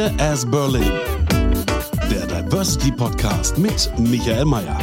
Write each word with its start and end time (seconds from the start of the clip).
Queer 0.00 0.14
as 0.18 0.50
Berlin. 0.50 0.90
Der 2.10 2.26
Diversity 2.26 2.90
Podcast 2.90 3.58
mit 3.58 3.92
Michael 3.98 4.46
Mayer. 4.46 4.78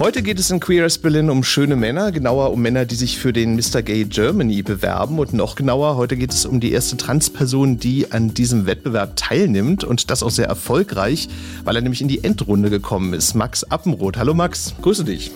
Heute 0.00 0.20
geht 0.20 0.40
es 0.40 0.50
in 0.50 0.58
Queer 0.58 0.84
as 0.84 0.98
Berlin 0.98 1.30
um 1.30 1.44
schöne 1.44 1.76
Männer, 1.76 2.10
genauer 2.10 2.50
um 2.50 2.60
Männer, 2.60 2.86
die 2.86 2.96
sich 2.96 3.16
für 3.16 3.32
den 3.32 3.54
Mr. 3.54 3.82
Gay 3.82 4.04
Germany 4.04 4.62
bewerben 4.62 5.20
und 5.20 5.32
noch 5.32 5.54
genauer, 5.54 5.94
heute 5.94 6.16
geht 6.16 6.32
es 6.32 6.44
um 6.44 6.58
die 6.58 6.72
erste 6.72 6.96
Transperson, 6.96 7.78
die 7.78 8.10
an 8.10 8.34
diesem 8.34 8.66
Wettbewerb 8.66 9.14
teilnimmt 9.14 9.84
und 9.84 10.10
das 10.10 10.24
auch 10.24 10.30
sehr 10.30 10.46
erfolgreich, 10.46 11.28
weil 11.62 11.76
er 11.76 11.82
nämlich 11.82 12.02
in 12.02 12.08
die 12.08 12.24
Endrunde 12.24 12.68
gekommen 12.68 13.12
ist. 13.12 13.34
Max 13.34 13.62
Appenroth. 13.62 14.16
Hallo 14.16 14.34
Max, 14.34 14.74
grüße 14.82 15.04
dich. 15.04 15.30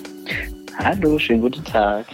Hallo, 0.85 1.17
schönen 1.19 1.41
guten 1.41 1.63
Tag. 1.65 2.07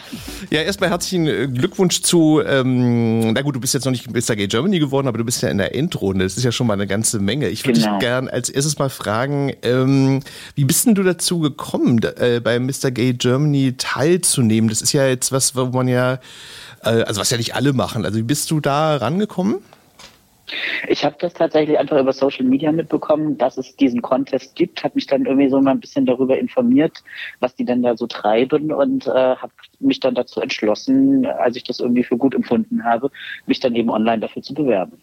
Ja, 0.50 0.60
erstmal 0.60 0.90
herzlichen 0.90 1.26
äh, 1.26 1.48
Glückwunsch 1.48 2.02
zu, 2.02 2.42
ähm, 2.44 3.32
na 3.32 3.40
gut, 3.40 3.56
du 3.56 3.60
bist 3.60 3.72
jetzt 3.72 3.84
noch 3.84 3.92
nicht 3.92 4.10
Mr. 4.10 4.36
Gay 4.36 4.46
Germany 4.46 4.78
geworden, 4.78 5.08
aber 5.08 5.16
du 5.16 5.24
bist 5.24 5.42
ja 5.42 5.48
in 5.48 5.56
der 5.56 5.74
Endrunde. 5.74 6.24
Das 6.24 6.36
ist 6.36 6.44
ja 6.44 6.52
schon 6.52 6.66
mal 6.66 6.74
eine 6.74 6.86
ganze 6.86 7.18
Menge. 7.18 7.48
Ich 7.48 7.64
würde 7.64 7.80
genau. 7.80 7.92
dich 7.94 8.00
gern 8.00 8.28
als 8.28 8.50
erstes 8.50 8.78
mal 8.78 8.90
fragen, 8.90 9.54
ähm, 9.62 10.20
wie 10.54 10.64
bist 10.64 10.86
denn 10.86 10.94
du 10.94 11.02
dazu 11.02 11.40
gekommen, 11.40 12.02
äh, 12.02 12.40
bei 12.40 12.58
Mr. 12.58 12.90
Gay 12.90 13.14
Germany 13.14 13.74
teilzunehmen? 13.78 14.68
Das 14.68 14.82
ist 14.82 14.92
ja 14.92 15.06
jetzt 15.06 15.32
was, 15.32 15.56
wo 15.56 15.64
man 15.66 15.88
ja, 15.88 16.14
äh, 16.82 17.02
also 17.02 17.20
was 17.20 17.30
ja 17.30 17.38
nicht 17.38 17.54
alle 17.54 17.72
machen. 17.72 18.04
Also 18.04 18.18
wie 18.18 18.22
bist 18.22 18.50
du 18.50 18.60
da 18.60 18.96
rangekommen? 18.96 19.56
Ich 20.88 21.04
habe 21.04 21.16
das 21.18 21.34
tatsächlich 21.34 21.78
einfach 21.78 21.98
über 21.98 22.12
Social 22.12 22.44
Media 22.44 22.72
mitbekommen, 22.72 23.38
dass 23.38 23.58
es 23.58 23.76
diesen 23.76 24.02
Contest 24.02 24.54
gibt, 24.56 24.82
habe 24.84 24.94
mich 24.94 25.06
dann 25.06 25.26
irgendwie 25.26 25.48
so 25.48 25.60
mal 25.60 25.72
ein 25.72 25.80
bisschen 25.80 26.06
darüber 26.06 26.38
informiert, 26.38 27.02
was 27.40 27.54
die 27.54 27.64
denn 27.64 27.82
da 27.82 27.96
so 27.96 28.06
treiben 28.06 28.72
und 28.72 29.06
äh, 29.06 29.10
habe 29.10 29.52
mich 29.80 30.00
dann 30.00 30.14
dazu 30.14 30.40
entschlossen, 30.40 31.26
als 31.26 31.56
ich 31.56 31.64
das 31.64 31.80
irgendwie 31.80 32.04
für 32.04 32.16
gut 32.16 32.34
empfunden 32.34 32.84
habe, 32.84 33.10
mich 33.46 33.60
dann 33.60 33.74
eben 33.74 33.90
online 33.90 34.20
dafür 34.20 34.42
zu 34.42 34.54
bewerben. 34.54 35.00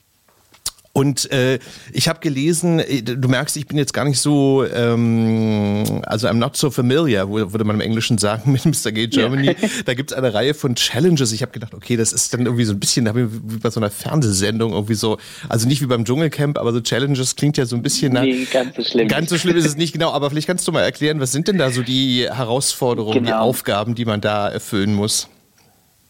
Und 0.95 1.29
äh, 1.29 1.59
ich 1.91 2.07
habe 2.07 2.21
gelesen, 2.21 2.79
äh, 2.79 3.01
du 3.01 3.27
merkst, 3.27 3.57
ich 3.57 3.67
bin 3.67 3.77
jetzt 3.77 3.93
gar 3.93 4.05
nicht 4.05 4.17
so, 4.17 4.63
ähm, 4.63 5.83
also 6.05 6.29
I'm 6.29 6.35
not 6.35 6.55
so 6.55 6.71
familiar, 6.71 7.29
würde 7.29 7.65
man 7.65 7.75
im 7.75 7.81
Englischen 7.81 8.17
sagen, 8.17 8.49
mit 8.53 8.63
Mr. 8.63 8.93
Gay 8.93 9.07
Germany. 9.07 9.47
Ja. 9.47 9.69
Da 9.83 9.93
gibt's 9.93 10.13
eine 10.13 10.33
Reihe 10.33 10.53
von 10.53 10.75
Challenges. 10.75 11.33
Ich 11.33 11.41
habe 11.41 11.51
gedacht, 11.51 11.73
okay, 11.73 11.97
das 11.97 12.13
ist 12.13 12.33
dann 12.33 12.45
irgendwie 12.45 12.63
so 12.63 12.71
ein 12.71 12.79
bisschen 12.79 13.13
wie 13.13 13.57
bei 13.57 13.69
so 13.71 13.81
einer 13.81 13.89
Fernsehsendung, 13.89 14.71
irgendwie 14.71 14.93
so, 14.93 15.17
also 15.49 15.67
nicht 15.67 15.81
wie 15.81 15.87
beim 15.87 16.05
Dschungelcamp, 16.05 16.57
aber 16.57 16.71
so 16.71 16.79
Challenges 16.79 17.35
klingt 17.35 17.57
ja 17.57 17.65
so 17.65 17.75
ein 17.75 17.81
bisschen 17.81 18.13
nach. 18.13 18.21
Nee, 18.21 18.47
ganz 18.49 18.77
so 18.77 18.83
schlimm. 18.83 19.09
Ganz 19.09 19.29
so 19.29 19.37
schlimm 19.37 19.57
ist 19.57 19.65
es 19.65 19.75
nicht, 19.75 19.91
genau. 19.91 20.11
Aber 20.11 20.29
vielleicht 20.29 20.47
kannst 20.47 20.65
du 20.65 20.71
mal 20.71 20.81
erklären, 20.81 21.19
was 21.19 21.33
sind 21.33 21.49
denn 21.49 21.57
da 21.57 21.71
so 21.71 21.81
die 21.81 22.29
Herausforderungen, 22.31 23.15
genau. 23.15 23.27
die 23.27 23.33
Aufgaben, 23.33 23.95
die 23.95 24.05
man 24.05 24.21
da 24.21 24.47
erfüllen 24.47 24.93
muss? 24.93 25.27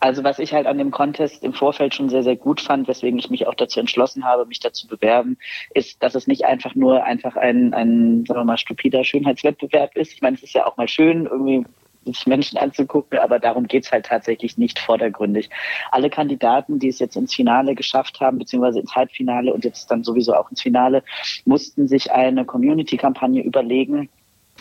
Also 0.05 0.23
was 0.23 0.37
ich 0.37 0.53
halt 0.53 0.67
an 0.67 0.77
dem 0.77 0.91
Contest 0.91 1.43
im 1.43 1.53
Vorfeld 1.53 1.95
schon 1.95 2.09
sehr, 2.09 2.21
sehr 2.21 2.35
gut 2.35 2.61
fand, 2.61 2.87
weswegen 2.87 3.17
ich 3.17 3.31
mich 3.31 3.47
auch 3.47 3.55
dazu 3.55 3.79
entschlossen 3.79 4.23
habe, 4.23 4.45
mich 4.45 4.59
dazu 4.59 4.85
bewerben, 4.85 5.39
ist, 5.73 6.03
dass 6.03 6.13
es 6.13 6.27
nicht 6.27 6.45
einfach 6.45 6.75
nur 6.75 7.03
einfach 7.03 7.35
ein, 7.35 7.73
ein 7.73 8.23
sagen 8.27 8.41
wir 8.41 8.43
mal, 8.43 8.59
stupider 8.59 9.03
Schönheitswettbewerb 9.03 9.97
ist. 9.97 10.13
Ich 10.13 10.21
meine, 10.21 10.35
es 10.35 10.43
ist 10.43 10.53
ja 10.53 10.67
auch 10.67 10.77
mal 10.77 10.87
schön, 10.87 11.25
irgendwie 11.25 11.65
sich 12.03 12.27
Menschen 12.27 12.59
anzugucken, 12.59 13.17
aber 13.17 13.39
darum 13.39 13.65
geht's 13.65 13.91
halt 13.91 14.05
tatsächlich 14.05 14.59
nicht 14.59 14.77
vordergründig. 14.77 15.49
Alle 15.89 16.11
Kandidaten, 16.11 16.77
die 16.77 16.89
es 16.89 16.99
jetzt 16.99 17.15
ins 17.15 17.33
Finale 17.33 17.73
geschafft 17.73 18.19
haben, 18.19 18.37
beziehungsweise 18.37 18.81
ins 18.81 18.95
Halbfinale 18.95 19.51
und 19.51 19.65
jetzt 19.65 19.89
dann 19.89 20.03
sowieso 20.03 20.35
auch 20.35 20.51
ins 20.51 20.61
Finale, 20.61 21.03
mussten 21.45 21.87
sich 21.87 22.11
eine 22.11 22.45
Community-Kampagne 22.45 23.41
überlegen, 23.41 24.09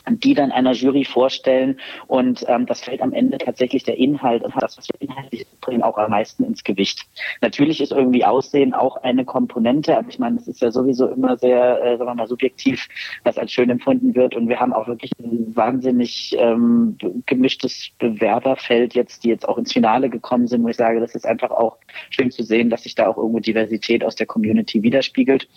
die 0.09 0.35
dann 0.35 0.53
einer 0.53 0.73
Jury 0.73 1.05
vorstellen 1.05 1.79
und 2.07 2.45
ähm, 2.49 2.67
das 2.67 2.83
fällt 2.83 3.01
am 3.01 3.13
Ende 3.13 3.39
tatsächlich 3.39 3.85
der 3.85 3.97
Inhalt 3.97 4.43
und 4.43 4.55
das, 4.61 4.77
was 4.77 4.89
wir 4.89 5.09
inhaltlich 5.09 5.47
bringen, 5.61 5.83
auch 5.83 5.97
am 5.97 6.11
meisten 6.11 6.45
ins 6.45 6.65
Gewicht. 6.65 7.03
Natürlich 7.41 7.81
ist 7.81 7.93
irgendwie 7.93 8.25
Aussehen 8.25 8.75
auch 8.75 8.97
eine 8.99 9.25
Komponente, 9.25 9.97
aber 9.97 10.09
ich 10.09 10.19
meine, 10.19 10.37
es 10.37 10.49
ist 10.49 10.61
ja 10.61 10.71
sowieso 10.71 11.09
immer 11.09 11.37
sehr, 11.37 11.83
äh, 11.83 11.97
sagen 11.97 12.11
wir 12.11 12.15
mal, 12.15 12.29
subjektiv, 12.29 12.87
was 13.25 13.39
als 13.39 13.53
schön 13.53 13.71
empfunden 13.71 14.15
wird 14.15 14.35
und 14.35 14.49
wir 14.49 14.61
haben 14.61 14.73
auch 14.73 14.87
wirklich 14.87 15.13
ein 15.19 15.55
wahnsinnig 15.57 16.37
ähm, 16.39 16.99
gemischtes 17.27 17.91
Bewerberfeld 17.99 18.95
jetzt, 18.95 19.25
die 19.25 19.29
jetzt 19.29 19.49
auch 19.49 19.59
ins 19.59 19.73
Finale 19.73 20.11
gekommen 20.11 20.47
sind, 20.47 20.63
wo 20.63 20.69
ich 20.69 20.77
sage, 20.77 21.01
das 21.01 21.15
ist 21.15 21.27
einfach 21.27 21.51
auch 21.51 21.79
schön 22.11 22.31
zu 22.31 22.43
sehen, 22.43 22.71
dass 22.71 22.83
sich 22.83 22.95
da 22.95 23.09
auch 23.09 23.17
irgendwo 23.17 23.41
Diversität 23.41 24.05
aus 24.05 24.17
der 24.17 24.27
Community 24.27 24.83
widerspiegelt. 24.83 25.49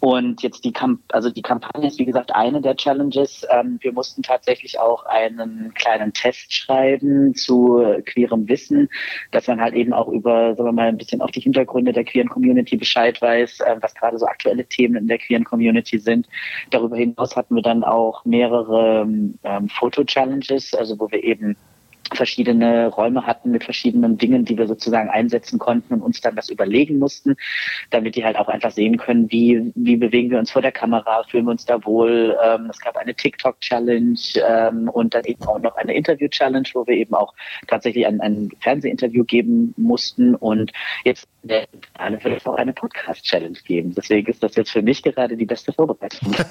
Und 0.00 0.42
jetzt 0.42 0.64
die, 0.64 0.72
Kamp 0.72 1.00
also 1.12 1.30
die 1.30 1.42
Kampagne 1.42 1.88
ist 1.88 1.98
wie 1.98 2.04
gesagt 2.04 2.34
eine 2.34 2.60
der 2.60 2.76
Challenges. 2.76 3.46
Ähm, 3.50 3.75
wir 3.82 3.92
mussten 3.92 4.22
tatsächlich 4.22 4.78
auch 4.78 5.04
einen 5.06 5.72
kleinen 5.74 6.12
Test 6.12 6.52
schreiben 6.52 7.34
zu 7.34 7.84
queerem 8.04 8.48
Wissen, 8.48 8.88
dass 9.30 9.46
man 9.46 9.60
halt 9.60 9.74
eben 9.74 9.92
auch 9.92 10.08
über, 10.08 10.54
sagen 10.54 10.68
wir 10.68 10.72
mal, 10.72 10.88
ein 10.88 10.98
bisschen 10.98 11.20
auf 11.20 11.30
die 11.30 11.40
Hintergründe 11.40 11.92
der 11.92 12.04
queeren 12.04 12.28
Community 12.28 12.76
Bescheid 12.76 13.20
weiß, 13.20 13.60
äh, 13.60 13.76
was 13.80 13.94
gerade 13.94 14.18
so 14.18 14.26
aktuelle 14.26 14.64
Themen 14.64 14.96
in 14.96 15.08
der 15.08 15.18
queeren 15.18 15.44
Community 15.44 15.98
sind. 15.98 16.28
Darüber 16.70 16.96
hinaus 16.96 17.36
hatten 17.36 17.54
wir 17.54 17.62
dann 17.62 17.84
auch 17.84 18.24
mehrere 18.24 19.06
ähm, 19.44 19.68
Foto-Challenges, 19.68 20.74
also 20.74 20.98
wo 20.98 21.10
wir 21.10 21.22
eben 21.22 21.56
verschiedene 22.14 22.88
Räume 22.88 23.26
hatten 23.26 23.50
mit 23.50 23.64
verschiedenen 23.64 24.18
Dingen, 24.18 24.44
die 24.44 24.56
wir 24.56 24.66
sozusagen 24.66 25.08
einsetzen 25.08 25.58
konnten 25.58 25.94
und 25.94 26.02
uns 26.02 26.20
dann 26.20 26.36
das 26.36 26.48
überlegen 26.48 26.98
mussten, 26.98 27.36
damit 27.90 28.16
die 28.16 28.24
halt 28.24 28.36
auch 28.36 28.48
einfach 28.48 28.70
sehen 28.70 28.96
können, 28.96 29.30
wie, 29.30 29.72
wie 29.74 29.96
bewegen 29.96 30.30
wir 30.30 30.38
uns 30.38 30.50
vor 30.50 30.62
der 30.62 30.72
Kamera, 30.72 31.24
fühlen 31.24 31.46
wir 31.46 31.52
uns 31.52 31.64
da 31.64 31.84
wohl. 31.84 32.36
Ähm, 32.44 32.68
es 32.70 32.80
gab 32.80 32.96
eine 32.96 33.14
TikTok-Challenge 33.14 34.18
ähm, 34.46 34.88
und 34.88 35.14
dann 35.14 35.24
eben 35.24 35.42
auch 35.44 35.58
noch 35.58 35.76
eine 35.76 35.94
Interview-Challenge, 35.94 36.68
wo 36.74 36.86
wir 36.86 36.94
eben 36.94 37.14
auch 37.14 37.34
tatsächlich 37.66 38.06
ein, 38.06 38.20
ein 38.20 38.50
Fernsehinterview 38.60 39.24
geben 39.24 39.74
mussten 39.76 40.34
und 40.34 40.72
jetzt 41.04 41.28
Finale 41.46 42.24
wird 42.24 42.40
es 42.40 42.46
auch 42.46 42.56
eine 42.56 42.72
Podcast-Challenge 42.72 43.58
geben. 43.66 43.94
Deswegen 43.94 44.30
ist 44.30 44.42
das 44.42 44.56
jetzt 44.56 44.70
für 44.70 44.82
mich 44.82 45.02
gerade 45.02 45.36
die 45.36 45.46
beste 45.46 45.72
Vorbereitung. 45.72 46.34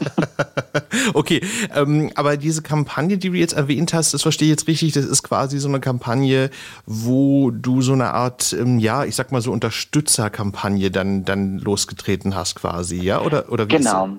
okay, 1.14 1.42
ähm, 1.76 2.12
aber 2.16 2.38
diese 2.38 2.62
Kampagne, 2.62 3.18
die 3.18 3.30
du 3.30 3.36
jetzt 3.36 3.54
erwähnt 3.54 3.94
hast, 3.94 4.14
das 4.14 4.22
verstehe 4.22 4.48
ich 4.48 4.52
jetzt 4.52 4.68
richtig, 4.68 4.94
das 4.94 5.06
ist 5.06 5.24
quasi 5.24 5.45
quasi 5.46 5.60
so 5.60 5.68
eine 5.68 5.80
Kampagne, 5.80 6.50
wo 6.88 7.52
du 7.52 7.84
so 7.84 7.94
eine 7.94 8.14
Art, 8.14 8.54
ähm, 8.60 8.80
ja, 8.80 9.06
ich 9.06 9.16
sag 9.16 9.32
mal 9.32 9.42
so 9.42 9.52
Unterstützerkampagne 9.52 10.90
dann, 10.90 11.24
dann 11.24 11.60
losgetreten 11.60 12.36
hast 12.36 12.56
quasi, 12.56 13.00
ja? 13.00 13.22
Oder, 13.22 13.52
oder 13.52 13.66
wie 13.70 13.78
genau. 13.78 14.10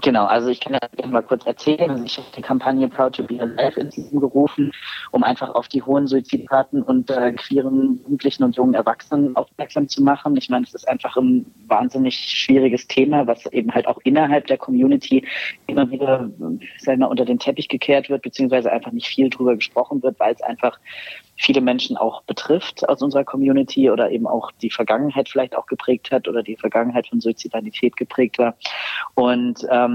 Genau, 0.00 0.26
also 0.26 0.48
ich 0.48 0.60
kann 0.60 0.74
ja 0.74 0.78
gerne 0.94 1.12
mal 1.12 1.22
kurz 1.22 1.44
erzählen. 1.44 1.90
Also 1.90 2.04
ich 2.04 2.18
habe 2.18 2.28
die 2.36 2.40
Kampagne 2.40 2.88
Proud 2.88 3.16
to 3.16 3.24
be 3.24 3.40
Alive 3.40 3.80
ins 3.80 3.96
Leben 3.96 4.20
gerufen, 4.20 4.70
um 5.10 5.24
einfach 5.24 5.52
auf 5.54 5.66
die 5.66 5.82
hohen 5.82 6.06
Suizidraten 6.06 6.82
unter 6.82 7.32
queeren 7.32 7.98
Jugendlichen 8.02 8.44
und 8.44 8.54
jungen 8.54 8.74
Erwachsenen 8.74 9.34
aufmerksam 9.34 9.88
zu 9.88 10.02
machen. 10.02 10.36
Ich 10.36 10.48
meine, 10.50 10.64
es 10.64 10.74
ist 10.74 10.88
einfach 10.88 11.16
ein 11.16 11.46
wahnsinnig 11.66 12.14
schwieriges 12.14 12.86
Thema, 12.86 13.26
was 13.26 13.44
eben 13.46 13.74
halt 13.74 13.88
auch 13.88 13.98
innerhalb 14.04 14.46
der 14.46 14.58
Community 14.58 15.26
immer 15.66 15.90
wieder, 15.90 16.30
wir 16.38 16.96
mal, 16.96 17.06
unter 17.06 17.24
den 17.24 17.40
Teppich 17.40 17.68
gekehrt 17.68 18.08
wird, 18.08 18.22
beziehungsweise 18.22 18.70
einfach 18.70 18.92
nicht 18.92 19.08
viel 19.08 19.30
drüber 19.30 19.56
gesprochen 19.56 20.00
wird, 20.04 20.20
weil 20.20 20.32
es 20.32 20.42
einfach 20.42 20.78
viele 21.38 21.60
Menschen 21.60 21.96
auch 21.96 22.22
betrifft 22.22 22.88
aus 22.88 23.00
unserer 23.00 23.24
Community 23.24 23.90
oder 23.90 24.10
eben 24.10 24.26
auch 24.26 24.50
die 24.60 24.70
Vergangenheit 24.70 25.28
vielleicht 25.28 25.56
auch 25.56 25.66
geprägt 25.66 26.10
hat 26.10 26.28
oder 26.28 26.42
die 26.42 26.56
Vergangenheit 26.56 27.06
von 27.06 27.20
Suizidalität 27.20 27.96
geprägt 27.96 28.38
war. 28.38 28.56
Und 29.14 29.66
ähm, 29.70 29.87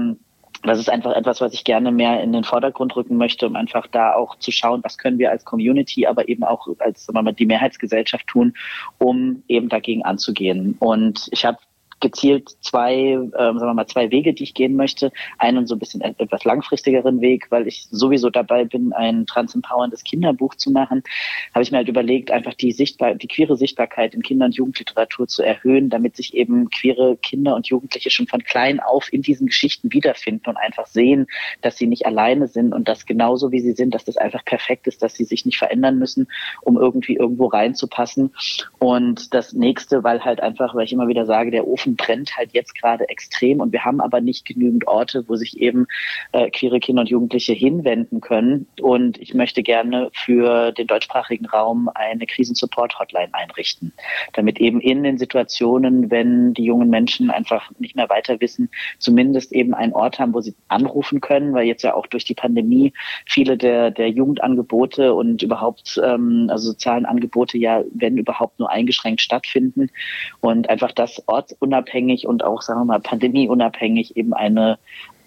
das 0.62 0.78
ist 0.78 0.88
einfach 0.88 1.12
etwas, 1.12 1.40
was 1.40 1.52
ich 1.52 1.64
gerne 1.64 1.92
mehr 1.92 2.22
in 2.22 2.32
den 2.32 2.44
Vordergrund 2.44 2.96
rücken 2.96 3.16
möchte, 3.16 3.46
um 3.46 3.54
einfach 3.54 3.86
da 3.86 4.14
auch 4.14 4.38
zu 4.38 4.50
schauen, 4.50 4.82
was 4.82 4.96
können 4.96 5.18
wir 5.18 5.30
als 5.30 5.44
Community, 5.44 6.06
aber 6.06 6.28
eben 6.28 6.42
auch 6.42 6.66
als 6.78 7.04
sagen 7.04 7.18
wir 7.18 7.22
mal, 7.22 7.32
die 7.32 7.46
Mehrheitsgesellschaft 7.46 8.26
tun, 8.26 8.54
um 8.98 9.42
eben 9.46 9.68
dagegen 9.68 10.04
anzugehen. 10.04 10.76
Und 10.78 11.28
ich 11.32 11.44
habe 11.44 11.58
gezielt 12.04 12.50
zwei, 12.60 12.92
ähm, 12.94 13.30
sagen 13.32 13.60
wir 13.60 13.74
mal, 13.74 13.86
zwei 13.86 14.10
Wege, 14.10 14.34
die 14.34 14.42
ich 14.42 14.52
gehen 14.52 14.76
möchte. 14.76 15.10
Einen 15.38 15.66
so 15.66 15.74
ein 15.74 15.78
bisschen 15.78 16.02
etwas 16.02 16.44
langfristigeren 16.44 17.22
Weg, 17.22 17.46
weil 17.50 17.66
ich 17.66 17.88
sowieso 17.90 18.28
dabei 18.28 18.66
bin, 18.66 18.92
ein 18.92 19.24
transempowerndes 19.24 20.04
Kinderbuch 20.04 20.54
zu 20.54 20.70
machen, 20.70 21.02
habe 21.54 21.62
ich 21.62 21.72
mir 21.72 21.78
halt 21.78 21.88
überlegt, 21.88 22.30
einfach 22.30 22.52
die 22.52 22.72
sichtbar, 22.72 23.14
die 23.14 23.26
queere 23.26 23.56
Sichtbarkeit 23.56 24.14
in 24.14 24.22
Kinder- 24.22 24.44
und 24.44 24.54
Jugendliteratur 24.54 25.26
zu 25.26 25.42
erhöhen, 25.42 25.88
damit 25.88 26.14
sich 26.14 26.34
eben 26.34 26.68
queere 26.68 27.16
Kinder 27.16 27.56
und 27.56 27.68
Jugendliche 27.68 28.10
schon 28.10 28.26
von 28.26 28.44
klein 28.44 28.80
auf 28.80 29.10
in 29.10 29.22
diesen 29.22 29.46
Geschichten 29.46 29.90
wiederfinden 29.90 30.50
und 30.50 30.58
einfach 30.58 30.86
sehen, 30.86 31.26
dass 31.62 31.78
sie 31.78 31.86
nicht 31.86 32.04
alleine 32.04 32.48
sind 32.48 32.74
und 32.74 32.86
dass 32.86 33.06
genauso 33.06 33.50
wie 33.50 33.60
sie 33.60 33.72
sind, 33.72 33.94
dass 33.94 34.04
das 34.04 34.18
einfach 34.18 34.44
perfekt 34.44 34.86
ist, 34.88 35.02
dass 35.02 35.14
sie 35.14 35.24
sich 35.24 35.46
nicht 35.46 35.56
verändern 35.56 35.98
müssen, 35.98 36.28
um 36.60 36.76
irgendwie 36.76 37.16
irgendwo 37.16 37.46
reinzupassen. 37.46 38.34
Und 38.78 39.32
das 39.32 39.54
nächste, 39.54 40.04
weil 40.04 40.22
halt 40.22 40.40
einfach, 40.40 40.74
weil 40.74 40.84
ich 40.84 40.92
immer 40.92 41.08
wieder 41.08 41.24
sage, 41.24 41.50
der 41.50 41.66
Ofen 41.66 41.93
brennt 41.96 42.36
halt 42.36 42.52
jetzt 42.52 42.74
gerade 42.74 43.08
extrem 43.08 43.60
und 43.60 43.72
wir 43.72 43.84
haben 43.84 44.00
aber 44.00 44.20
nicht 44.20 44.44
genügend 44.44 44.86
Orte, 44.86 45.24
wo 45.28 45.36
sich 45.36 45.60
eben 45.60 45.86
äh, 46.32 46.50
queere 46.50 46.80
Kinder 46.80 47.02
und 47.02 47.10
Jugendliche 47.10 47.52
hinwenden 47.52 48.20
können. 48.20 48.66
Und 48.80 49.18
ich 49.20 49.34
möchte 49.34 49.62
gerne 49.62 50.10
für 50.12 50.72
den 50.72 50.86
deutschsprachigen 50.86 51.46
Raum 51.46 51.90
eine 51.94 52.26
Krisensupport-Hotline 52.26 53.32
einrichten, 53.32 53.92
damit 54.32 54.60
eben 54.60 54.80
in 54.80 55.02
den 55.02 55.18
Situationen, 55.18 56.10
wenn 56.10 56.54
die 56.54 56.64
jungen 56.64 56.90
Menschen 56.90 57.30
einfach 57.30 57.70
nicht 57.78 57.96
mehr 57.96 58.08
weiter 58.08 58.40
wissen, 58.40 58.70
zumindest 58.98 59.52
eben 59.52 59.74
einen 59.74 59.92
Ort 59.92 60.18
haben, 60.18 60.34
wo 60.34 60.40
sie 60.40 60.54
anrufen 60.68 61.20
können, 61.20 61.54
weil 61.54 61.66
jetzt 61.66 61.82
ja 61.82 61.94
auch 61.94 62.06
durch 62.06 62.24
die 62.24 62.34
Pandemie 62.34 62.92
viele 63.26 63.56
der, 63.56 63.90
der 63.90 64.10
Jugendangebote 64.10 65.14
und 65.14 65.42
überhaupt 65.42 66.00
ähm, 66.02 66.48
also 66.50 66.68
sozialen 66.70 67.06
Angebote 67.06 67.58
ja, 67.58 67.82
wenn 67.92 68.16
überhaupt 68.16 68.58
nur 68.58 68.70
eingeschränkt 68.70 69.20
stattfinden 69.20 69.90
und 70.40 70.68
einfach 70.70 70.92
das 70.92 71.22
ortsunabhängig 71.26 71.73
und 72.26 72.44
auch, 72.44 72.62
sagen 72.62 72.80
wir 72.80 72.84
mal, 72.84 73.00
pandemieunabhängig 73.00 74.16
eben 74.16 74.34
eine, 74.34 74.78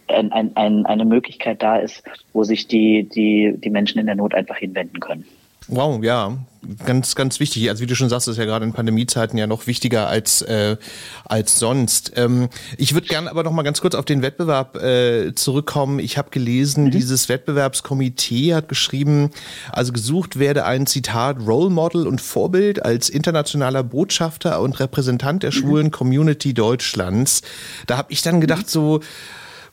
ein, 0.08 0.32
ein, 0.32 0.86
eine 0.86 1.06
Möglichkeit 1.06 1.62
da 1.62 1.78
ist, 1.78 2.04
wo 2.34 2.44
sich 2.44 2.68
die, 2.68 3.04
die, 3.04 3.56
die 3.58 3.70
Menschen 3.70 4.00
in 4.00 4.06
der 4.06 4.16
Not 4.16 4.34
einfach 4.34 4.58
hinwenden 4.58 5.00
können. 5.00 5.26
Wow, 5.70 6.02
ja, 6.02 6.38
ganz, 6.86 7.16
ganz 7.16 7.42
wichtig. 7.42 7.70
Also 7.70 7.82
wie 7.82 7.88
du 7.88 7.96
schon 7.96 8.08
sagst, 8.08 8.30
ist 8.30 8.38
ja 8.38 8.46
gerade 8.46 8.66
in 8.66 8.72
Pandemiezeiten 8.72 9.38
ja 9.38 9.48
noch 9.48 9.68
wichtiger 9.68 10.08
als 10.08 10.42
äh, 10.42 10.78
als 11.26 11.60
sonst. 11.60 12.14
Ähm, 12.16 12.48
ich 12.78 12.94
würde 12.94 13.08
gerne 13.08 13.30
aber 13.30 13.44
noch 13.44 13.52
mal 13.52 13.64
ganz 13.64 13.82
kurz 13.82 13.94
auf 13.94 14.06
den 14.06 14.22
Wettbewerb 14.22 14.78
äh, 14.78 15.34
zurückkommen. 15.36 16.00
Ich 16.00 16.18
habe 16.18 16.30
gelesen, 16.30 16.86
mhm. 16.86 16.92
dieses 16.92 17.28
Wettbewerbskomitee 17.28 18.54
hat 18.56 18.70
geschrieben, 18.70 19.32
also 19.72 19.92
gesucht 19.92 20.40
werde 20.40 20.66
ein 20.66 20.88
Zitat 20.88 21.38
Role 21.46 21.70
Model 21.70 22.08
und 22.08 22.22
Vorbild 22.22 22.84
als 22.84 23.10
internationaler 23.10 23.84
Botschafter 23.84 24.62
und 24.62 24.80
Repräsentant 24.80 25.44
der 25.44 25.52
mhm. 25.52 25.56
schwulen 25.56 25.92
Community 25.92 26.54
Deutschlands. 26.54 27.42
Da 27.88 27.98
habe 27.98 28.12
ich 28.14 28.22
dann 28.22 28.40
gedacht 28.40 28.70
so 28.70 29.02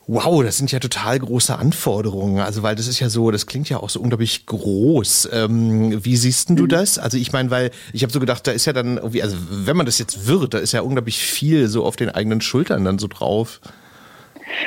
Wow, 0.07 0.43
das 0.43 0.57
sind 0.57 0.71
ja 0.71 0.79
total 0.79 1.17
große 1.17 1.57
Anforderungen. 1.57 2.39
Also, 2.39 2.61
weil 2.61 2.75
das 2.75 2.87
ist 2.87 2.99
ja 2.99 3.09
so, 3.09 3.31
das 3.31 3.47
klingt 3.47 3.69
ja 3.69 3.77
auch 3.77 3.89
so 3.89 3.99
unglaublich 3.99 4.45
groß. 4.45 5.29
Ähm, 5.31 6.05
wie 6.05 6.15
siehst 6.15 6.49
denn 6.49 6.55
du 6.55 6.63
mhm. 6.63 6.69
das? 6.69 6.99
Also, 6.99 7.17
ich 7.17 7.31
meine, 7.31 7.49
weil 7.49 7.71
ich 7.91 8.03
habe 8.03 8.13
so 8.13 8.19
gedacht, 8.19 8.45
da 8.45 8.51
ist 8.51 8.65
ja 8.65 8.73
dann 8.73 8.97
irgendwie, 8.97 9.23
also 9.23 9.35
wenn 9.49 9.75
man 9.75 9.87
das 9.87 9.97
jetzt 9.97 10.27
wird, 10.27 10.53
da 10.53 10.59
ist 10.59 10.73
ja 10.73 10.81
unglaublich 10.81 11.17
viel 11.17 11.67
so 11.67 11.83
auf 11.83 11.95
den 11.95 12.09
eigenen 12.09 12.41
Schultern 12.41 12.85
dann 12.85 12.99
so 12.99 13.07
drauf. 13.07 13.61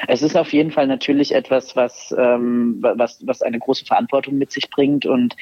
Es 0.06 0.22
ist 0.22 0.36
auf 0.36 0.52
jeden 0.52 0.70
Fall 0.70 0.86
natürlich 0.86 1.34
etwas, 1.34 1.76
was, 1.76 2.14
ähm, 2.16 2.78
was, 2.80 3.26
was 3.26 3.42
eine 3.42 3.58
große 3.58 3.84
Verantwortung 3.84 4.38
mit 4.38 4.52
sich 4.52 4.70
bringt. 4.70 5.06
Und 5.06 5.36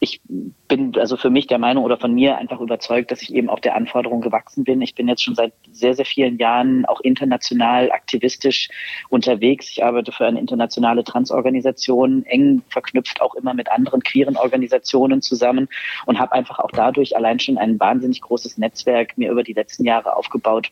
ich 0.00 0.20
bin 0.68 0.96
also 0.98 1.16
für 1.16 1.30
mich 1.30 1.46
der 1.46 1.58
Meinung 1.58 1.84
oder 1.84 1.98
von 1.98 2.14
mir 2.14 2.38
einfach 2.38 2.60
überzeugt, 2.60 3.10
dass 3.10 3.22
ich 3.22 3.34
eben 3.34 3.48
auch 3.48 3.60
der 3.60 3.76
Anforderung 3.76 4.20
gewachsen 4.20 4.64
bin. 4.64 4.80
Ich 4.80 4.94
bin 4.94 5.08
jetzt 5.08 5.22
schon 5.22 5.34
seit 5.34 5.52
sehr, 5.70 5.94
sehr 5.94 6.04
vielen 6.04 6.38
Jahren 6.38 6.84
auch 6.86 7.00
international 7.00 7.90
aktivistisch 7.90 8.68
unterwegs. 9.08 9.70
Ich 9.70 9.84
arbeite 9.84 10.12
für 10.12 10.26
eine 10.26 10.40
internationale 10.40 11.04
Transorganisation, 11.04 12.24
eng 12.26 12.62
verknüpft 12.68 13.20
auch 13.20 13.34
immer 13.34 13.54
mit 13.54 13.70
anderen 13.70 14.02
queeren 14.02 14.36
Organisationen 14.36 15.22
zusammen 15.22 15.68
und 16.06 16.18
habe 16.18 16.32
einfach 16.32 16.58
auch 16.58 16.70
dadurch 16.72 17.16
allein 17.16 17.38
schon 17.38 17.58
ein 17.58 17.78
wahnsinnig 17.78 18.20
großes 18.20 18.58
Netzwerk 18.58 19.16
mir 19.18 19.30
über 19.30 19.42
die 19.42 19.52
letzten 19.52 19.84
Jahre 19.84 20.16
aufgebaut 20.16 20.70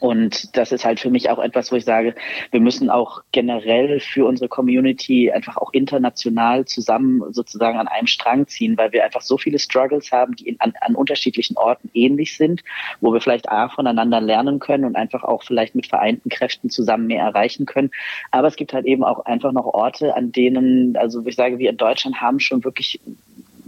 und 0.00 0.56
das 0.56 0.72
ist 0.72 0.84
halt 0.84 0.98
für 0.98 1.10
mich 1.10 1.30
auch 1.30 1.38
etwas, 1.38 1.70
wo 1.70 1.76
ich 1.76 1.84
sage, 1.84 2.14
wir 2.50 2.60
müssen 2.60 2.90
auch 2.90 3.22
generell 3.30 4.00
für 4.00 4.26
unsere 4.26 4.48
Community 4.48 5.30
einfach 5.30 5.56
auch 5.56 5.72
international 5.72 6.64
zusammen 6.64 7.22
sozusagen 7.32 7.78
an 7.78 7.86
einem 7.86 8.08
Strang 8.08 8.48
ziehen, 8.48 8.76
weil 8.76 8.92
wir 8.92 9.04
einfach 9.04 9.20
so 9.20 9.38
viele 9.38 9.58
Struggles 9.58 10.10
haben, 10.10 10.34
die 10.34 10.48
in, 10.48 10.60
an, 10.60 10.74
an 10.80 10.96
unterschiedlichen 10.96 11.56
Orten 11.56 11.88
ähnlich 11.94 12.36
sind, 12.36 12.62
wo 13.00 13.12
wir 13.12 13.20
vielleicht 13.20 13.48
A 13.48 13.68
voneinander 13.68 14.20
lernen 14.20 14.58
können 14.58 14.84
und 14.84 14.96
einfach 14.96 15.22
auch 15.22 15.44
vielleicht 15.44 15.76
mit 15.76 15.86
vereinten 15.86 16.30
Kräften 16.30 16.68
zusammen 16.68 17.06
mehr 17.06 17.22
erreichen 17.22 17.64
können. 17.64 17.90
Aber 18.32 18.48
es 18.48 18.56
gibt 18.56 18.72
halt 18.72 18.86
eben 18.86 19.04
auch 19.04 19.24
einfach 19.24 19.52
noch 19.52 19.66
Orte, 19.66 20.16
an 20.16 20.32
denen, 20.32 20.96
also 20.96 21.24
ich 21.24 21.36
sage, 21.36 21.58
wir 21.58 21.70
in 21.70 21.76
Deutschland 21.76 22.20
haben 22.20 22.40
schon 22.40 22.64
wirklich 22.64 23.00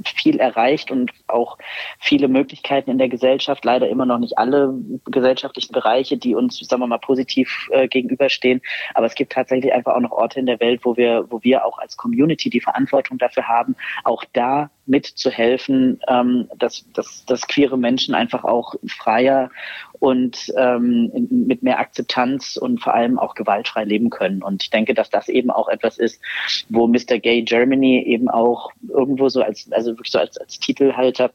viel 0.04 0.38
erreicht 0.38 0.90
und 0.90 1.12
auch 1.26 1.58
viele 1.98 2.28
Möglichkeiten 2.28 2.90
in 2.90 2.98
der 2.98 3.08
Gesellschaft. 3.08 3.64
Leider 3.64 3.88
immer 3.88 4.06
noch 4.06 4.18
nicht 4.18 4.38
alle 4.38 4.74
gesellschaftlichen 5.06 5.72
Bereiche, 5.72 6.16
die 6.16 6.34
uns, 6.34 6.58
sagen 6.58 6.82
wir 6.82 6.86
mal, 6.86 6.98
positiv 6.98 7.68
äh, 7.70 7.88
gegenüberstehen. 7.88 8.60
Aber 8.94 9.06
es 9.06 9.14
gibt 9.14 9.32
tatsächlich 9.32 9.72
einfach 9.72 9.94
auch 9.94 10.00
noch 10.00 10.12
Orte 10.12 10.40
in 10.40 10.46
der 10.46 10.60
Welt, 10.60 10.80
wo 10.84 10.96
wir, 10.96 11.26
wo 11.30 11.42
wir 11.42 11.64
auch 11.64 11.78
als 11.78 11.96
Community 11.96 12.50
die 12.50 12.60
Verantwortung 12.60 13.18
dafür 13.18 13.48
haben, 13.48 13.76
auch 14.04 14.24
da 14.32 14.70
mitzuhelfen, 14.86 16.00
ähm, 16.08 16.48
dass, 16.56 16.84
dass, 16.92 17.24
dass 17.26 17.46
queere 17.46 17.76
Menschen 17.76 18.14
einfach 18.14 18.44
auch 18.44 18.74
freier 18.86 19.50
und 20.00 20.52
ähm, 20.56 21.10
mit 21.30 21.62
mehr 21.62 21.78
Akzeptanz 21.78 22.56
und 22.56 22.80
vor 22.80 22.94
allem 22.94 23.18
auch 23.18 23.34
gewaltfrei 23.34 23.84
leben 23.84 24.10
können. 24.10 24.42
Und 24.42 24.62
ich 24.62 24.70
denke, 24.70 24.94
dass 24.94 25.10
das 25.10 25.28
eben 25.28 25.50
auch 25.50 25.68
etwas 25.68 25.98
ist, 25.98 26.20
wo 26.68 26.86
Mr. 26.86 27.18
Gay 27.18 27.42
Germany 27.42 28.04
eben 28.06 28.28
auch 28.28 28.70
irgendwo 28.88 29.28
so 29.28 29.42
als, 29.42 29.70
also 29.72 29.92
wirklich 29.92 30.12
so 30.12 30.18
als, 30.18 30.36
als 30.38 30.58
Titelhalter 30.58 31.30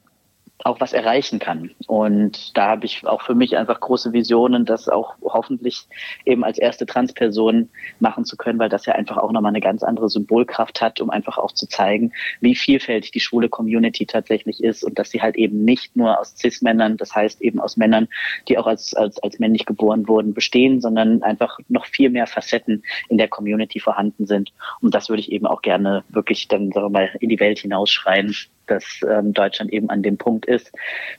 auch 0.63 0.79
was 0.79 0.93
erreichen 0.93 1.39
kann. 1.39 1.71
Und 1.87 2.57
da 2.57 2.69
habe 2.69 2.85
ich 2.85 3.05
auch 3.05 3.21
für 3.21 3.35
mich 3.35 3.57
einfach 3.57 3.79
große 3.79 4.13
Visionen, 4.13 4.65
das 4.65 4.87
auch 4.87 5.15
hoffentlich 5.21 5.87
eben 6.25 6.43
als 6.43 6.57
erste 6.57 6.85
Transperson 6.85 7.69
machen 7.99 8.23
zu 8.25 8.37
können, 8.37 8.59
weil 8.59 8.69
das 8.69 8.85
ja 8.85 8.93
einfach 8.93 9.17
auch 9.17 9.31
nochmal 9.31 9.49
eine 9.49 9.59
ganz 9.59 9.83
andere 9.83 10.09
Symbolkraft 10.09 10.81
hat, 10.81 11.01
um 11.01 11.09
einfach 11.09 11.37
auch 11.37 11.51
zu 11.51 11.67
zeigen, 11.67 12.13
wie 12.39 12.55
vielfältig 12.55 13.11
die 13.11 13.19
schwule 13.19 13.49
Community 13.49 14.05
tatsächlich 14.05 14.63
ist 14.63 14.83
und 14.83 14.97
dass 14.99 15.09
sie 15.09 15.21
halt 15.21 15.35
eben 15.35 15.65
nicht 15.65 15.95
nur 15.95 16.19
aus 16.19 16.35
Cis-Männern, 16.37 16.97
das 16.97 17.13
heißt 17.13 17.41
eben 17.41 17.59
aus 17.59 17.75
Männern, 17.75 18.07
die 18.47 18.57
auch 18.57 18.67
als, 18.67 18.93
als, 18.93 19.21
als 19.21 19.39
männlich 19.39 19.65
geboren 19.65 20.07
wurden, 20.07 20.33
bestehen, 20.33 20.79
sondern 20.81 21.23
einfach 21.23 21.59
noch 21.67 21.85
viel 21.85 22.09
mehr 22.09 22.27
Facetten 22.27 22.83
in 23.09 23.17
der 23.17 23.27
Community 23.27 23.79
vorhanden 23.79 24.25
sind. 24.25 24.53
Und 24.79 24.95
das 24.95 25.09
würde 25.09 25.19
ich 25.19 25.31
eben 25.31 25.45
auch 25.45 25.61
gerne 25.61 26.03
wirklich 26.09 26.47
dann, 26.47 26.71
sagen 26.71 26.85
wir 26.85 26.89
mal, 26.89 27.09
in 27.19 27.29
die 27.29 27.39
Welt 27.39 27.59
hinausschreien, 27.59 28.33
dass 28.67 28.83
ähm, 29.07 29.33
Deutschland 29.33 29.71
eben 29.71 29.89
an 29.89 30.03
dem 30.03 30.17
Punkt 30.17 30.45
ist, 30.45 30.71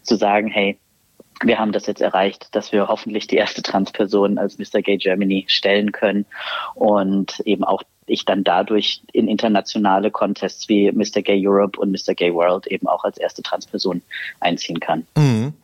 zu 0.02 0.16
sagen, 0.16 0.48
hey, 0.48 0.78
wir 1.42 1.58
haben 1.58 1.72
das 1.72 1.86
jetzt 1.86 2.00
erreicht, 2.00 2.48
dass 2.52 2.72
wir 2.72 2.88
hoffentlich 2.88 3.26
die 3.26 3.36
erste 3.36 3.62
Transperson 3.62 4.38
als 4.38 4.58
Mr. 4.58 4.82
Gay 4.82 4.98
Germany 4.98 5.44
stellen 5.48 5.92
können 5.92 6.26
und 6.74 7.40
eben 7.40 7.64
auch 7.64 7.82
ich 8.06 8.24
dann 8.24 8.44
dadurch 8.44 9.02
in 9.12 9.28
internationale 9.28 10.10
Contests 10.10 10.68
wie 10.68 10.92
Mr. 10.92 11.22
Gay 11.22 11.46
Europe 11.46 11.80
und 11.80 11.90
Mr. 11.90 12.14
Gay 12.14 12.34
World 12.34 12.66
eben 12.66 12.86
auch 12.86 13.04
als 13.04 13.18
erste 13.18 13.42
Transperson 13.42 14.02
einziehen 14.40 14.78
kann. 14.78 15.06
Mhm. 15.16 15.54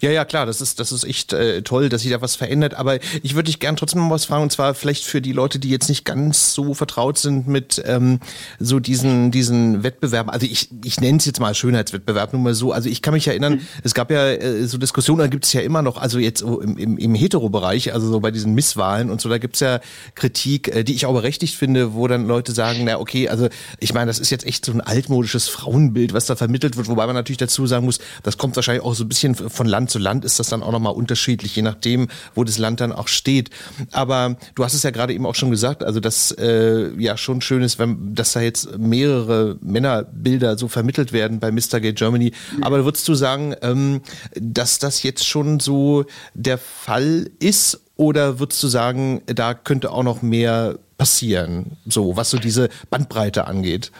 Ja, 0.00 0.10
ja, 0.10 0.24
klar, 0.24 0.46
das 0.46 0.60
ist, 0.60 0.80
das 0.80 0.92
ist 0.92 1.04
echt 1.04 1.32
äh, 1.32 1.62
toll, 1.62 1.88
dass 1.88 2.02
sich 2.02 2.10
da 2.10 2.20
was 2.20 2.36
verändert. 2.36 2.74
Aber 2.74 2.98
ich 3.22 3.34
würde 3.34 3.46
dich 3.46 3.58
gern 3.58 3.76
trotzdem 3.76 4.00
mal 4.00 4.10
was 4.10 4.26
fragen, 4.26 4.42
und 4.42 4.52
zwar 4.52 4.74
vielleicht 4.74 5.04
für 5.04 5.20
die 5.20 5.32
Leute, 5.32 5.58
die 5.58 5.70
jetzt 5.70 5.88
nicht 5.88 6.04
ganz 6.04 6.54
so 6.54 6.74
vertraut 6.74 7.18
sind 7.18 7.48
mit 7.48 7.82
ähm, 7.84 8.20
so 8.58 8.80
diesen, 8.80 9.30
diesen 9.30 9.82
Wettbewerben. 9.82 10.30
Also 10.30 10.46
ich, 10.46 10.68
ich 10.84 11.00
nenne 11.00 11.18
es 11.18 11.24
jetzt 11.24 11.40
mal 11.40 11.54
Schönheitswettbewerb, 11.54 12.32
nur 12.32 12.42
mal 12.42 12.54
so. 12.54 12.72
Also 12.72 12.88
ich 12.88 13.02
kann 13.02 13.14
mich 13.14 13.28
erinnern, 13.28 13.54
mhm. 13.54 13.60
es 13.82 13.94
gab 13.94 14.10
ja 14.10 14.26
äh, 14.28 14.66
so 14.66 14.78
Diskussionen, 14.78 15.20
da 15.20 15.26
gibt 15.26 15.44
es 15.44 15.52
ja 15.52 15.60
immer 15.60 15.82
noch, 15.82 15.96
also 15.96 16.18
jetzt 16.18 16.42
im, 16.42 16.76
im, 16.78 16.98
im 16.98 17.14
Hetero-Bereich, 17.14 17.92
also 17.92 18.08
so 18.08 18.20
bei 18.20 18.30
diesen 18.30 18.54
Misswahlen 18.54 19.10
und 19.10 19.20
so, 19.20 19.28
da 19.28 19.38
gibt 19.38 19.54
es 19.54 19.60
ja 19.60 19.80
Kritik, 20.14 20.68
äh, 20.68 20.84
die 20.84 20.94
ich 20.94 21.06
auch 21.06 21.14
berechtigt 21.14 21.54
finde, 21.54 21.94
wo 21.94 22.06
dann 22.08 22.26
Leute 22.26 22.52
sagen, 22.52 22.84
na 22.84 22.98
okay, 22.98 23.28
also 23.28 23.48
ich 23.80 23.94
meine, 23.94 24.06
das 24.06 24.18
ist 24.18 24.30
jetzt 24.30 24.46
echt 24.46 24.64
so 24.64 24.72
ein 24.72 24.80
altmodisches 24.80 25.48
Frauenbild, 25.48 26.12
was 26.12 26.26
da 26.26 26.36
vermittelt 26.36 26.76
wird, 26.76 26.88
wobei 26.88 27.06
man 27.06 27.14
natürlich 27.14 27.38
dazu 27.38 27.66
sagen 27.66 27.84
muss, 27.84 27.98
das 28.22 28.38
kommt 28.38 28.56
wahrscheinlich 28.56 28.84
auch 28.84 28.94
so 28.94 29.04
ein 29.04 29.08
bisschen 29.08 29.34
von 29.34 29.66
Land 29.68 29.90
zu 29.90 29.98
Land 29.98 30.24
ist 30.24 30.38
das 30.38 30.48
dann 30.48 30.62
auch 30.62 30.72
nochmal 30.72 30.94
unterschiedlich, 30.94 31.54
je 31.54 31.62
nachdem, 31.62 32.08
wo 32.34 32.44
das 32.44 32.58
Land 32.58 32.80
dann 32.80 32.92
auch 32.92 33.08
steht. 33.08 33.50
Aber 33.92 34.36
du 34.54 34.64
hast 34.64 34.74
es 34.74 34.82
ja 34.82 34.90
gerade 34.90 35.12
eben 35.12 35.26
auch 35.26 35.34
schon 35.34 35.50
gesagt, 35.50 35.84
also 35.84 36.00
dass 36.00 36.32
äh, 36.32 36.90
ja 36.98 37.16
schon 37.16 37.40
schön 37.40 37.62
ist, 37.62 37.78
wenn, 37.78 38.14
dass 38.14 38.32
da 38.32 38.40
jetzt 38.40 38.78
mehrere 38.78 39.58
Männerbilder 39.60 40.58
so 40.58 40.68
vermittelt 40.68 41.12
werden 41.12 41.38
bei 41.38 41.52
Mr. 41.52 41.80
Gay 41.80 41.92
Germany. 41.92 42.32
Aber 42.60 42.84
würdest 42.84 43.06
du 43.08 43.14
sagen, 43.14 43.54
ähm, 43.62 44.00
dass 44.34 44.78
das 44.78 45.02
jetzt 45.02 45.26
schon 45.26 45.60
so 45.60 46.04
der 46.34 46.58
Fall 46.58 47.30
ist 47.38 47.80
oder 47.96 48.38
würdest 48.38 48.62
du 48.62 48.68
sagen, 48.68 49.22
da 49.26 49.54
könnte 49.54 49.90
auch 49.90 50.04
noch 50.04 50.22
mehr 50.22 50.78
passieren, 50.98 51.76
so 51.86 52.16
was 52.16 52.30
so 52.30 52.38
diese 52.38 52.68
Bandbreite 52.90 53.46
angeht? 53.46 53.92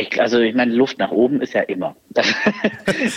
Ich, 0.00 0.20
also 0.20 0.38
ich 0.38 0.54
meine, 0.54 0.72
Luft 0.74 0.98
nach 0.98 1.10
oben 1.10 1.40
ist 1.40 1.54
ja 1.54 1.62
immer. 1.62 1.96
Das, 2.18 2.26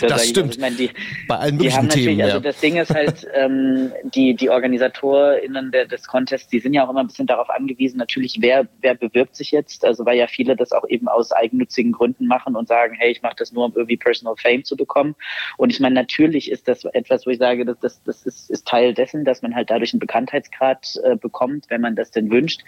das 0.00 0.28
stimmt. 0.28 0.54
Ich, 0.54 0.60
meine, 0.60 0.76
die, 0.76 0.90
Bei 1.26 1.36
allen 1.36 1.58
die 1.58 1.72
haben 1.72 1.86
natürlich, 1.86 2.06
Themen, 2.06 2.22
also 2.22 2.38
das 2.38 2.60
Ding 2.60 2.76
ist 2.76 2.94
halt, 2.94 3.26
ähm, 3.34 3.90
die, 4.04 4.34
die 4.34 4.48
OrganisatorInnen 4.48 5.72
der, 5.72 5.86
des 5.86 6.06
Contests, 6.06 6.48
die 6.48 6.60
sind 6.60 6.74
ja 6.74 6.84
auch 6.84 6.90
immer 6.90 7.00
ein 7.00 7.08
bisschen 7.08 7.26
darauf 7.26 7.50
angewiesen, 7.50 7.98
natürlich, 7.98 8.36
wer, 8.40 8.68
wer 8.80 8.94
bewirbt 8.94 9.34
sich 9.34 9.50
jetzt, 9.50 9.84
also 9.84 10.06
weil 10.06 10.18
ja 10.18 10.28
viele 10.28 10.54
das 10.54 10.70
auch 10.70 10.86
eben 10.88 11.08
aus 11.08 11.32
eigennützigen 11.32 11.90
Gründen 11.90 12.26
machen 12.26 12.54
und 12.54 12.68
sagen, 12.68 12.94
hey, 12.96 13.10
ich 13.10 13.22
mache 13.22 13.34
das 13.38 13.50
nur, 13.50 13.64
um 13.64 13.72
irgendwie 13.74 13.96
Personal 13.96 14.36
Fame 14.36 14.62
zu 14.62 14.76
bekommen. 14.76 15.16
Und 15.56 15.70
ich 15.70 15.80
meine, 15.80 15.94
natürlich 15.94 16.50
ist 16.50 16.68
das 16.68 16.84
etwas, 16.84 17.26
wo 17.26 17.30
ich 17.30 17.38
sage, 17.38 17.64
das, 17.64 17.80
das, 17.80 18.02
das 18.04 18.22
ist, 18.24 18.50
ist 18.50 18.68
Teil 18.68 18.94
dessen, 18.94 19.24
dass 19.24 19.42
man 19.42 19.54
halt 19.54 19.70
dadurch 19.70 19.92
einen 19.92 20.00
Bekanntheitsgrad 20.00 21.00
äh, 21.02 21.16
bekommt, 21.16 21.64
wenn 21.70 21.80
man 21.80 21.96
das 21.96 22.10
denn 22.12 22.30
wünscht. 22.30 22.60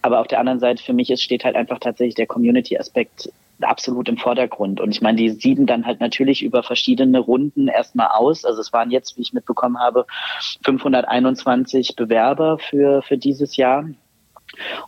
Aber 0.00 0.20
auf 0.20 0.28
der 0.28 0.38
anderen 0.38 0.60
Seite, 0.60 0.82
für 0.82 0.94
mich 0.94 1.10
ist, 1.10 1.22
steht 1.22 1.44
halt 1.44 1.56
einfach 1.56 1.80
tatsächlich 1.80 2.14
der 2.14 2.26
Community-Aspekt 2.26 3.30
absolut 3.64 4.08
im 4.08 4.16
Vordergrund. 4.16 4.80
Und 4.80 4.90
ich 4.90 5.00
meine, 5.00 5.16
die 5.16 5.30
sieben 5.30 5.66
dann 5.66 5.86
halt 5.86 6.00
natürlich 6.00 6.42
über 6.42 6.62
verschiedene 6.62 7.18
Runden 7.18 7.68
erstmal 7.68 8.08
aus. 8.08 8.44
Also 8.44 8.60
es 8.60 8.72
waren 8.72 8.90
jetzt, 8.90 9.16
wie 9.16 9.22
ich 9.22 9.32
mitbekommen 9.32 9.78
habe, 9.78 10.06
521 10.64 11.96
Bewerber 11.96 12.58
für, 12.58 13.02
für 13.02 13.18
dieses 13.18 13.56
Jahr. 13.56 13.84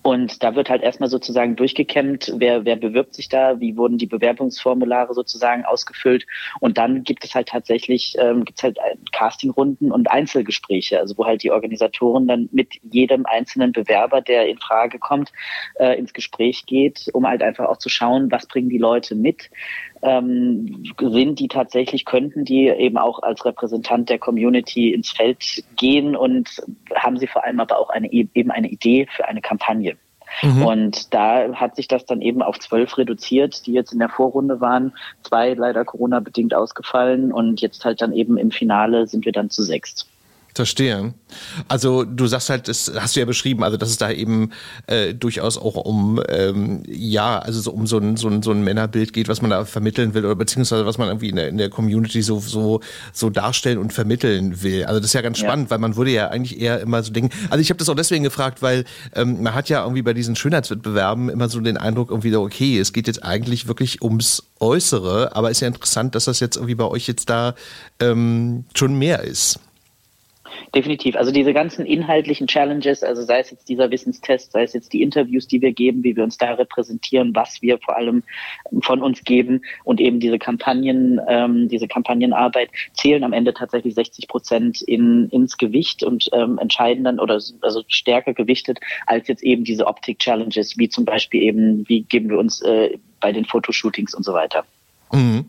Und 0.02 0.42
da 0.42 0.54
wird 0.54 0.68
halt 0.68 0.82
erstmal 0.82 1.08
sozusagen 1.08 1.56
durchgekämmt, 1.56 2.32
wer, 2.36 2.64
wer 2.64 2.76
bewirbt 2.76 3.14
sich 3.14 3.28
da, 3.28 3.60
wie 3.60 3.76
wurden 3.76 3.98
die 3.98 4.06
Bewerbungsformulare 4.06 5.14
sozusagen 5.14 5.64
ausgefüllt. 5.64 6.26
Und 6.60 6.78
dann 6.78 7.04
gibt 7.04 7.24
es 7.24 7.34
halt 7.34 7.48
tatsächlich, 7.48 8.14
ähm, 8.18 8.44
gibt 8.44 8.62
halt 8.62 8.78
Castingrunden 9.12 9.90
und 9.90 10.10
Einzelgespräche, 10.10 10.98
also 10.98 11.16
wo 11.16 11.24
halt 11.24 11.42
die 11.42 11.50
Organisatoren 11.50 12.26
dann 12.26 12.48
mit 12.52 12.74
jedem 12.82 13.26
einzelnen 13.26 13.72
Bewerber, 13.72 14.20
der 14.20 14.48
in 14.48 14.58
Frage 14.58 14.98
kommt, 14.98 15.32
äh, 15.76 15.98
ins 15.98 16.12
Gespräch 16.12 16.66
geht, 16.66 17.08
um 17.12 17.26
halt 17.26 17.42
einfach 17.42 17.66
auch 17.66 17.78
zu 17.78 17.88
schauen, 17.88 18.30
was 18.30 18.46
bringen 18.46 18.68
die 18.68 18.78
Leute 18.78 19.14
mit, 19.14 19.50
ähm, 20.04 20.84
sind 21.00 21.40
die 21.40 21.48
tatsächlich, 21.48 22.04
könnten 22.04 22.44
die 22.44 22.68
eben 22.68 22.98
auch 22.98 23.22
als 23.22 23.44
Repräsentant 23.44 24.10
der 24.10 24.18
Community 24.18 24.92
ins 24.92 25.10
Feld 25.10 25.64
gehen 25.76 26.14
und 26.14 26.62
haben 26.94 27.18
sie 27.18 27.26
vor 27.26 27.44
allem 27.44 27.58
aber 27.58 27.78
auch 27.78 27.90
eine, 27.90 28.12
eben 28.12 28.50
eine 28.50 28.68
Idee 28.68 29.06
für 29.10 29.26
eine 29.26 29.40
Kampagne. 29.40 29.96
Mhm. 30.42 30.66
Und 30.66 31.14
da 31.14 31.54
hat 31.54 31.76
sich 31.76 31.88
das 31.88 32.06
dann 32.06 32.20
eben 32.20 32.42
auf 32.42 32.58
zwölf 32.58 32.98
reduziert, 32.98 33.66
die 33.66 33.72
jetzt 33.72 33.92
in 33.92 33.98
der 33.98 34.08
Vorrunde 34.08 34.60
waren. 34.60 34.92
Zwei 35.22 35.54
leider 35.54 35.84
Corona-bedingt 35.84 36.54
ausgefallen 36.54 37.32
und 37.32 37.60
jetzt 37.60 37.84
halt 37.84 38.00
dann 38.00 38.12
eben 38.12 38.36
im 38.36 38.50
Finale 38.50 39.06
sind 39.06 39.24
wir 39.24 39.32
dann 39.32 39.50
zu 39.50 39.62
sechst. 39.62 40.08
Verstehe. 40.54 41.14
Also 41.66 42.04
du 42.04 42.28
sagst 42.28 42.48
halt, 42.48 42.68
das 42.68 42.92
hast 42.94 43.16
du 43.16 43.20
ja 43.20 43.26
beschrieben, 43.26 43.64
also 43.64 43.76
dass 43.76 43.90
es 43.90 43.96
da 43.96 44.12
eben 44.12 44.50
äh, 44.86 45.12
durchaus 45.12 45.58
auch 45.58 45.74
um 45.74 46.22
ähm, 46.28 46.84
ja, 46.86 47.40
also 47.40 47.60
so 47.60 47.72
um 47.72 47.88
so 47.88 47.98
ein, 47.98 48.16
so, 48.16 48.28
ein, 48.28 48.40
so 48.40 48.52
ein 48.52 48.62
Männerbild 48.62 49.12
geht, 49.12 49.26
was 49.26 49.42
man 49.42 49.50
da 49.50 49.64
vermitteln 49.64 50.14
will 50.14 50.24
oder 50.24 50.36
beziehungsweise 50.36 50.86
was 50.86 50.96
man 50.96 51.08
irgendwie 51.08 51.30
in 51.30 51.36
der, 51.36 51.48
in 51.48 51.58
der 51.58 51.70
Community 51.70 52.22
so, 52.22 52.38
so, 52.38 52.80
so 53.12 53.30
darstellen 53.30 53.78
und 53.78 53.92
vermitteln 53.92 54.62
will. 54.62 54.84
Also 54.84 55.00
das 55.00 55.06
ist 55.06 55.14
ja 55.14 55.22
ganz 55.22 55.38
spannend, 55.38 55.66
ja. 55.66 55.70
weil 55.72 55.78
man 55.78 55.96
würde 55.96 56.12
ja 56.12 56.28
eigentlich 56.28 56.60
eher 56.60 56.80
immer 56.80 57.02
so 57.02 57.12
denken. 57.12 57.30
Also 57.50 57.60
ich 57.60 57.70
habe 57.70 57.78
das 57.78 57.88
auch 57.88 57.96
deswegen 57.96 58.22
gefragt, 58.22 58.62
weil 58.62 58.84
ähm, 59.16 59.42
man 59.42 59.54
hat 59.54 59.68
ja 59.68 59.82
irgendwie 59.82 60.02
bei 60.02 60.14
diesen 60.14 60.36
Schönheitswettbewerben 60.36 61.30
immer 61.30 61.48
so 61.48 61.58
den 61.58 61.78
Eindruck 61.78 62.10
irgendwie 62.10 62.30
so, 62.30 62.42
okay, 62.42 62.78
es 62.78 62.92
geht 62.92 63.08
jetzt 63.08 63.24
eigentlich 63.24 63.66
wirklich 63.66 64.02
ums 64.02 64.44
Äußere, 64.60 65.34
aber 65.34 65.50
ist 65.50 65.60
ja 65.60 65.68
interessant, 65.68 66.14
dass 66.14 66.26
das 66.26 66.38
jetzt 66.38 66.54
irgendwie 66.54 66.76
bei 66.76 66.84
euch 66.84 67.08
jetzt 67.08 67.28
da 67.28 67.56
ähm, 67.98 68.66
schon 68.74 68.96
mehr 68.96 69.24
ist. 69.24 69.58
Definitiv. 70.74 71.14
Also 71.14 71.30
diese 71.30 71.52
ganzen 71.52 71.86
inhaltlichen 71.86 72.48
Challenges, 72.48 73.04
also 73.04 73.22
sei 73.22 73.38
es 73.38 73.50
jetzt 73.52 73.68
dieser 73.68 73.92
Wissenstest, 73.92 74.50
sei 74.50 74.64
es 74.64 74.72
jetzt 74.72 74.92
die 74.92 75.02
Interviews, 75.02 75.46
die 75.46 75.62
wir 75.62 75.72
geben, 75.72 76.02
wie 76.02 76.16
wir 76.16 76.24
uns 76.24 76.36
da 76.36 76.54
repräsentieren, 76.54 77.32
was 77.32 77.62
wir 77.62 77.78
vor 77.78 77.96
allem 77.96 78.24
von 78.80 79.00
uns 79.00 79.22
geben 79.22 79.62
und 79.84 80.00
eben 80.00 80.18
diese 80.18 80.38
Kampagnen, 80.40 81.20
ähm, 81.28 81.68
diese 81.68 81.86
Kampagnenarbeit 81.86 82.70
zählen 82.92 83.22
am 83.22 83.32
Ende 83.32 83.54
tatsächlich 83.54 83.94
60 83.94 84.26
Prozent 84.26 84.82
in, 84.82 85.28
ins 85.28 85.58
Gewicht 85.58 86.02
und 86.02 86.28
ähm, 86.32 86.58
entscheiden 86.58 87.04
dann 87.04 87.20
oder 87.20 87.34
also 87.34 87.84
stärker 87.86 88.34
gewichtet 88.34 88.80
als 89.06 89.28
jetzt 89.28 89.44
eben 89.44 89.62
diese 89.62 89.86
Optik-Challenges, 89.86 90.76
wie 90.76 90.88
zum 90.88 91.04
Beispiel 91.04 91.42
eben, 91.42 91.88
wie 91.88 92.02
geben 92.02 92.30
wir 92.30 92.38
uns 92.38 92.60
äh, 92.62 92.98
bei 93.20 93.30
den 93.30 93.44
Fotoshootings 93.44 94.12
und 94.12 94.24
so 94.24 94.32
weiter. 94.32 94.64
Mhm. 95.12 95.44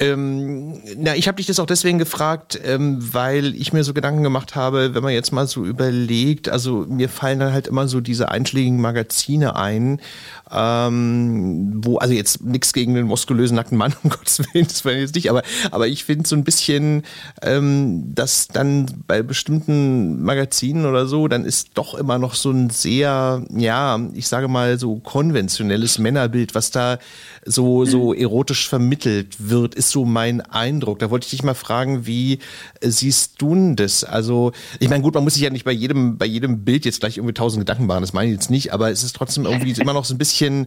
Ähm, 0.00 0.80
na, 0.96 1.14
ich 1.14 1.28
habe 1.28 1.36
dich 1.36 1.46
das 1.46 1.60
auch 1.60 1.66
deswegen 1.66 1.98
gefragt, 1.98 2.58
ähm, 2.64 2.98
weil 3.12 3.54
ich 3.54 3.72
mir 3.72 3.84
so 3.84 3.94
Gedanken 3.94 4.22
gemacht 4.22 4.56
habe, 4.56 4.94
wenn 4.94 5.02
man 5.02 5.12
jetzt 5.12 5.32
mal 5.32 5.46
so 5.46 5.64
überlegt, 5.64 6.48
also 6.48 6.84
mir 6.88 7.08
fallen 7.08 7.38
dann 7.38 7.52
halt 7.52 7.68
immer 7.68 7.86
so 7.86 8.00
diese 8.00 8.30
einschlägigen 8.30 8.80
Magazine 8.80 9.56
ein, 9.56 10.00
ähm, 10.50 11.80
wo, 11.84 11.98
also 11.98 12.12
jetzt 12.14 12.42
nichts 12.42 12.72
gegen 12.72 12.94
den 12.94 13.06
muskulösen 13.06 13.56
nackten 13.56 13.78
Mann, 13.78 13.94
um 14.02 14.10
Gottes 14.10 14.40
Willen, 14.40 14.66
das 14.66 14.84
war 14.84 14.92
jetzt 14.92 15.14
nicht, 15.14 15.30
aber, 15.30 15.42
aber 15.70 15.86
ich 15.86 16.04
finde 16.04 16.28
so 16.28 16.34
ein 16.34 16.44
bisschen, 16.44 17.02
ähm, 17.42 18.14
dass 18.14 18.48
dann 18.48 18.86
bei 19.06 19.22
bestimmten 19.22 20.22
Magazinen 20.22 20.86
oder 20.86 21.06
so, 21.06 21.28
dann 21.28 21.44
ist 21.44 21.70
doch 21.74 21.94
immer 21.94 22.18
noch 22.18 22.34
so 22.34 22.50
ein 22.50 22.70
sehr, 22.70 23.44
ja, 23.56 24.00
ich 24.14 24.28
sage 24.28 24.48
mal 24.48 24.78
so 24.78 24.96
konventionelles 24.96 25.98
Männerbild, 25.98 26.54
was 26.54 26.70
da 26.70 26.98
so, 27.44 27.84
so 27.84 28.12
erotisch 28.14 28.68
vermittelt 28.68 29.36
wird, 29.38 29.74
ist 29.74 29.83
so 29.90 30.04
mein 30.04 30.40
Eindruck. 30.40 30.98
Da 30.98 31.10
wollte 31.10 31.24
ich 31.24 31.30
dich 31.30 31.42
mal 31.42 31.54
fragen, 31.54 32.06
wie 32.06 32.38
siehst 32.80 33.40
du 33.40 33.74
das? 33.74 34.04
Also, 34.04 34.52
ich 34.80 34.88
meine, 34.88 35.02
gut, 35.02 35.14
man 35.14 35.24
muss 35.24 35.34
sich 35.34 35.42
ja 35.42 35.50
nicht 35.50 35.64
bei 35.64 35.72
jedem, 35.72 36.18
bei 36.18 36.26
jedem 36.26 36.64
Bild 36.64 36.84
jetzt 36.84 37.00
gleich 37.00 37.16
irgendwie 37.16 37.34
tausend 37.34 37.60
Gedanken 37.60 37.86
machen, 37.86 38.00
das 38.00 38.12
meine 38.12 38.30
ich 38.30 38.34
jetzt 38.34 38.50
nicht, 38.50 38.72
aber 38.72 38.90
es 38.90 39.02
ist 39.02 39.14
trotzdem 39.14 39.44
irgendwie 39.44 39.72
immer 39.80 39.92
noch 39.92 40.04
so 40.04 40.14
ein 40.14 40.18
bisschen, 40.18 40.66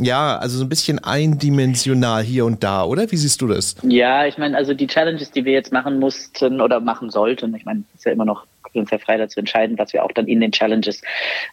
ja, 0.00 0.36
also 0.36 0.58
so 0.58 0.64
ein 0.64 0.68
bisschen 0.68 0.98
eindimensional 0.98 2.22
hier 2.22 2.44
und 2.44 2.64
da, 2.64 2.84
oder? 2.84 3.10
Wie 3.10 3.16
siehst 3.16 3.40
du 3.40 3.46
das? 3.46 3.76
Ja, 3.82 4.26
ich 4.26 4.38
meine, 4.38 4.56
also 4.56 4.74
die 4.74 4.86
Challenges, 4.86 5.30
die 5.30 5.44
wir 5.44 5.52
jetzt 5.52 5.72
machen 5.72 5.98
mussten 5.98 6.60
oder 6.60 6.80
machen 6.80 7.10
sollten, 7.10 7.54
ich 7.54 7.64
meine, 7.64 7.84
ist 7.94 8.04
ja 8.04 8.12
immer 8.12 8.24
noch 8.24 8.46
uns 8.74 8.90
ja 8.90 8.98
frei 8.98 9.16
dazu 9.16 9.40
entscheiden, 9.40 9.78
was 9.78 9.92
wir 9.92 10.04
auch 10.04 10.12
dann 10.12 10.26
in 10.26 10.40
den 10.40 10.52
Challenges 10.52 11.02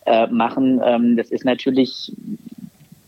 äh, 0.05 0.27
machen. 0.27 0.81
Ähm, 0.83 1.17
das 1.17 1.29
ist 1.29 1.45
natürlich 1.45 2.11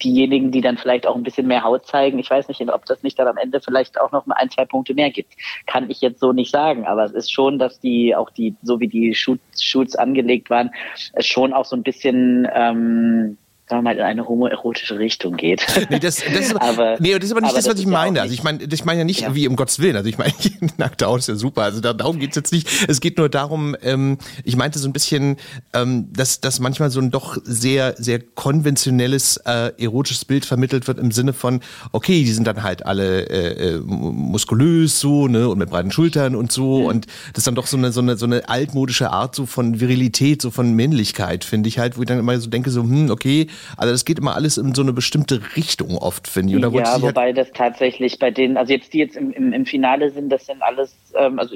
diejenigen, 0.03 0.51
die 0.51 0.62
dann 0.62 0.77
vielleicht 0.77 1.07
auch 1.07 1.15
ein 1.15 1.24
bisschen 1.24 1.48
mehr 1.48 1.63
Haut 1.63 1.86
zeigen. 1.86 2.19
Ich 2.19 2.29
weiß 2.29 2.48
nicht, 2.48 2.62
ob 2.62 2.86
das 2.86 3.03
nicht 3.03 3.17
dann 3.19 3.27
am 3.27 3.38
Ende 3.38 3.62
vielleicht 3.62 4.00
auch 4.00 4.12
noch 4.12 4.25
ein, 4.27 4.50
zwei 4.50 4.65
Punkte 4.65 4.93
mehr 4.93 5.10
gibt. 5.10 5.33
Kann 5.65 5.89
ich 5.89 6.01
jetzt 6.01 6.19
so 6.19 6.33
nicht 6.33 6.51
sagen, 6.51 6.86
aber 6.86 7.05
es 7.05 7.13
ist 7.13 7.31
schon, 7.31 7.60
dass 7.60 7.79
die 7.79 8.15
auch 8.15 8.29
die, 8.29 8.55
so 8.62 8.79
wie 8.79 8.88
die 8.88 9.15
Shoots 9.15 9.95
angelegt 9.95 10.50
waren, 10.50 10.72
es 11.13 11.25
schon 11.25 11.53
auch 11.53 11.65
so 11.65 11.75
ein 11.75 11.83
bisschen 11.83 12.48
ähm, 12.53 13.38
sagen 13.70 13.84
wir 13.84 13.93
mal, 13.93 13.96
in 13.96 14.03
eine 14.03 14.27
homoerotische 14.27 15.00
Richtung 15.00 15.38
geht. 15.38 15.65
Nee, 15.89 16.00
das, 16.00 16.15
das, 16.15 16.25
ist, 16.25 16.55
aber, 16.62 16.98
nee, 17.00 17.13
das 17.13 17.25
ist 17.25 17.32
aber 17.32 17.41
nicht 17.41 17.55
das, 17.55 17.67
was 17.67 17.79
ich 17.79 17.86
meine. 17.86 18.22
Also 18.22 18.34
ich 18.34 18.41
meine, 18.41 18.63
ich 18.63 18.86
meine 18.86 19.00
ja 19.00 19.05
nicht 19.05 19.22
ja. 19.22 19.36
wie 19.36 19.48
um 19.48 19.55
Gottes 19.55 19.79
Willen. 19.79 19.96
Also 19.96 20.10
ich 20.10 20.17
meine, 20.17 20.34
nackte 20.77 21.05
Haut 21.05 21.20
ist 21.20 21.27
ja 21.27 21.36
super. 21.36 21.63
Also 21.63 21.82
darum 21.82 22.20
geht's 22.20 22.36
jetzt 22.36 22.51
nicht. 22.51 22.67
Es 22.88 23.00
geht 23.00 23.17
nur 23.17 23.29
darum, 23.29 23.75
ähm, 23.84 24.17
ich 24.43 24.55
meinte 24.55 24.79
so 24.79 24.88
ein 24.88 24.93
bisschen, 24.93 25.38
ähm, 25.74 26.12
dass, 26.12 26.41
dass 26.41 26.60
manchmal 26.60 26.89
so 26.89 27.00
ein 27.00 27.12
doch 27.12 27.38
sehr, 27.43 27.96
sehr 27.98 28.20
konventionelles 28.20 29.38
äh, 29.46 29.72
erotisches 29.77 30.25
Bild 30.25 30.46
vermittelt 30.46 30.88
wird 30.88 31.00
im 31.00 31.12
Sinne 31.12 31.34
von, 31.34 31.60
okay, 31.91 32.24
die 32.24 32.32
sind 32.32 32.48
dann 32.48 32.63
halt 32.63 32.86
alle 32.86 33.29
äh, 33.29 33.75
äh 33.75 33.79
muskulös 33.79 35.00
so, 35.00 35.27
ne, 35.27 35.50
und 35.50 35.58
mit 35.58 35.70
breiten 35.70 35.91
Schultern 35.91 36.36
und 36.36 36.51
so. 36.51 36.79
Mhm. 36.79 36.86
Und 36.86 37.05
das 37.34 37.39
ist 37.39 37.48
dann 37.48 37.55
doch 37.55 37.67
so 37.67 37.77
eine, 37.77 37.91
so 37.91 38.01
eine, 38.01 38.17
so 38.17 38.25
eine 38.25 38.50
altmodische 38.50 39.12
Art 39.12 39.36
so 39.36 39.46
von 39.46 39.79
Virilität, 39.79 40.41
so 40.41 40.50
von 40.50 40.74
Männlichkeit, 40.74 41.43
finde 41.43 41.70
ich 41.70 41.77
halt, 41.77 41.98
wo 41.98 42.01
ich 42.01 42.08
dann 42.08 42.20
immer 42.20 42.39
so 42.39 42.50
denke, 42.50 42.72
so, 42.72 42.84
hm, 42.84 43.10
okay, 43.10 43.48
also 43.77 43.91
das 43.91 44.05
geht 44.05 44.20
immer 44.20 44.36
alles 44.36 44.58
in 44.58 44.74
so 44.74 44.82
eine 44.82 44.93
bestimmte 44.93 45.41
Richtung 45.55 45.98
oft, 45.98 46.27
finde 46.27 46.53
ich. 46.53 46.55
ja, 46.62 46.91
halt 46.93 47.01
wobei 47.01 47.25
halt 47.27 47.38
das 47.38 47.51
tatsächlich 47.51 48.20
bei 48.20 48.32
denen, 48.32 48.58
also 48.58 48.74
jetzt 48.74 48.93
die 48.93 49.00
jetzt 49.00 49.15
im, 49.15 49.32
im, 49.32 49.53
im 49.53 49.65
Finale 49.65 50.12
sind, 50.12 50.29
das 50.29 50.46
sind 50.46 50.62
alles 50.62 50.96
ähm, 51.15 51.39
also 51.39 51.55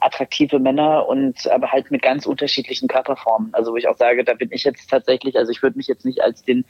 attraktive 0.00 0.58
Männer 0.58 1.06
und 1.08 1.48
aber 1.50 1.72
halt 1.72 1.90
mit 1.90 2.02
ganz 2.02 2.26
unterschiedlichen 2.26 2.88
Körperformen. 2.88 3.52
Also 3.52 3.72
wo 3.72 3.76
ich 3.76 3.88
auch 3.88 3.96
sage, 3.96 4.24
da 4.24 4.34
bin 4.34 4.50
ich 4.52 4.64
jetzt 4.64 4.88
tatsächlich, 4.90 5.36
also 5.36 5.50
ich 5.50 5.62
würde 5.62 5.76
mich 5.76 5.86
jetzt 5.86 6.04
nicht 6.04 6.22
als 6.22 6.42
den 6.44 6.64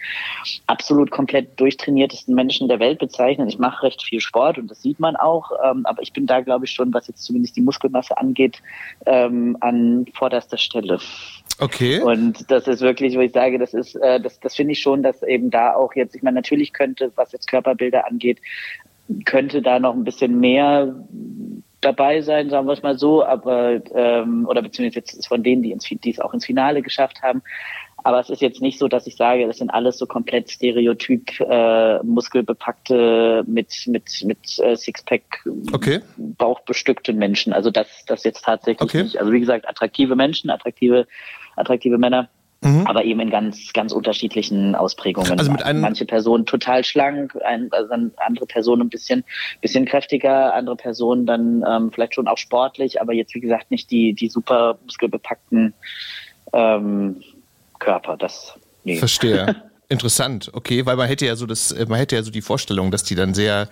absolut 0.67 1.11
komplett 1.11 1.59
durchtrainiertesten 1.61 2.35
Menschen 2.35 2.69
der 2.69 2.81
Welt 2.81 2.99
bezeichnen. 2.99 3.49
Ich 3.49 3.59
mache 3.59 3.85
recht 3.85 4.03
viel 4.03 4.21
Sport 4.21 4.59
und 4.59 4.71
das 4.71 4.83
sieht 4.83 5.01
man 5.01 5.17
auch, 5.17 5.53
ähm, 5.65 5.85
aber 5.85 6.03
ich 6.03 6.13
bin 6.13 6.27
da, 6.27 6.41
glaube 6.41 6.65
ich, 6.65 6.73
schon, 6.73 6.93
was 6.93 7.09
jetzt 7.09 7.25
zumindest 7.25 7.57
die 7.57 7.63
Muskelmasse 7.63 8.17
angeht, 8.19 8.63
ähm, 9.07 9.57
an 9.61 10.07
vorderster 10.15 10.59
Stelle. 10.59 10.99
Okay. 11.59 12.01
Und 12.01 12.51
das 12.51 12.69
ist 12.69 12.81
wirklich, 12.81 13.17
wo 13.17 13.21
ich 13.21 13.33
sage, 13.33 13.59
das 13.59 13.75
ist, 13.75 13.97
äh, 13.97 14.21
das, 14.21 14.39
das 14.41 14.55
finde 14.55 14.73
ich 14.73 14.81
schon, 14.81 15.03
dass 15.03 15.23
eben 15.23 15.51
da 15.51 15.75
auch 15.75 15.95
jetzt, 15.95 16.15
ich 16.15 16.23
meine, 16.23 16.37
natürlich 16.37 16.73
könnte, 16.73 17.13
was 17.17 17.33
jetzt 17.33 17.49
Körperbilder 17.49 18.07
angeht, 18.07 18.41
könnte 19.25 19.63
da 19.63 19.79
noch 19.79 19.95
ein 19.95 20.05
bisschen 20.05 20.39
mehr 20.39 20.95
dabei 21.81 22.21
sein, 22.21 22.51
sagen 22.51 22.67
wir 22.67 22.73
es 22.73 22.83
mal 22.83 22.99
so, 22.99 23.25
aber 23.25 23.81
ähm, 23.95 24.47
oder 24.49 24.63
beziehungsweise 24.63 25.01
jetzt 25.01 25.27
von 25.27 25.43
denen, 25.43 25.63
die, 25.63 25.73
ins, 25.73 25.85
die 25.85 26.11
es 26.11 26.21
auch 26.21 26.35
ins 26.35 26.47
Finale 26.47 26.83
geschafft 26.83 27.23
haben. 27.23 27.43
Aber 28.05 28.21
es 28.21 28.31
ist 28.31 28.41
jetzt 28.41 28.63
nicht 28.63 28.79
so, 28.79 28.87
dass 28.87 29.07
ich 29.07 29.17
sage, 29.17 29.47
das 29.47 29.59
sind 29.59 29.71
alles 29.71 29.99
so 29.99 30.07
komplett 30.07 30.51
stereotyp 30.51 31.41
äh, 31.41 31.99
muskelbepackte 32.05 33.43
mit 33.47 33.75
mit 33.87 34.25
mit 34.25 34.59
äh, 34.61 34.77
Sixpack 34.77 35.45
okay. 35.73 36.01
bauchbestückten 36.17 37.17
Menschen. 37.17 37.53
Also 37.53 37.71
das 37.71 38.05
das 38.07 38.23
jetzt 38.23 38.45
tatsächlich 38.45 38.89
okay. 38.89 39.03
nicht. 39.03 39.19
Also 39.19 39.33
wie 39.33 39.41
gesagt, 39.41 39.69
attraktive 39.69 40.15
Menschen, 40.15 40.49
attraktive 40.49 41.07
attraktive 41.59 41.99
Männer. 41.99 42.29
Mhm. 42.61 42.87
Aber 42.89 43.05
eben 43.05 43.21
in 43.21 43.31
ganz, 43.31 43.73
ganz 43.73 43.93
unterschiedlichen 43.93 44.75
Ausprägungen. 44.75 45.39
Also 45.39 45.53
mit 45.53 45.63
einem 45.63 45.81
Manche 45.81 46.05
Personen 46.05 46.45
total 46.45 46.83
schlank, 46.83 47.37
ein, 47.45 47.69
also 47.71 47.95
andere 48.17 48.47
Personen 48.47 48.83
ein 48.83 48.89
bisschen, 48.89 49.23
bisschen 49.61 49.85
kräftiger, 49.85 50.55
andere 50.55 50.75
Personen 50.75 51.25
dann 51.25 51.65
ähm, 51.69 51.93
vielleicht 51.93 52.17
schon 52.17 52.27
auch 52.27 52.39
sportlich, 52.39 53.01
aber 53.01 53.13
jetzt 53.13 53.33
wie 53.37 53.41
gesagt 53.41 53.71
nicht 53.71 53.93
die, 53.93 54.13
die 54.13 54.29
super 54.29 54.77
muskelbepackten 54.85 55.73
ähm, 56.53 57.23
Körper. 57.79 58.17
Das 58.17 58.55
nee. 58.83 58.97
Verstehe. 58.97 59.63
Interessant, 59.91 60.51
okay, 60.53 60.85
weil 60.85 60.97
man 60.97 61.09
hätte 61.09 61.25
ja 61.25 61.35
so 61.35 61.47
das, 61.47 61.73
äh, 61.73 61.87
man 61.89 61.99
hätte 61.99 62.15
ja 62.15 62.23
so 62.23 62.31
die 62.31 62.43
Vorstellung, 62.43 62.91
dass 62.91 63.05
die 63.05 63.15
dann 63.15 63.33
sehr, 63.33 63.71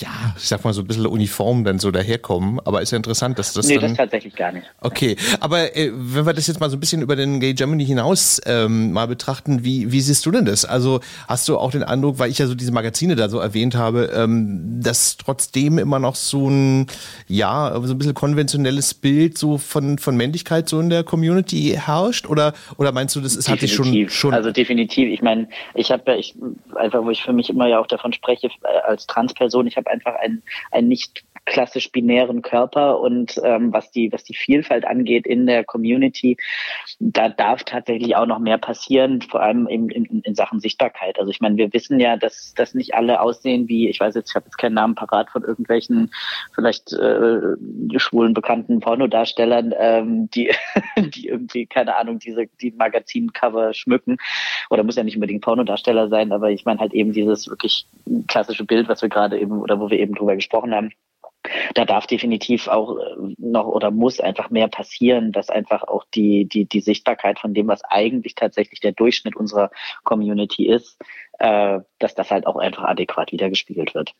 ja, 0.00 0.08
ich 0.36 0.48
sag 0.48 0.64
mal 0.64 0.72
so 0.72 0.80
ein 0.80 0.88
bisschen 0.88 1.06
uniform 1.06 1.62
dann 1.62 1.78
so 1.78 1.92
daherkommen, 1.92 2.58
aber 2.64 2.82
ist 2.82 2.90
ja 2.90 2.96
interessant, 2.96 3.38
dass 3.38 3.52
das 3.52 3.68
Nee, 3.68 3.76
dann, 3.78 3.90
das 3.90 3.98
tatsächlich 3.98 4.34
gar 4.34 4.50
nicht. 4.50 4.66
Okay, 4.80 5.14
aber 5.38 5.76
äh, 5.76 5.92
wenn 5.94 6.26
wir 6.26 6.32
das 6.32 6.48
jetzt 6.48 6.58
mal 6.58 6.68
so 6.68 6.76
ein 6.76 6.80
bisschen 6.80 7.00
über 7.00 7.14
den 7.14 7.38
Gay 7.38 7.54
Germany 7.54 7.86
hinaus 7.86 8.40
ähm, 8.44 8.90
mal 8.90 9.06
betrachten, 9.06 9.62
wie, 9.62 9.92
wie 9.92 10.00
siehst 10.00 10.26
du 10.26 10.32
denn 10.32 10.46
das? 10.46 10.64
Also 10.64 10.98
hast 11.28 11.48
du 11.48 11.56
auch 11.56 11.70
den 11.70 11.84
Eindruck, 11.84 12.18
weil 12.18 12.32
ich 12.32 12.38
ja 12.38 12.48
so 12.48 12.56
diese 12.56 12.72
Magazine 12.72 13.14
da 13.14 13.28
so 13.28 13.38
erwähnt 13.38 13.76
habe, 13.76 14.10
ähm, 14.16 14.80
dass 14.82 15.16
trotzdem 15.16 15.78
immer 15.78 16.00
noch 16.00 16.16
so 16.16 16.50
ein, 16.50 16.88
ja, 17.28 17.80
so 17.84 17.92
ein 17.94 17.98
bisschen 17.98 18.14
konventionelles 18.14 18.94
Bild 18.94 19.38
so 19.38 19.58
von, 19.58 19.98
von 19.98 20.16
Männlichkeit 20.16 20.68
so 20.68 20.80
in 20.80 20.90
der 20.90 21.04
Community 21.04 21.78
herrscht? 21.80 22.26
Oder, 22.26 22.52
oder 22.78 22.90
meinst 22.90 23.14
du, 23.14 23.20
das 23.20 23.36
ist, 23.36 23.48
hat 23.48 23.60
sich 23.60 23.72
schon, 23.72 24.08
schon... 24.08 24.34
Also 24.34 24.50
definitiv, 24.50 25.08
ich 25.08 25.22
meine, 25.22 25.51
ich 25.74 25.90
habe 25.90 26.12
ja, 26.12 26.18
ich, 26.18 26.34
einfach, 26.74 27.04
wo 27.04 27.10
ich 27.10 27.22
für 27.22 27.32
mich 27.32 27.50
immer 27.50 27.66
ja 27.66 27.78
auch 27.78 27.86
davon 27.86 28.12
spreche, 28.12 28.48
äh, 28.62 28.78
als 28.84 29.06
Transperson, 29.06 29.66
ich 29.66 29.76
habe 29.76 29.90
einfach 29.90 30.14
ein, 30.16 30.42
ein 30.70 30.88
nicht 30.88 31.24
klassisch 31.44 31.90
binären 31.90 32.42
Körper 32.42 33.00
und 33.00 33.40
ähm, 33.42 33.72
was 33.72 33.90
die 33.90 34.12
was 34.12 34.22
die 34.24 34.34
Vielfalt 34.34 34.86
angeht 34.86 35.26
in 35.26 35.46
der 35.46 35.64
Community, 35.64 36.36
da 37.00 37.28
darf 37.28 37.64
tatsächlich 37.64 38.14
auch 38.16 38.26
noch 38.26 38.38
mehr 38.38 38.58
passieren, 38.58 39.22
vor 39.22 39.42
allem 39.42 39.66
in, 39.66 39.88
in, 39.88 40.20
in 40.20 40.34
Sachen 40.34 40.60
Sichtbarkeit. 40.60 41.18
Also 41.18 41.30
ich 41.30 41.40
meine, 41.40 41.56
wir 41.56 41.72
wissen 41.72 41.98
ja, 41.98 42.16
dass 42.16 42.54
dass 42.54 42.74
nicht 42.74 42.94
alle 42.94 43.20
aussehen 43.20 43.68
wie, 43.68 43.88
ich 43.88 43.98
weiß 43.98 44.14
jetzt, 44.14 44.30
ich 44.30 44.34
habe 44.36 44.46
jetzt 44.46 44.58
keinen 44.58 44.74
Namen 44.74 44.94
parat 44.94 45.30
von 45.30 45.42
irgendwelchen 45.42 46.12
vielleicht 46.54 46.92
äh, 46.92 47.40
schwulen 47.96 48.34
bekannten 48.34 48.80
Pornodarstellern, 48.80 49.74
ähm, 49.76 50.30
die 50.30 50.52
die 50.96 51.26
irgendwie 51.28 51.66
keine 51.66 51.96
Ahnung 51.96 52.20
diese 52.20 52.46
die 52.60 52.70
Magazincover 52.70 53.74
schmücken 53.74 54.16
oder 54.70 54.84
muss 54.84 54.96
ja 54.96 55.02
nicht 55.02 55.16
unbedingt 55.16 55.42
Pornodarsteller 55.42 56.08
sein, 56.08 56.30
aber 56.32 56.50
ich 56.50 56.64
meine 56.64 56.78
halt 56.78 56.92
eben 56.92 57.12
dieses 57.12 57.48
wirklich 57.48 57.86
klassische 58.28 58.64
Bild, 58.64 58.88
was 58.88 59.02
wir 59.02 59.08
gerade 59.08 59.38
eben 59.38 59.60
oder 59.60 59.80
wo 59.80 59.90
wir 59.90 59.98
eben 59.98 60.14
drüber 60.14 60.36
gesprochen 60.36 60.72
haben 60.74 60.92
da 61.74 61.84
darf 61.84 62.06
definitiv 62.06 62.68
auch 62.68 62.98
äh, 62.98 63.34
noch 63.38 63.66
oder 63.66 63.90
muss 63.90 64.20
einfach 64.20 64.50
mehr 64.50 64.68
passieren, 64.68 65.32
dass 65.32 65.50
einfach 65.50 65.82
auch 65.82 66.04
die, 66.14 66.46
die, 66.46 66.64
die 66.64 66.80
Sichtbarkeit 66.80 67.38
von 67.38 67.54
dem, 67.54 67.68
was 67.68 67.82
eigentlich 67.84 68.34
tatsächlich 68.34 68.80
der 68.80 68.92
Durchschnitt 68.92 69.36
unserer 69.36 69.70
Community 70.04 70.68
ist, 70.68 70.98
äh, 71.38 71.80
dass 71.98 72.14
das 72.14 72.30
halt 72.30 72.46
auch 72.46 72.56
einfach 72.56 72.84
adäquat 72.84 73.32
wiedergespiegelt 73.32 73.94
wird. 73.94 74.12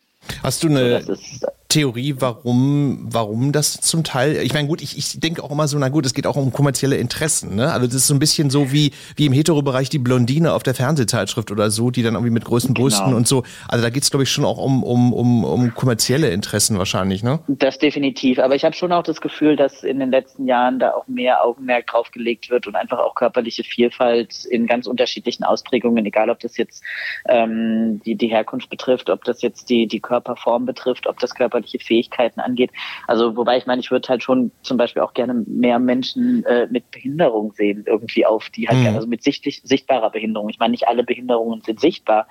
Hast 0.43 0.63
du 0.63 0.69
eine 0.69 0.99
ist, 0.99 1.47
Theorie, 1.69 2.17
warum, 2.19 3.09
warum 3.11 3.51
das 3.51 3.81
zum 3.81 4.05
Teil, 4.05 4.37
ich 4.37 4.53
meine, 4.53 4.69
gut, 4.69 4.83
ich, 4.83 4.99
ich 4.99 5.19
denke 5.19 5.43
auch 5.43 5.51
immer 5.51 5.67
so, 5.67 5.79
na 5.79 5.89
gut, 5.89 6.05
es 6.05 6.15
geht 6.15 6.27
auch 6.27 6.37
um 6.37 6.53
kommerzielle 6.53 6.97
Interessen, 6.97 7.57
ne? 7.57 7.73
Also 7.73 7.87
das 7.87 7.97
ist 7.97 8.07
so 8.09 8.15
ein 8.15 8.19
bisschen 8.19 8.51
so 8.51 8.73
wie, 8.73 8.93
wie 9.17 9.27
im 9.27 9.33
Hetero-Bereich 9.33 9.89
die 9.89 9.99
Blondine 9.99 10.53
auf 10.53 10.63
der 10.63 10.75
Fernsehzeitschrift 10.75 11.51
oder 11.51 11.71
so, 11.71 11.91
die 11.91 12.03
dann 12.03 12.15
irgendwie 12.15 12.33
mit 12.33 12.45
größten 12.45 12.75
genau. 12.75 12.85
Brüsten 12.85 13.15
und 13.15 13.27
so. 13.27 13.43
Also 13.69 13.83
da 13.83 13.91
geht 13.91 14.03
es, 14.03 14.11
glaube 14.11 14.25
ich, 14.25 14.31
schon 14.31 14.45
auch 14.45 14.59
um, 14.59 14.85
um, 14.85 15.13
um, 15.13 15.45
um 15.45 15.75
kommerzielle 15.75 16.31
Interessen 16.31 16.79
wahrscheinlich, 16.79 17.23
ne? 17.23 17.41
Das 17.49 17.79
definitiv. 17.79 18.39
Aber 18.39 18.55
ich 18.55 18.65
habe 18.65 18.77
schon 18.77 18.93
auch 18.93 19.03
das 19.03 19.21
Gefühl, 19.21 19.57
dass 19.57 19.83
in 19.83 19.99
den 19.99 20.11
letzten 20.11 20.47
Jahren 20.47 20.79
da 20.79 20.93
auch 20.93 21.09
mehr 21.09 21.43
Augenmerk 21.43 21.87
drauf 21.87 22.11
gelegt 22.11 22.51
wird 22.51 22.67
und 22.67 22.77
einfach 22.77 22.99
auch 22.99 23.15
körperliche 23.15 23.65
Vielfalt 23.65 24.45
in 24.45 24.67
ganz 24.67 24.87
unterschiedlichen 24.87 25.45
Ausprägungen, 25.45 26.05
egal 26.05 26.29
ob 26.29 26.39
das 26.41 26.59
jetzt 26.59 26.83
ähm, 27.29 28.01
die, 28.05 28.15
die 28.15 28.29
Herkunft 28.29 28.71
betrifft, 28.71 29.11
ob 29.11 29.25
das 29.25 29.43
jetzt 29.43 29.71
die, 29.71 29.87
die 29.87 30.01
Körperform 30.01 30.67
betrifft, 30.67 31.07
ob 31.07 31.19
das 31.19 31.35
körperliche 31.35 31.79
Fähigkeiten 31.79 32.41
angeht. 32.41 32.71
Also 33.07 33.37
wobei 33.37 33.59
ich 33.59 33.67
meine, 33.67 33.81
ich 33.81 33.91
würde 33.91 34.09
halt 34.09 34.23
schon 34.23 34.51
zum 34.63 34.77
Beispiel 34.77 35.03
auch 35.03 35.15
gerne 35.15 35.35
mehr 35.47 35.79
Menschen 35.79 36.45
äh, 36.45 36.67
mit 36.71 36.91
Behinderung 36.91 37.53
sehen, 37.53 37.85
irgendwie 37.87 38.27
auf 38.27 38.51
die 38.51 38.69
halt, 38.69 38.79
mhm. 38.79 38.95
also 38.95 39.07
mit 39.07 39.23
sichtlich, 39.23 39.63
sichtbarer 39.65 40.11
Behinderung. 40.11 40.49
Ich 40.49 40.59
meine, 40.59 40.73
nicht 40.73 40.89
alle 40.89 41.05
Behinderungen 41.05 41.63
sind 41.63 41.81
sichtbar. 41.81 42.27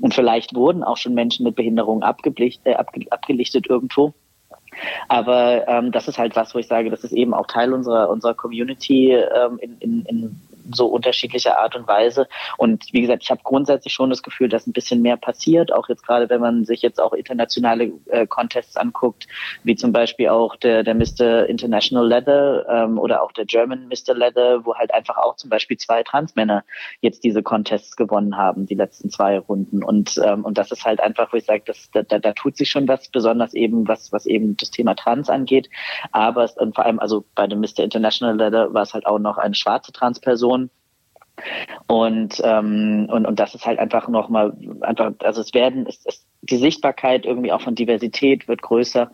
Und 0.00 0.14
vielleicht 0.14 0.54
wurden 0.54 0.82
auch 0.82 0.96
schon 0.96 1.14
Menschen 1.14 1.44
mit 1.44 1.56
Behinderung 1.56 2.02
abgeblicht, 2.02 2.60
äh, 2.64 2.74
abge, 2.74 3.06
abgelichtet 3.10 3.66
irgendwo. 3.68 4.14
Aber 5.08 5.68
ähm, 5.68 5.92
das 5.92 6.08
ist 6.08 6.18
halt 6.18 6.36
was, 6.36 6.54
wo 6.54 6.58
ich 6.58 6.66
sage, 6.66 6.90
das 6.90 7.04
ist 7.04 7.12
eben 7.12 7.34
auch 7.34 7.46
Teil 7.46 7.72
unserer 7.72 8.10
unserer 8.10 8.34
Community 8.34 9.12
ähm, 9.12 9.58
in, 9.60 9.78
in, 9.78 10.04
in 10.06 10.40
so 10.72 10.86
unterschiedlicher 10.86 11.58
Art 11.58 11.76
und 11.76 11.86
Weise. 11.86 12.28
Und 12.58 12.84
wie 12.92 13.00
gesagt, 13.00 13.22
ich 13.22 13.30
habe 13.30 13.40
grundsätzlich 13.42 13.92
schon 13.92 14.10
das 14.10 14.22
Gefühl, 14.22 14.48
dass 14.48 14.66
ein 14.66 14.72
bisschen 14.72 15.02
mehr 15.02 15.16
passiert, 15.16 15.72
auch 15.72 15.88
jetzt 15.88 16.06
gerade, 16.06 16.28
wenn 16.30 16.40
man 16.40 16.64
sich 16.64 16.82
jetzt 16.82 17.00
auch 17.00 17.12
internationale 17.12 17.92
äh, 18.06 18.26
Contests 18.26 18.76
anguckt, 18.76 19.26
wie 19.62 19.76
zum 19.76 19.92
Beispiel 19.92 20.28
auch 20.28 20.56
der, 20.56 20.82
der 20.82 20.94
Mr. 20.94 21.46
International 21.46 22.06
Leather 22.06 22.66
ähm, 22.68 22.98
oder 22.98 23.22
auch 23.22 23.32
der 23.32 23.44
German 23.44 23.88
Mr. 23.88 24.14
Leather, 24.14 24.64
wo 24.64 24.74
halt 24.74 24.92
einfach 24.92 25.16
auch 25.16 25.36
zum 25.36 25.50
Beispiel 25.50 25.76
zwei 25.76 26.02
Transmänner 26.02 26.64
jetzt 27.00 27.24
diese 27.24 27.42
Contests 27.42 27.96
gewonnen 27.96 28.36
haben, 28.36 28.66
die 28.66 28.74
letzten 28.74 29.10
zwei 29.10 29.38
Runden. 29.38 29.82
Und, 29.82 30.20
ähm, 30.24 30.44
und 30.44 30.58
das 30.58 30.70
ist 30.70 30.84
halt 30.84 31.00
einfach, 31.00 31.32
wo 31.32 31.36
ich 31.36 31.44
sage, 31.44 31.62
das, 31.66 31.90
da, 31.92 32.02
da, 32.02 32.18
da 32.18 32.32
tut 32.32 32.56
sich 32.56 32.70
schon 32.70 32.88
was, 32.88 33.08
besonders 33.08 33.54
eben, 33.54 33.86
was, 33.88 34.12
was 34.12 34.26
eben 34.26 34.56
das 34.56 34.70
Thema 34.70 34.94
Trans 34.94 35.28
angeht. 35.28 35.68
Aber 36.12 36.44
es, 36.44 36.56
und 36.56 36.74
vor 36.74 36.84
allem, 36.84 36.98
also 36.98 37.24
bei 37.34 37.46
dem 37.46 37.60
Mr. 37.60 37.80
International 37.80 38.36
Leather 38.36 38.72
war 38.72 38.82
es 38.82 38.94
halt 38.94 39.06
auch 39.06 39.18
noch 39.18 39.38
eine 39.38 39.54
schwarze 39.54 39.92
Transperson, 39.92 40.53
und, 41.86 42.40
ähm, 42.44 43.08
und, 43.10 43.26
und 43.26 43.40
das 43.40 43.54
ist 43.54 43.66
halt 43.66 43.78
einfach 43.78 44.08
nochmal, 44.08 44.56
einfach, 44.80 45.12
also 45.22 45.40
es 45.40 45.52
werden, 45.52 45.86
es, 45.86 46.00
es, 46.06 46.24
die 46.42 46.56
Sichtbarkeit 46.56 47.26
irgendwie 47.26 47.52
auch 47.52 47.60
von 47.60 47.74
Diversität 47.74 48.48
wird 48.48 48.62
größer. 48.62 49.10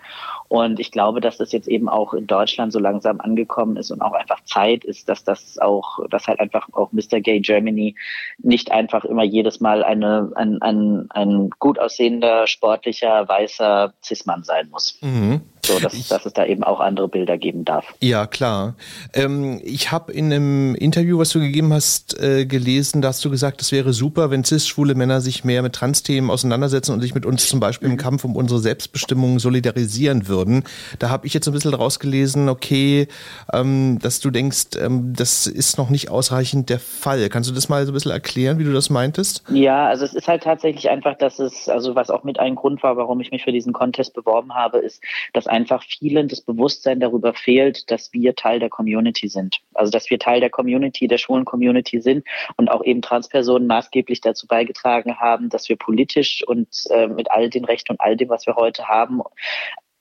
Und 0.49 0.81
ich 0.81 0.91
glaube, 0.91 1.21
dass 1.21 1.39
das 1.39 1.53
jetzt 1.53 1.69
eben 1.69 1.89
auch 1.89 2.13
in 2.13 2.27
Deutschland 2.27 2.73
so 2.73 2.79
langsam 2.79 3.21
angekommen 3.21 3.77
ist 3.77 3.91
und 3.91 4.03
auch 4.03 4.13
einfach 4.13 4.43
Zeit 4.45 4.85
ist, 4.85 5.09
dass 5.09 5.25
das 5.25 5.59
auch, 5.59 6.01
dass 6.11 6.27
halt 6.27 6.41
einfach 6.41 6.69
auch 6.73 6.93
Mr. 6.93 7.21
Gay 7.21 7.41
Germany 7.41 7.95
nicht 8.39 8.71
einfach 8.71 9.05
immer 9.05 9.23
jedes 9.25 9.61
Mal 9.61 9.83
eine, 9.83 10.33
ein, 10.35 10.61
ein, 10.61 11.07
ein 11.11 11.51
gut 11.59 11.79
aussehender, 11.79 12.47
sportlicher, 12.47 13.29
weißer 13.29 13.95
Cis-Mann 14.03 14.45
sein 14.45 14.69
muss. 14.71 14.99
Mhm. 15.01 15.41
So, 15.65 15.79
dass, 15.79 15.95
ich, 15.95 16.09
dass 16.09 16.27
es 16.27 16.33
da 16.33 16.45
eben 16.47 16.65
auch 16.65 16.81
andere 16.81 17.09
Bilder 17.09 17.39
geben 17.39 17.65
darf. 17.65 17.85
Ja, 18.01 18.27
klar. 18.27 18.75
Ähm, 19.13 19.61
ich 19.63 19.93
habe 19.93 20.13
in 20.13 20.33
einem 20.33 20.75
Interview, 20.75 21.19
was 21.19 21.31
du 21.31 21.41
gegeben 21.41 21.73
hast, 21.73 22.19
äh, 22.21 22.47
gelesen, 22.47 23.03
da 23.03 23.09
hast 23.09 23.25
du 23.25 23.31
gesagt, 23.31 23.61
es 23.61 23.73
wäre 23.73 23.93
super, 23.93 24.31
wenn 24.31 24.45
cis-schwule 24.45 24.95
Männer 24.95 25.21
sich 25.21 25.45
mehr 25.45 25.63
mit 25.63 25.75
Trans-Themen 25.75 26.31
auseinandersetzen 26.31 26.93
und 26.93 27.01
sich 27.01 27.15
mit 27.15 27.27
uns 27.27 27.49
zum 27.49 27.61
Beispiel 27.61 27.89
im 27.89 27.95
mhm. 27.95 27.99
Kampf 27.99 28.25
um 28.25 28.37
unsere 28.37 28.61
Selbstbestimmung 28.61 29.39
solidarisieren 29.39 30.29
würden. 30.29 30.65
Da 30.99 31.11
habe 31.11 31.27
ich 31.27 31.35
jetzt 31.35 31.47
ein 31.47 31.53
bisschen 31.53 31.75
rausgelesen, 31.75 32.49
okay, 32.49 33.09
ähm, 33.53 33.99
dass 34.01 34.21
du 34.21 34.31
denkst, 34.31 34.77
ähm, 34.81 35.13
das 35.15 35.47
ist 35.47 35.79
noch 35.79 35.91
nicht 35.91 36.11
ausreichend 36.11 36.71
der 36.71 36.79
Fall. 36.79 37.29
Kannst 37.29 37.51
du 37.51 37.55
das 37.55 37.69
mal 37.69 37.85
so 37.85 37.93
ein 37.93 37.95
bisschen 37.95 38.13
erklären, 38.13 38.59
wie 38.59 38.65
du 38.65 38.73
das 38.73 38.91
meintest? 38.91 39.45
Ja, 39.51 39.89
also 39.89 40.05
es 40.05 40.15
ist 40.15 40.29
halt 40.29 40.43
tatsächlich 40.43 40.89
einfach, 40.89 41.17
dass 41.19 41.39
es, 41.39 41.69
also 41.69 41.95
was 41.95 42.11
auch 42.11 42.25
mit 42.25 42.39
ein 42.39 42.55
Grund 42.55 42.83
war, 42.83 42.97
warum 42.97 43.21
ich 43.21 43.31
mich 43.31 43.45
für 43.45 43.53
diesen 43.53 43.73
Contest 43.73 44.15
beworben 44.15 44.55
habe, 44.55 44.79
ist, 44.79 45.03
dass 45.33 45.47
einfach 45.51 45.83
vielen 45.83 46.29
das 46.29 46.41
Bewusstsein 46.41 47.01
darüber 47.01 47.35
fehlt, 47.35 47.91
dass 47.91 48.13
wir 48.13 48.35
Teil 48.35 48.61
der 48.61 48.71
Community 48.71 49.29
sind. 49.29 49.59
Also 49.75 49.91
dass 49.91 50.11
wir 50.11 50.19
Teil 50.19 50.41
der 50.41 50.51
Community, 50.51 51.09
der 51.09 51.19
schwulen 51.19 51.45
Community 51.45 52.01
sind 52.01 52.25
und 52.57 52.71
auch 52.71 52.85
eben 52.85 53.03
Transpersonen 53.03 53.67
maßgeblich 53.67 54.21
dazu 54.21 54.47
beigetragen 54.47 55.19
haben, 55.19 55.49
dass 55.49 55.69
wir 55.69 55.77
politisch 55.77 56.47
und 56.47 56.69
äh, 56.91 57.09
mit 57.09 57.31
all 57.31 57.51
den 57.51 57.65
Rechten 57.65 57.93
und 57.93 58.01
all 58.01 58.17
dem, 58.17 58.29
was 58.29 58.47
wir 58.47 58.57
heute 58.57 58.89
haben, 58.89 59.21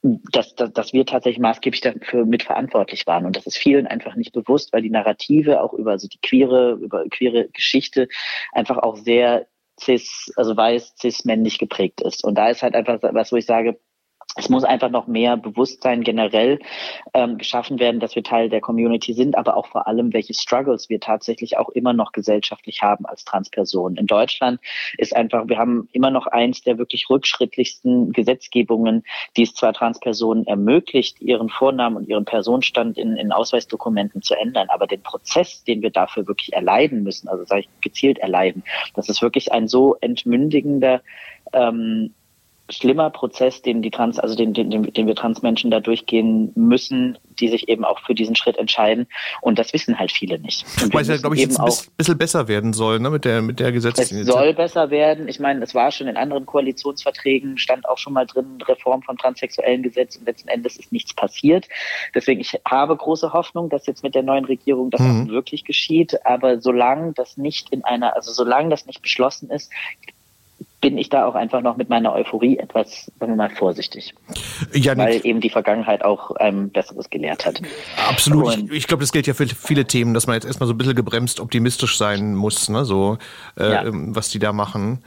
dass, 0.01 0.55
dass, 0.55 0.71
dass 0.71 0.93
wir 0.93 1.05
tatsächlich 1.05 1.41
maßgeblich 1.41 1.81
dafür 1.81 2.25
mitverantwortlich 2.25 3.05
waren. 3.05 3.25
Und 3.25 3.35
das 3.35 3.45
ist 3.45 3.57
vielen 3.57 3.87
einfach 3.87 4.15
nicht 4.15 4.31
bewusst, 4.31 4.71
weil 4.71 4.81
die 4.81 4.89
Narrative 4.89 5.61
auch 5.61 5.73
über 5.73 5.91
also 5.91 6.07
die 6.07 6.19
queere, 6.21 6.73
über 6.81 7.03
queere 7.09 7.49
Geschichte 7.49 8.07
einfach 8.53 8.77
auch 8.77 8.95
sehr 8.95 9.47
cis, 9.81 10.31
also 10.35 10.55
weiß, 10.55 10.95
cis 10.99 11.25
männlich 11.25 11.57
geprägt 11.57 12.01
ist. 12.01 12.23
Und 12.23 12.35
da 12.35 12.49
ist 12.49 12.63
halt 12.63 12.75
einfach 12.75 12.99
was, 13.01 13.31
wo 13.31 13.37
ich 13.37 13.45
sage, 13.45 13.79
es 14.35 14.47
muss 14.47 14.63
einfach 14.63 14.89
noch 14.89 15.07
mehr 15.07 15.37
Bewusstsein 15.37 16.03
generell 16.03 16.59
ähm, 17.13 17.37
geschaffen 17.37 17.79
werden, 17.79 17.99
dass 17.99 18.15
wir 18.15 18.23
Teil 18.23 18.49
der 18.49 18.61
Community 18.61 19.13
sind, 19.13 19.35
aber 19.35 19.57
auch 19.57 19.67
vor 19.67 19.87
allem, 19.87 20.13
welche 20.13 20.33
Struggles 20.33 20.87
wir 20.87 20.99
tatsächlich 20.99 21.57
auch 21.57 21.69
immer 21.69 21.93
noch 21.93 22.11
gesellschaftlich 22.11 22.83
haben 22.83 23.05
als 23.05 23.25
Transpersonen. 23.25 23.97
In 23.97 24.05
Deutschland 24.05 24.59
ist 24.97 25.15
einfach, 25.15 25.47
wir 25.47 25.57
haben 25.57 25.89
immer 25.93 26.11
noch 26.11 26.27
eins 26.27 26.61
der 26.61 26.77
wirklich 26.77 27.09
rückschrittlichsten 27.09 28.13
Gesetzgebungen, 28.13 29.03
die 29.35 29.43
es 29.43 29.55
zwar 29.55 29.73
Transpersonen 29.73 30.45
ermöglicht, 30.45 31.19
ihren 31.21 31.49
Vornamen 31.49 31.97
und 31.97 32.07
ihren 32.07 32.25
Personenstand 32.25 32.97
in, 32.99 33.17
in 33.17 33.31
Ausweisdokumenten 33.31 34.21
zu 34.21 34.35
ändern, 34.35 34.67
aber 34.69 34.85
den 34.85 35.01
Prozess, 35.01 35.63
den 35.63 35.81
wir 35.81 35.89
dafür 35.89 36.27
wirklich 36.27 36.53
erleiden 36.53 37.01
müssen, 37.01 37.27
also 37.27 37.45
sage 37.45 37.61
ich 37.61 37.69
gezielt 37.81 38.19
erleiden, 38.19 38.63
das 38.93 39.09
ist 39.09 39.23
wirklich 39.23 39.51
ein 39.51 39.67
so 39.67 39.95
entmündigender 39.95 41.01
ähm, 41.51 42.13
schlimmer 42.69 43.09
Prozess, 43.09 43.61
den 43.61 43.81
die 43.81 43.91
Trans, 43.91 44.19
also 44.19 44.35
den, 44.35 44.53
den, 44.53 44.69
den 44.69 45.07
wir 45.07 45.15
Transmenschen 45.15 45.71
da 45.71 45.79
durchgehen 45.79 46.51
müssen, 46.55 47.17
die 47.39 47.47
sich 47.47 47.69
eben 47.69 47.85
auch 47.85 47.99
für 47.99 48.13
diesen 48.13 48.35
Schritt 48.35 48.57
entscheiden. 48.57 49.07
Und 49.41 49.59
das 49.59 49.73
wissen 49.73 49.97
halt 49.97 50.11
viele 50.11 50.39
nicht. 50.39 50.65
Weil 50.93 51.01
es 51.01 51.07
ja, 51.07 51.17
glaube 51.17 51.35
ich, 51.35 51.41
jetzt 51.41 51.59
ein 51.59 51.71
bisschen 51.97 52.17
besser 52.17 52.47
werden 52.47 52.73
soll, 52.73 52.99
ne, 52.99 53.09
mit 53.09 53.25
der, 53.25 53.41
mit 53.41 53.59
der 53.59 53.71
Gesetzesinitiative. 53.71 54.37
Es 54.37 54.43
soll 54.43 54.53
besser 54.53 54.89
werden. 54.89 55.27
Ich 55.27 55.39
meine, 55.39 55.63
es 55.63 55.73
war 55.73 55.91
schon 55.91 56.07
in 56.07 56.17
anderen 56.17 56.45
Koalitionsverträgen, 56.45 57.57
stand 57.57 57.87
auch 57.87 57.97
schon 57.97 58.13
mal 58.13 58.25
drin, 58.25 58.59
Reform 58.67 59.01
vom 59.03 59.17
transsexuellen 59.17 59.83
Gesetz 59.83 60.17
und 60.17 60.25
letzten 60.25 60.49
Endes 60.49 60.77
ist 60.77 60.91
nichts 60.91 61.13
passiert. 61.13 61.67
Deswegen, 62.13 62.41
ich 62.41 62.59
habe 62.67 62.95
große 62.95 63.33
Hoffnung, 63.33 63.69
dass 63.69 63.85
jetzt 63.87 64.03
mit 64.03 64.15
der 64.15 64.23
neuen 64.23 64.45
Regierung 64.45 64.89
das 64.91 65.01
mhm. 65.01 65.23
auch 65.23 65.27
wirklich 65.29 65.65
geschieht. 65.65 66.25
Aber 66.25 66.59
solange 66.59 67.13
das 67.13 67.37
nicht 67.37 67.71
in 67.71 67.83
einer, 67.83 68.15
also 68.15 68.31
solange 68.31 68.69
das 68.69 68.85
nicht 68.85 69.01
beschlossen 69.01 69.49
ist, 69.49 69.71
bin 70.81 70.97
ich 70.97 71.09
da 71.09 71.25
auch 71.25 71.35
einfach 71.35 71.61
noch 71.61 71.77
mit 71.77 71.89
meiner 71.89 72.13
Euphorie 72.13 72.57
etwas, 72.57 73.11
sagen 73.19 73.33
wir 73.33 73.35
mal, 73.35 73.49
vorsichtig. 73.49 74.13
Ja, 74.73 74.95
weil 74.97 75.25
eben 75.25 75.41
die 75.41 75.49
Vergangenheit 75.49 76.03
auch 76.05 76.31
ein 76.37 76.69
Besseres 76.69 77.09
gelehrt 77.09 77.45
hat. 77.45 77.61
Absolut. 78.07 78.45
Und 78.45 78.71
ich, 78.71 78.77
ich 78.77 78.87
glaube, 78.87 79.01
das 79.01 79.11
gilt 79.11 79.27
ja 79.27 79.33
für 79.33 79.47
viele 79.47 79.85
Themen, 79.85 80.13
dass 80.13 80.27
man 80.27 80.35
jetzt 80.35 80.45
erstmal 80.45 80.67
so 80.67 80.73
ein 80.73 80.77
bisschen 80.77 80.95
gebremst 80.95 81.39
optimistisch 81.39 81.97
sein 81.97 82.33
muss, 82.35 82.69
ne? 82.69 82.85
so 82.85 83.17
äh, 83.57 83.71
ja. 83.71 83.85
Ähm, 83.85 84.15
was 84.15 84.29
die 84.29 84.39
da 84.39 84.53
machen. 84.53 85.03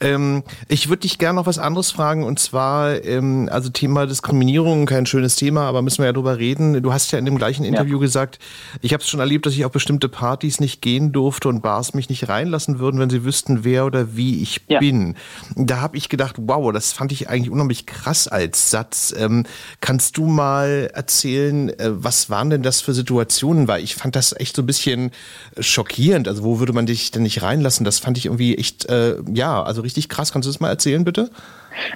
Ähm, 0.00 0.42
ich 0.68 0.88
würde 0.88 1.00
dich 1.00 1.18
gerne 1.18 1.36
noch 1.36 1.46
was 1.46 1.58
anderes 1.58 1.90
fragen 1.90 2.24
und 2.24 2.38
zwar, 2.38 3.02
ähm, 3.04 3.48
also 3.50 3.70
Thema 3.70 4.06
Diskriminierung, 4.06 4.86
kein 4.86 5.06
schönes 5.06 5.36
Thema, 5.36 5.62
aber 5.62 5.82
müssen 5.82 5.98
wir 5.98 6.06
ja 6.06 6.12
drüber 6.12 6.38
reden. 6.38 6.82
Du 6.82 6.92
hast 6.92 7.12
ja 7.12 7.18
in 7.18 7.24
dem 7.24 7.38
gleichen 7.38 7.64
Interview 7.64 7.96
ja. 7.96 8.02
gesagt, 8.02 8.38
ich 8.82 8.92
habe 8.92 9.02
es 9.02 9.08
schon 9.08 9.20
erlebt, 9.20 9.46
dass 9.46 9.54
ich 9.54 9.64
auf 9.64 9.72
bestimmte 9.72 10.08
Partys 10.08 10.60
nicht 10.60 10.82
gehen 10.82 11.12
durfte 11.12 11.48
und 11.48 11.62
Bars 11.62 11.94
mich 11.94 12.08
nicht 12.10 12.28
reinlassen 12.28 12.78
würden, 12.78 13.00
wenn 13.00 13.10
sie 13.10 13.24
wüssten, 13.24 13.64
wer 13.64 13.86
oder 13.86 14.16
wie 14.16 14.42
ich 14.42 14.60
ja. 14.68 14.80
bin. 14.80 15.13
Da 15.56 15.80
habe 15.80 15.96
ich 15.96 16.08
gedacht, 16.08 16.36
wow, 16.38 16.72
das 16.72 16.92
fand 16.92 17.12
ich 17.12 17.28
eigentlich 17.28 17.50
unheimlich 17.50 17.86
krass 17.86 18.28
als 18.28 18.70
Satz. 18.70 19.14
Ähm, 19.16 19.44
kannst 19.80 20.16
du 20.16 20.26
mal 20.26 20.90
erzählen, 20.92 21.68
äh, 21.68 21.90
was 21.90 22.30
waren 22.30 22.50
denn 22.50 22.62
das 22.62 22.80
für 22.80 22.94
Situationen? 22.94 23.68
Weil 23.68 23.82
ich 23.82 23.94
fand 23.94 24.16
das 24.16 24.38
echt 24.38 24.56
so 24.56 24.62
ein 24.62 24.66
bisschen 24.66 25.10
schockierend. 25.58 26.28
Also 26.28 26.44
wo 26.44 26.58
würde 26.58 26.72
man 26.72 26.86
dich 26.86 27.10
denn 27.10 27.22
nicht 27.22 27.42
reinlassen? 27.42 27.84
Das 27.84 27.98
fand 27.98 28.18
ich 28.18 28.26
irgendwie 28.26 28.56
echt, 28.56 28.88
äh, 28.88 29.16
ja, 29.32 29.62
also 29.62 29.82
richtig 29.82 30.08
krass. 30.08 30.32
Kannst 30.32 30.46
du 30.46 30.52
das 30.52 30.60
mal 30.60 30.68
erzählen, 30.68 31.04
bitte? 31.04 31.30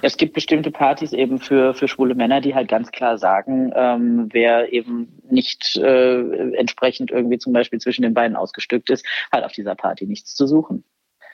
Es 0.01 0.17
gibt 0.17 0.33
bestimmte 0.33 0.71
Partys 0.71 1.13
eben 1.13 1.39
für, 1.39 1.73
für 1.73 1.87
schwule 1.87 2.15
Männer, 2.15 2.41
die 2.41 2.55
halt 2.55 2.67
ganz 2.67 2.91
klar 2.91 3.17
sagen, 3.17 3.71
ähm, 3.75 4.29
wer 4.31 4.73
eben 4.73 5.19
nicht 5.29 5.77
äh, 5.77 6.53
entsprechend 6.55 7.11
irgendwie 7.11 7.37
zum 7.37 7.53
Beispiel 7.53 7.79
zwischen 7.79 8.01
den 8.01 8.13
Beinen 8.13 8.35
ausgestückt 8.35 8.89
ist, 8.89 9.05
hat 9.31 9.43
auf 9.43 9.51
dieser 9.51 9.75
Party 9.75 10.05
nichts 10.05 10.35
zu 10.35 10.47
suchen. 10.47 10.83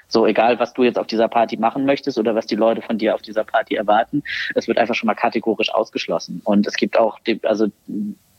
So, 0.07 0.25
egal, 0.25 0.59
was 0.59 0.73
du 0.73 0.83
jetzt 0.83 0.99
auf 0.99 1.07
dieser 1.07 1.27
Party 1.27 1.57
machen 1.57 1.85
möchtest 1.85 2.17
oder 2.17 2.35
was 2.35 2.45
die 2.45 2.55
Leute 2.55 2.81
von 2.81 2.97
dir 2.97 3.15
auf 3.15 3.21
dieser 3.21 3.43
Party 3.43 3.75
erwarten, 3.75 4.23
es 4.53 4.67
wird 4.67 4.77
einfach 4.77 4.95
schon 4.95 5.07
mal 5.07 5.15
kategorisch 5.15 5.73
ausgeschlossen. 5.73 6.41
Und 6.43 6.67
es 6.67 6.75
gibt 6.75 6.97
auch, 6.97 7.19
also 7.43 7.67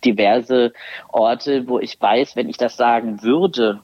diverse 0.05 0.73
Orte, 1.09 1.69
wo 1.69 1.79
ich 1.79 2.01
weiß, 2.01 2.37
wenn 2.37 2.49
ich 2.49 2.57
das 2.57 2.77
sagen 2.77 3.23
würde, 3.23 3.81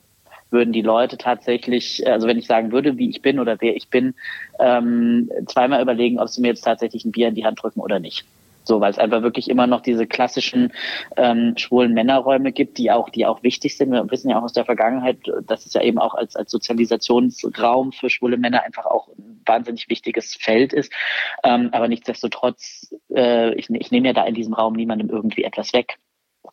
würden 0.51 0.73
die 0.73 0.83
Leute 0.83 1.17
tatsächlich, 1.17 2.07
also 2.07 2.29
wenn 2.29 2.39
ich 2.39 2.47
sagen 2.47 2.73
würde, 2.73 2.99
wie 2.99 3.09
ich 3.09 3.23
bin 3.23 3.41
oder 3.41 3.57
wer 3.61 3.75
ich 3.75 3.89
bin, 3.89 4.15
ähm, 4.61 5.31
zweimal 5.47 5.81
überlegen, 5.81 6.21
ob 6.21 6.29
sie 6.29 6.43
mir 6.43 6.49
jetzt 6.49 6.63
tatsächlich 6.63 7.05
ein 7.05 7.13
Bier 7.13 7.29
in 7.29 7.35
die 7.35 7.45
Hand 7.45 7.63
drücken 7.63 7.81
oder 7.81 7.99
nicht. 7.99 8.25
So, 8.65 8.81
weil 8.81 8.91
es 8.91 8.99
einfach 8.99 9.23
wirklich 9.23 9.51
immer 9.51 9.67
noch 9.67 9.81
diese 9.81 10.07
klassischen 10.07 10.73
ähm, 11.17 11.55
schwulen 11.57 11.95
Männerräume 11.95 12.53
gibt, 12.53 12.79
die 12.79 12.91
auch, 12.91 13.09
die 13.11 13.27
auch 13.27 13.43
wichtig 13.43 13.77
sind. 13.77 13.91
Wir 13.91 14.09
wissen 14.11 14.31
ja 14.31 14.39
auch 14.39 14.45
aus 14.45 14.53
der 14.53 14.65
Vergangenheit, 14.65 15.19
dass 15.47 15.67
es 15.67 15.75
ja 15.75 15.83
eben 15.83 15.99
auch 15.99 16.15
als, 16.15 16.37
als 16.37 16.51
Sozialisationsraum 16.51 17.93
für 17.93 18.11
schwule 18.11 18.37
Männer 18.37 18.63
einfach 18.65 18.87
auch 18.87 19.09
ein 19.09 19.41
wahnsinnig 19.47 19.89
wichtiges 19.89 20.35
Feld 20.35 20.73
ist. 20.73 20.93
Ähm, 21.43 21.71
aber 21.73 21.89
nichtsdestotrotz, 21.89 22.95
äh, 23.15 23.55
ich, 23.55 23.69
ich 23.71 23.91
nehme 23.91 24.09
ja 24.09 24.13
da 24.13 24.25
in 24.25 24.35
diesem 24.35 24.55
Raum 24.55 24.75
niemandem 24.75 25.11
irgendwie 25.11 25.45
etwas 25.45 25.73
weg 25.73 25.99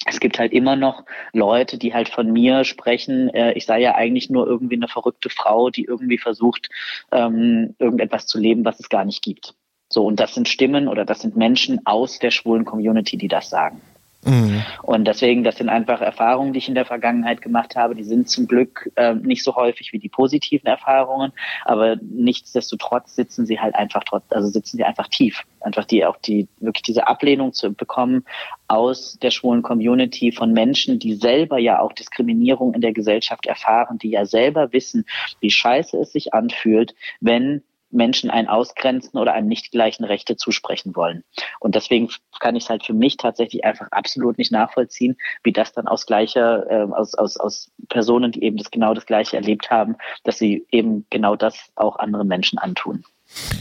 es 0.06 0.20
gibt 0.20 0.40
halt 0.40 0.54
immer 0.54 0.76
noch 0.76 1.04
Leute, 1.34 1.78
die 1.78 1.94
halt 1.94 2.10
von 2.10 2.32
mir 2.32 2.64
sprechen, 2.64 3.30
äh, 3.30 3.54
ich 3.54 3.66
sei 3.66 3.82
ja 3.82 3.96
eigentlich 3.96 4.30
nur 4.30 4.48
irgendwie 4.48 4.76
eine 4.76 4.88
verrückte 4.88 5.30
Frau, 5.30 5.70
die 5.70 5.84
irgendwie 5.84 6.18
versucht, 6.18 6.70
ähm, 7.12 7.76
irgendetwas 7.80 8.28
zu 8.28 8.40
leben, 8.40 8.66
was 8.66 8.80
es 8.80 8.90
gar 8.90 9.04
nicht 9.04 9.22
gibt. 9.24 9.56
So, 9.90 10.06
und 10.06 10.20
das 10.20 10.36
sind 10.36 10.48
Stimmen 10.48 10.88
oder 10.88 11.04
das 11.04 11.22
sind 11.22 11.36
Menschen 11.36 11.86
aus 11.86 12.20
der 12.20 12.32
schwulen 12.32 12.66
Community, 12.66 13.18
die 13.18 13.28
das 13.28 13.50
sagen. 13.50 13.82
Mhm. 14.26 14.64
Und 14.84 15.06
deswegen, 15.06 15.44
das 15.44 15.58
sind 15.58 15.70
einfach 15.70 16.02
Erfahrungen, 16.02 16.52
die 16.52 16.60
ich 16.60 16.68
in 16.68 16.76
der 16.76 16.86
Vergangenheit 16.86 17.42
gemacht 17.42 17.76
habe. 17.76 17.96
Die 17.96 18.04
sind 18.04 18.30
zum 18.30 18.48
Glück 18.48 18.92
äh, 18.96 19.14
nicht 19.14 19.44
so 19.44 19.56
häufig 19.56 19.94
wie 19.94 20.00
die 20.00 20.10
positiven 20.10 20.68
Erfahrungen, 20.68 21.32
aber 21.64 21.96
nichtsdestotrotz 22.02 23.16
sitzen 23.16 23.46
sie 23.46 23.60
halt 23.60 23.76
einfach 23.76 24.04
trotz, 24.04 24.24
also 24.30 24.50
sitzen 24.50 24.78
sie 24.78 24.84
einfach 24.84 25.08
tief. 25.08 25.44
Einfach 25.62 25.86
die 25.86 26.06
auch 26.06 26.18
die 26.18 26.48
wirklich 26.60 26.84
diese 26.84 27.08
Ablehnung 27.08 27.54
zu 27.54 27.74
bekommen 27.74 28.26
aus 28.68 29.18
der 29.22 29.32
schwulen 29.32 29.62
Community 29.62 30.32
von 30.32 30.52
Menschen, 30.52 31.00
die 31.00 31.16
selber 31.16 31.58
ja 31.58 31.80
auch 31.80 31.94
Diskriminierung 31.94 32.74
in 32.74 32.82
der 32.82 32.94
Gesellschaft 32.94 33.46
erfahren, 33.46 34.00
die 34.00 34.10
ja 34.10 34.26
selber 34.26 34.74
wissen, 34.74 35.06
wie 35.40 35.50
scheiße 35.50 35.98
es 35.98 36.12
sich 36.12 36.34
anfühlt, 36.34 36.94
wenn 37.22 37.64
Menschen 37.92 38.30
einen 38.30 38.48
ausgrenzen 38.48 39.20
oder 39.20 39.34
einem 39.34 39.48
nicht 39.48 39.72
gleichen 39.72 40.04
Rechte 40.04 40.36
zusprechen 40.36 40.96
wollen. 40.96 41.24
Und 41.60 41.76
deswegen 41.76 42.10
kann 42.40 42.56
ich 42.56 42.64
es 42.64 42.70
halt 42.70 42.86
für 42.86 42.94
mich 42.94 43.18
tatsächlich 43.18 43.66
einfach 43.66 43.88
absolut 43.92 44.38
nicht 44.38 44.52
nachvollziehen, 44.52 45.18
wie 45.44 45.54
das 45.54 45.74
dann 45.74 45.88
aus 45.88 46.06
gleicher, 46.06 46.70
äh, 46.70 46.92
aus, 46.92 47.16
aus, 47.16 47.38
aus 47.38 47.72
Personen, 47.90 48.32
die 48.32 48.44
eben 48.44 48.58
das 48.58 48.72
genau 48.72 48.94
das 48.94 49.06
Gleiche 49.06 49.38
erlebt 49.38 49.70
haben, 49.70 49.96
dass 50.24 50.38
sie 50.38 50.66
eben 50.72 51.06
genau 51.10 51.36
das 51.36 51.72
auch 51.76 51.98
anderen 51.98 52.28
Menschen 52.28 52.60
antun. 52.60 53.04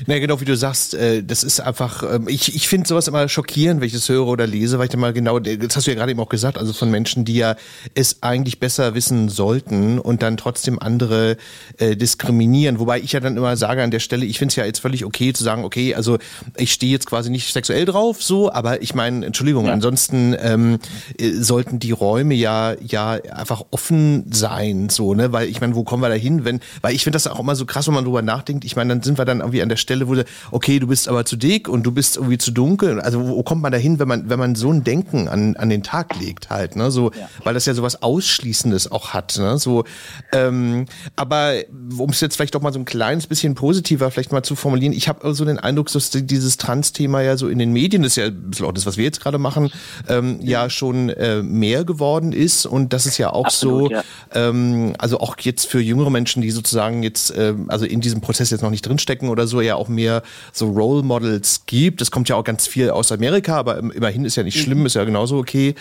Na 0.06 0.18
genau, 0.18 0.40
wie 0.40 0.44
du 0.44 0.56
sagst, 0.56 0.94
äh, 0.94 1.22
das 1.22 1.44
ist 1.44 1.60
einfach, 1.60 2.02
ähm, 2.02 2.28
ich, 2.28 2.54
ich 2.54 2.68
finde 2.68 2.88
sowas 2.88 3.08
immer 3.08 3.28
schockierend, 3.28 3.80
wenn 3.80 3.86
ich 3.86 3.92
das 3.92 4.08
höre 4.08 4.26
oder 4.26 4.46
lese, 4.46 4.78
weil 4.78 4.86
ich 4.86 4.90
dann 4.90 5.00
mal 5.00 5.12
genau, 5.12 5.38
das 5.38 5.76
hast 5.76 5.86
du 5.86 5.90
ja 5.90 5.96
gerade 5.96 6.10
eben 6.10 6.20
auch 6.20 6.28
gesagt, 6.28 6.56
also 6.56 6.72
von 6.72 6.90
Menschen, 6.90 7.24
die 7.24 7.36
ja 7.36 7.56
es 7.94 8.22
eigentlich 8.22 8.58
besser 8.60 8.94
wissen 8.94 9.28
sollten 9.28 9.98
und 9.98 10.22
dann 10.22 10.36
trotzdem 10.36 10.78
andere 10.78 11.36
äh, 11.76 11.96
diskriminieren. 11.96 12.78
Wobei 12.78 13.00
ich 13.00 13.12
ja 13.12 13.20
dann 13.20 13.36
immer 13.36 13.56
sage 13.56 13.82
an 13.82 13.90
der 13.90 14.00
Stelle, 14.00 14.24
ich 14.24 14.38
finde 14.38 14.52
es 14.52 14.56
ja 14.56 14.64
jetzt 14.64 14.80
völlig 14.80 15.04
okay 15.04 15.32
zu 15.32 15.44
sagen, 15.44 15.64
okay, 15.64 15.94
also 15.94 16.18
ich 16.56 16.72
stehe 16.72 16.92
jetzt 16.92 17.06
quasi 17.06 17.30
nicht 17.30 17.52
sexuell 17.52 17.84
drauf, 17.84 18.22
so, 18.22 18.50
aber 18.50 18.82
ich 18.82 18.94
meine, 18.94 19.26
Entschuldigung, 19.26 19.66
ja. 19.66 19.72
ansonsten 19.72 20.34
ähm, 20.40 20.78
äh, 21.18 21.32
sollten 21.32 21.78
die 21.78 21.92
Räume 21.92 22.34
ja 22.34 22.74
ja 22.80 23.12
einfach 23.12 23.64
offen 23.70 24.24
sein, 24.32 24.88
so, 24.88 25.14
ne? 25.14 25.32
Weil 25.32 25.48
ich 25.48 25.60
meine, 25.60 25.74
wo 25.74 25.84
kommen 25.84 26.02
wir 26.02 26.08
da 26.08 26.14
hin, 26.14 26.44
wenn, 26.44 26.60
weil 26.80 26.94
ich 26.94 27.04
finde 27.04 27.16
das 27.16 27.26
auch 27.26 27.40
immer 27.40 27.54
so 27.54 27.66
krass, 27.66 27.86
wenn 27.86 27.94
man 27.94 28.04
drüber 28.04 28.22
nachdenkt, 28.22 28.64
ich 28.64 28.76
meine, 28.76 28.94
dann 28.94 29.02
sind 29.02 29.18
wir 29.18 29.24
dann 29.24 29.40
irgendwie 29.40 29.57
irgendwie 29.58 29.62
an 29.62 29.68
der 29.68 29.76
Stelle, 29.76 30.08
wo 30.08 30.16
okay, 30.50 30.78
du 30.78 30.86
bist 30.86 31.08
aber 31.08 31.24
zu 31.24 31.36
dick 31.36 31.68
und 31.68 31.84
du 31.84 31.92
bist 31.92 32.16
irgendwie 32.16 32.38
zu 32.38 32.50
dunkel. 32.50 33.00
Also 33.00 33.26
wo, 33.26 33.42
kommt 33.42 33.62
man 33.62 33.72
da 33.72 33.78
hin, 33.78 33.98
wenn 33.98 34.08
man, 34.08 34.28
wenn 34.28 34.38
man 34.38 34.54
so 34.54 34.72
ein 34.72 34.84
Denken 34.84 35.28
an, 35.28 35.56
an 35.56 35.68
den 35.68 35.82
Tag 35.82 36.18
legt 36.18 36.50
halt, 36.50 36.76
ne? 36.76 36.90
So, 36.90 37.10
ja. 37.12 37.28
weil 37.44 37.54
das 37.54 37.66
ja 37.66 37.74
so 37.74 37.82
was 37.82 38.02
Ausschließendes 38.02 38.90
auch 38.92 39.12
hat, 39.14 39.36
ne? 39.38 39.58
So, 39.58 39.84
ähm, 40.32 40.86
aber 41.16 41.54
um 41.96 42.10
es 42.10 42.20
jetzt 42.20 42.36
vielleicht 42.36 42.54
doch 42.54 42.62
mal 42.62 42.72
so 42.72 42.78
ein 42.78 42.84
kleines 42.84 43.26
bisschen 43.26 43.54
positiver 43.54 44.10
vielleicht 44.10 44.32
mal 44.32 44.42
zu 44.42 44.56
formulieren, 44.56 44.92
ich 44.92 45.08
habe 45.08 45.34
so 45.34 45.44
den 45.44 45.58
Eindruck, 45.58 45.90
dass 45.92 46.10
dieses 46.10 46.56
Trans-Thema 46.56 47.22
ja 47.22 47.36
so 47.36 47.48
in 47.48 47.58
den 47.58 47.72
Medien, 47.72 48.02
das 48.02 48.12
ist 48.12 48.16
ja 48.16 48.26
ein 48.26 48.50
bisschen 48.50 48.66
auch 48.66 48.72
das, 48.72 48.86
was 48.86 48.96
wir 48.96 49.04
jetzt 49.04 49.20
gerade 49.20 49.38
machen, 49.38 49.70
ähm, 50.08 50.38
ja. 50.40 50.64
ja 50.64 50.70
schon 50.70 51.08
äh, 51.10 51.42
mehr 51.42 51.84
geworden 51.84 52.32
ist 52.32 52.66
und 52.66 52.92
das 52.92 53.06
ist 53.06 53.18
ja 53.18 53.32
auch 53.32 53.46
Absolut, 53.46 53.90
so, 53.90 53.96
ja. 53.96 54.02
Ähm, 54.34 54.94
also 54.98 55.20
auch 55.20 55.36
jetzt 55.40 55.66
für 55.66 55.80
jüngere 55.80 56.10
Menschen, 56.10 56.42
die 56.42 56.50
sozusagen 56.50 57.02
jetzt, 57.02 57.30
äh, 57.30 57.54
also 57.68 57.84
in 57.84 58.00
diesem 58.00 58.20
Prozess 58.20 58.50
jetzt 58.50 58.62
noch 58.62 58.70
nicht 58.70 58.86
drinstecken 58.86 59.28
oder 59.28 59.46
so 59.48 59.60
ja 59.60 59.74
auch 59.74 59.88
mehr 59.88 60.22
so 60.52 60.68
Role 60.70 61.02
Models 61.02 61.62
gibt. 61.66 62.00
Das 62.00 62.10
kommt 62.10 62.28
ja 62.28 62.36
auch 62.36 62.44
ganz 62.44 62.66
viel 62.66 62.90
aus 62.90 63.10
Amerika, 63.10 63.56
aber 63.56 63.78
immerhin 63.78 64.24
ist 64.24 64.36
ja 64.36 64.42
nicht 64.42 64.60
schlimm, 64.60 64.80
mhm. 64.80 64.86
ist 64.86 64.94
ja 64.94 65.04
genauso 65.04 65.38
okay. 65.38 65.74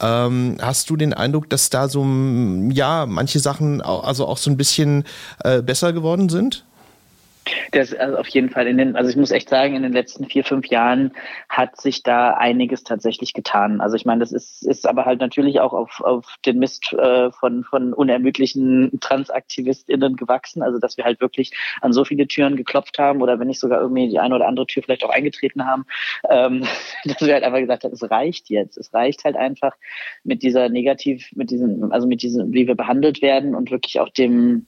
Ähm, 0.00 0.56
hast 0.60 0.90
du 0.90 0.96
den 0.96 1.12
Eindruck, 1.12 1.50
dass 1.50 1.70
da 1.70 1.88
so, 1.88 2.04
ja, 2.70 3.06
manche 3.06 3.40
Sachen 3.40 3.80
also 3.80 4.26
auch 4.26 4.38
so 4.38 4.50
ein 4.50 4.56
bisschen 4.56 5.04
äh, 5.42 5.62
besser 5.62 5.92
geworden 5.92 6.28
sind? 6.28 6.64
Das 7.72 7.94
also 7.94 8.16
auf 8.16 8.28
jeden 8.28 8.50
Fall 8.50 8.66
in 8.66 8.78
den, 8.78 8.96
also 8.96 9.10
ich 9.10 9.16
muss 9.16 9.30
echt 9.30 9.48
sagen, 9.48 9.74
in 9.74 9.82
den 9.82 9.92
letzten 9.92 10.26
vier, 10.26 10.44
fünf 10.44 10.66
Jahren 10.66 11.12
hat 11.48 11.80
sich 11.80 12.02
da 12.02 12.30
einiges 12.30 12.84
tatsächlich 12.84 13.34
getan. 13.34 13.80
Also 13.80 13.96
ich 13.96 14.04
meine, 14.04 14.20
das 14.20 14.32
ist, 14.32 14.66
ist 14.66 14.86
aber 14.86 15.04
halt 15.04 15.20
natürlich 15.20 15.60
auch 15.60 15.72
auf, 15.72 16.00
auf 16.00 16.36
den 16.46 16.58
Mist 16.58 16.92
äh, 16.92 17.30
von, 17.32 17.64
von 17.64 17.92
unermüdlichen 17.92 18.98
TransaktivistInnen 19.00 20.16
gewachsen. 20.16 20.62
Also 20.62 20.78
dass 20.78 20.96
wir 20.96 21.04
halt 21.04 21.20
wirklich 21.20 21.52
an 21.80 21.92
so 21.92 22.04
viele 22.04 22.26
Türen 22.26 22.56
geklopft 22.56 22.98
haben 22.98 23.22
oder 23.22 23.38
wenn 23.38 23.48
nicht 23.48 23.60
sogar 23.60 23.80
irgendwie 23.80 24.08
die 24.08 24.18
eine 24.18 24.34
oder 24.34 24.46
andere 24.46 24.66
Tür 24.66 24.82
vielleicht 24.82 25.04
auch 25.04 25.10
eingetreten 25.10 25.66
haben, 25.66 25.84
ähm, 26.30 26.64
dass 27.04 27.20
wir 27.20 27.34
halt 27.34 27.44
einfach 27.44 27.60
gesagt 27.60 27.84
haben, 27.84 27.92
es 27.92 28.10
reicht 28.10 28.48
jetzt. 28.50 28.78
Es 28.78 28.94
reicht 28.94 29.24
halt 29.24 29.36
einfach 29.36 29.74
mit 30.22 30.42
dieser 30.42 30.68
negativ, 30.68 31.30
mit 31.34 31.50
diesem, 31.50 31.92
also 31.92 32.06
mit 32.06 32.22
diesem, 32.22 32.52
wie 32.52 32.66
wir 32.66 32.74
behandelt 32.74 33.22
werden 33.22 33.54
und 33.54 33.70
wirklich 33.70 34.00
auch 34.00 34.08
dem 34.08 34.66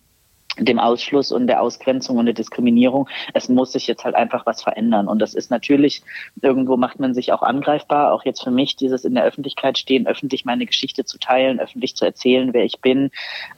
dem 0.58 0.78
Ausschluss 0.78 1.32
und 1.32 1.46
der 1.46 1.60
Ausgrenzung 1.60 2.16
und 2.18 2.26
der 2.26 2.34
Diskriminierung. 2.34 3.08
Es 3.34 3.48
muss 3.48 3.72
sich 3.72 3.86
jetzt 3.86 4.04
halt 4.04 4.14
einfach 4.14 4.46
was 4.46 4.62
verändern. 4.62 5.08
Und 5.08 5.20
das 5.20 5.34
ist 5.34 5.50
natürlich, 5.50 6.02
irgendwo 6.40 6.76
macht 6.76 6.98
man 7.00 7.14
sich 7.14 7.32
auch 7.32 7.42
angreifbar, 7.42 8.12
auch 8.12 8.24
jetzt 8.24 8.42
für 8.42 8.50
mich, 8.50 8.76
dieses 8.76 9.04
in 9.04 9.14
der 9.14 9.24
Öffentlichkeit 9.24 9.78
stehen, 9.78 10.06
öffentlich 10.06 10.44
meine 10.44 10.66
Geschichte 10.66 11.04
zu 11.04 11.18
teilen, 11.18 11.60
öffentlich 11.60 11.96
zu 11.96 12.04
erzählen, 12.04 12.52
wer 12.52 12.64
ich 12.64 12.80
bin, 12.80 13.10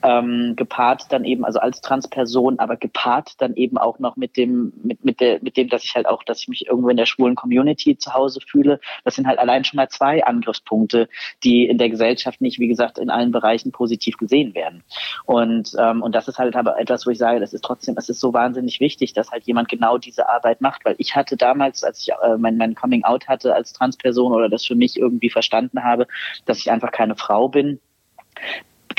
ähm, 0.02 0.54
gepaart 0.56 1.06
dann 1.10 1.24
eben, 1.24 1.44
also 1.44 1.60
als 1.60 1.80
Transperson, 1.80 2.58
aber 2.58 2.76
gepaart 2.76 3.40
dann 3.40 3.54
eben 3.54 3.78
auch 3.78 3.98
noch 3.98 4.16
mit 4.16 4.36
dem, 4.36 4.72
mit, 4.82 5.04
mit 5.04 5.20
der, 5.20 5.38
mit 5.42 5.56
dem, 5.56 5.68
dass 5.68 5.84
ich 5.84 5.94
halt 5.94 6.06
auch, 6.06 6.22
dass 6.22 6.42
ich 6.42 6.48
mich 6.48 6.66
irgendwo 6.66 6.88
in 6.88 6.96
der 6.96 7.06
schwulen 7.06 7.34
Community 7.34 7.96
zu 7.96 8.14
Hause 8.14 8.40
fühle. 8.40 8.80
Das 9.04 9.14
sind 9.14 9.26
halt 9.26 9.38
allein 9.38 9.64
schon 9.64 9.76
mal 9.76 9.88
zwei 9.88 10.24
Angriffspunkte, 10.24 11.08
die 11.44 11.66
in 11.66 11.78
der 11.78 11.90
Gesellschaft 11.90 12.40
nicht, 12.40 12.58
wie 12.58 12.68
gesagt, 12.68 12.98
in 12.98 13.10
allen 13.10 13.30
Bereichen 13.30 13.72
positiv 13.72 14.16
gesehen 14.16 14.54
werden. 14.54 14.82
Und, 15.24 15.74
ähm, 15.78 16.02
und 16.02 16.14
das 16.14 16.28
ist 16.28 16.38
halt 16.38 16.56
aber 16.56 16.78
etwas, 16.88 17.06
wo 17.06 17.10
ich 17.10 17.18
sage, 17.18 17.40
das 17.40 17.52
ist 17.52 17.64
trotzdem, 17.64 17.96
es 17.98 18.08
ist 18.08 18.20
so 18.20 18.32
wahnsinnig 18.32 18.80
wichtig, 18.80 19.12
dass 19.12 19.30
halt 19.30 19.44
jemand 19.44 19.68
genau 19.68 19.98
diese 19.98 20.28
Arbeit 20.28 20.60
macht, 20.60 20.84
weil 20.84 20.94
ich 20.98 21.14
hatte 21.14 21.36
damals, 21.36 21.84
als 21.84 22.00
ich 22.00 22.10
äh, 22.10 22.36
mein, 22.38 22.56
mein 22.56 22.74
Coming 22.74 23.04
Out 23.04 23.28
hatte 23.28 23.54
als 23.54 23.72
Transperson 23.72 24.32
oder 24.32 24.48
das 24.48 24.64
für 24.64 24.74
mich 24.74 24.98
irgendwie 24.98 25.30
verstanden 25.30 25.84
habe, 25.84 26.06
dass 26.46 26.58
ich 26.58 26.70
einfach 26.70 26.90
keine 26.90 27.16
Frau 27.16 27.48
bin, 27.48 27.80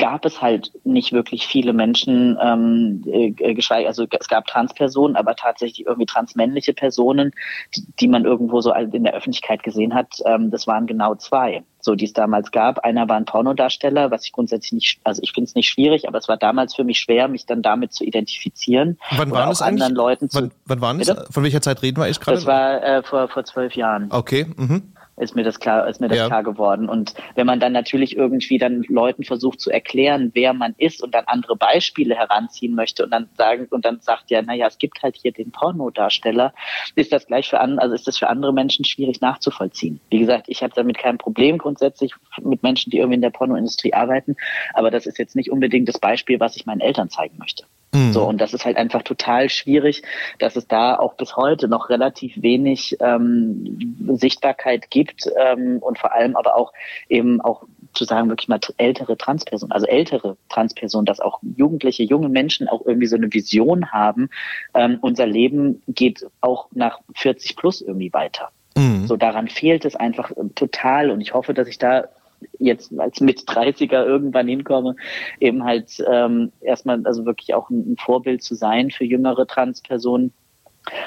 gab 0.00 0.24
es 0.24 0.40
halt 0.40 0.72
nicht 0.82 1.12
wirklich 1.12 1.46
viele 1.46 1.74
Menschen, 1.74 2.38
ähm, 2.42 3.04
äh, 3.06 3.30
geschweige, 3.30 3.86
also 3.86 4.06
es 4.18 4.28
gab 4.28 4.46
Transpersonen, 4.46 5.14
aber 5.14 5.36
tatsächlich 5.36 5.86
irgendwie 5.86 6.06
transmännliche 6.06 6.72
Personen, 6.72 7.32
die, 7.76 7.84
die 8.00 8.08
man 8.08 8.24
irgendwo 8.24 8.62
so 8.62 8.72
in 8.72 9.04
der 9.04 9.12
Öffentlichkeit 9.12 9.62
gesehen 9.62 9.94
hat, 9.94 10.14
ähm, 10.24 10.50
das 10.50 10.66
waren 10.66 10.86
genau 10.86 11.16
zwei, 11.16 11.64
so 11.80 11.94
die 11.94 12.06
es 12.06 12.14
damals 12.14 12.50
gab. 12.50 12.78
Einer 12.78 13.10
war 13.10 13.16
ein 13.16 13.26
Pornodarsteller, 13.26 14.10
was 14.10 14.24
ich 14.24 14.32
grundsätzlich 14.32 14.72
nicht, 14.72 15.00
also 15.04 15.20
ich 15.22 15.32
finde 15.32 15.48
es 15.48 15.54
nicht 15.54 15.68
schwierig, 15.68 16.08
aber 16.08 16.16
es 16.16 16.28
war 16.28 16.38
damals 16.38 16.74
für 16.74 16.84
mich 16.84 16.98
schwer, 16.98 17.28
mich 17.28 17.44
dann 17.44 17.60
damit 17.60 17.92
zu 17.92 18.02
identifizieren. 18.02 18.98
Wann 19.18 19.30
waren 19.30 19.50
es 19.50 19.60
anderen 19.60 19.94
Leuten 19.94 20.30
wann, 20.32 20.50
wann 20.64 20.80
waren 20.80 21.00
es? 21.00 21.12
Von 21.30 21.44
welcher 21.44 21.60
Zeit 21.60 21.82
reden 21.82 21.98
wir 21.98 22.04
eigentlich 22.04 22.20
gerade? 22.20 22.38
Das 22.38 22.46
war 22.46 22.82
äh, 22.82 23.02
vor, 23.02 23.28
vor 23.28 23.44
zwölf 23.44 23.76
Jahren. 23.76 24.08
Okay. 24.10 24.46
Mhm 24.56 24.94
ist 25.20 25.36
mir 25.36 25.42
das 25.42 25.60
klar, 25.60 25.88
ist 25.88 26.00
mir 26.00 26.08
das 26.08 26.18
ja. 26.18 26.26
klar 26.26 26.42
geworden. 26.42 26.88
Und 26.88 27.14
wenn 27.34 27.46
man 27.46 27.60
dann 27.60 27.72
natürlich 27.72 28.16
irgendwie 28.16 28.58
dann 28.58 28.82
Leuten 28.88 29.24
versucht 29.24 29.60
zu 29.60 29.70
erklären, 29.70 30.30
wer 30.34 30.52
man 30.52 30.74
ist 30.78 31.02
und 31.02 31.14
dann 31.14 31.24
andere 31.26 31.56
Beispiele 31.56 32.14
heranziehen 32.14 32.74
möchte 32.74 33.04
und 33.04 33.10
dann 33.10 33.28
sagen 33.36 33.66
und 33.70 33.84
dann 33.84 34.00
sagt 34.00 34.30
ja, 34.30 34.42
naja, 34.42 34.66
es 34.66 34.78
gibt 34.78 35.02
halt 35.02 35.16
hier 35.16 35.32
den 35.32 35.50
Pornodarsteller, 35.50 36.52
ist 36.94 37.12
das 37.12 37.26
gleich 37.26 37.48
für 37.48 37.60
andere, 37.60 37.82
also 37.82 37.94
ist 37.94 38.06
das 38.06 38.18
für 38.18 38.28
andere 38.28 38.52
Menschen 38.52 38.84
schwierig 38.84 39.20
nachzuvollziehen. 39.20 40.00
Wie 40.10 40.18
gesagt, 40.18 40.46
ich 40.48 40.62
habe 40.62 40.72
damit 40.74 40.98
kein 40.98 41.18
Problem 41.18 41.58
grundsätzlich 41.58 42.14
mit 42.42 42.62
Menschen, 42.62 42.90
die 42.90 42.98
irgendwie 42.98 43.16
in 43.16 43.22
der 43.22 43.30
Pornoindustrie 43.30 43.92
arbeiten, 43.92 44.36
aber 44.74 44.90
das 44.90 45.06
ist 45.06 45.18
jetzt 45.18 45.36
nicht 45.36 45.50
unbedingt 45.50 45.88
das 45.88 45.98
Beispiel, 45.98 46.40
was 46.40 46.56
ich 46.56 46.66
meinen 46.66 46.80
Eltern 46.80 47.10
zeigen 47.10 47.36
möchte. 47.38 47.64
Mhm. 47.92 48.12
So, 48.12 48.24
und 48.24 48.40
das 48.40 48.54
ist 48.54 48.64
halt 48.64 48.76
einfach 48.76 49.02
total 49.02 49.48
schwierig, 49.48 50.02
dass 50.38 50.56
es 50.56 50.68
da 50.68 50.96
auch 50.96 51.14
bis 51.14 51.36
heute 51.36 51.66
noch 51.66 51.90
relativ 51.90 52.40
wenig 52.40 52.96
ähm, 53.00 53.96
Sichtbarkeit 54.12 54.90
gibt 54.90 55.28
ähm, 55.36 55.78
und 55.80 55.98
vor 55.98 56.12
allem 56.12 56.36
aber 56.36 56.56
auch 56.56 56.72
eben 57.08 57.40
auch 57.40 57.64
zu 57.92 58.04
sagen, 58.04 58.28
wirklich 58.28 58.48
mal 58.48 58.60
ältere 58.76 59.16
Transpersonen, 59.16 59.72
also 59.72 59.86
ältere 59.86 60.36
Transpersonen, 60.48 61.06
dass 61.06 61.18
auch 61.18 61.40
jugendliche, 61.56 62.04
junge 62.04 62.28
Menschen 62.28 62.68
auch 62.68 62.86
irgendwie 62.86 63.08
so 63.08 63.16
eine 63.16 63.32
Vision 63.32 63.90
haben, 63.90 64.30
ähm, 64.74 64.98
unser 65.00 65.26
Leben 65.26 65.82
geht 65.88 66.24
auch 66.40 66.68
nach 66.72 67.00
40 67.16 67.56
plus 67.56 67.80
irgendwie 67.80 68.12
weiter. 68.12 68.50
Mhm. 68.76 69.08
So 69.08 69.16
daran 69.16 69.48
fehlt 69.48 69.84
es 69.84 69.96
einfach 69.96 70.30
total 70.54 71.10
und 71.10 71.20
ich 71.20 71.34
hoffe, 71.34 71.54
dass 71.54 71.66
ich 71.66 71.78
da 71.78 72.08
jetzt 72.58 72.98
als 72.98 73.20
mit 73.20 73.40
30er 73.40 74.04
irgendwann 74.04 74.48
hinkomme, 74.48 74.96
eben 75.40 75.64
halt 75.64 76.02
ähm, 76.10 76.52
erstmal 76.60 77.04
also 77.06 77.24
wirklich 77.24 77.54
auch 77.54 77.70
ein, 77.70 77.96
Vorbild 77.98 78.42
zu 78.42 78.54
sein 78.54 78.90
für 78.90 79.04
jüngere 79.04 79.46
Transpersonen 79.46 80.32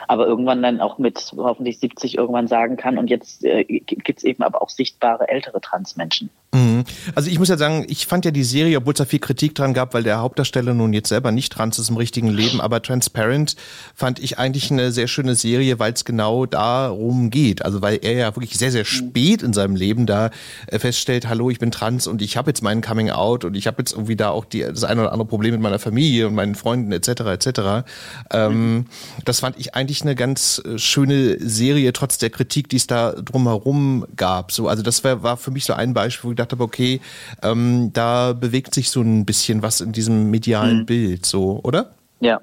aber 0.08 0.28
irgendwann 0.28 0.62
dann 0.62 0.82
auch 0.82 1.00
mit 1.00 1.34
hoffentlich 1.36 1.80
70 1.80 2.17
irgendwann 2.17 2.48
sagen 2.48 2.78
kann 2.78 3.00
und 3.00 3.10
jetzt 3.10 3.43
äh, 3.43 3.63
gibt 3.63 4.19
es 4.19 4.24
eben 4.24 4.43
aber 4.43 4.62
auch 4.62 4.69
sichtbare 4.69 5.28
ältere 5.28 5.62
Transmenschen. 5.62 6.30
Mhm. 6.54 6.84
Also 7.16 7.30
ich 7.30 7.39
muss 7.39 7.50
ja 7.50 7.58
sagen, 7.58 7.86
ich 7.88 8.06
fand 8.06 8.26
ja 8.26 8.32
die 8.32 8.44
Serie, 8.44 8.78
obwohl 8.78 8.94
es 8.94 9.00
da 9.00 9.06
viel 9.06 9.20
Kritik 9.20 9.56
dran 9.56 9.74
gab, 9.74 9.94
weil 9.94 10.04
der 10.04 10.20
Hauptdarsteller 10.20 10.74
nun 10.74 10.94
jetzt 10.94 11.10
selber 11.10 11.32
nicht 11.32 11.52
trans 11.52 11.80
ist 11.80 11.89
im 11.89 11.98
richtigen 11.98 12.30
Leben, 12.30 12.62
aber 12.62 12.82
Transparent 12.82 13.56
fand 13.96 14.20
ich 14.20 14.38
eigentlich 14.38 14.72
eine 14.72 14.92
sehr 14.92 15.08
schöne 15.08 15.36
Serie, 15.36 15.80
weil 15.80 15.94
es 15.94 16.06
genau 16.06 16.46
darum 16.46 17.32
geht. 17.32 17.66
Also 17.66 17.82
weil 17.82 18.00
er 18.04 18.13
ja 18.13 18.36
wirklich 18.36 18.58
sehr, 18.58 18.72
sehr 18.72 18.84
mhm. 18.84 19.10
spät 19.10 19.44
in 19.44 19.54
seinem 19.54 19.76
Leben 19.76 20.06
da 20.06 20.30
äh, 20.68 20.80
feststellt, 20.80 21.28
hallo, 21.28 21.50
ich 21.50 21.60
bin 21.60 21.72
trans 21.72 22.06
und 22.08 22.22
ich 22.22 22.38
habe 22.38 22.52
jetzt 22.52 22.62
meinen 22.62 22.82
Coming 22.82 23.10
Out 23.10 23.46
und 23.46 23.56
ich 23.56 23.66
habe 23.66 23.78
jetzt 23.80 23.94
irgendwie 23.94 24.16
da 24.16 24.30
auch 24.30 24.46
die, 24.46 24.62
das 24.62 24.84
eine 24.84 25.02
oder 25.02 25.12
andere 25.12 25.28
Problem 25.28 25.54
mit 25.54 25.62
meiner 25.62 25.80
Familie 25.80 26.28
und 26.28 26.36
meinen 26.36 26.56
Freunden 26.56 26.92
etc. 26.92 27.08
etc. 27.08 27.50
Ähm, 28.32 28.76
mhm. 28.76 28.86
Das 29.26 29.39
fand 29.39 29.58
ich 29.58 29.74
eigentlich 29.74 30.04
eine 30.04 30.16
ganz 30.16 30.62
äh, 30.63 30.78
schöne 30.78 31.38
Serie, 31.39 31.94
trotz 31.94 32.20
der 32.20 32.30
Kritik, 32.30 32.70
die 32.70 32.78
es 32.78 32.86
da 32.86 33.13
drumherum 33.13 34.06
gab. 34.16 34.52
So, 34.52 34.68
also 34.68 34.84
das 34.84 35.04
war, 35.04 35.24
war 35.24 35.38
für 35.38 35.52
mich 35.52 35.66
so 35.66 35.74
ein 35.74 35.94
Beispiel, 35.94 36.30
wo 36.30 36.32
ich 36.32 36.43
gedacht 36.44 36.52
habe, 36.54 36.64
okay, 36.64 37.02
ähm, 37.42 37.92
da 37.94 38.34
bewegt 38.34 38.74
sich 38.74 38.90
so 38.90 39.02
ein 39.02 39.26
bisschen 39.26 39.62
was 39.62 39.82
in 39.82 39.92
diesem 39.92 40.30
medialen 40.30 40.80
mhm. 40.80 40.86
Bild, 40.86 41.26
so, 41.26 41.60
oder? 41.64 41.92
Ja. 42.20 42.42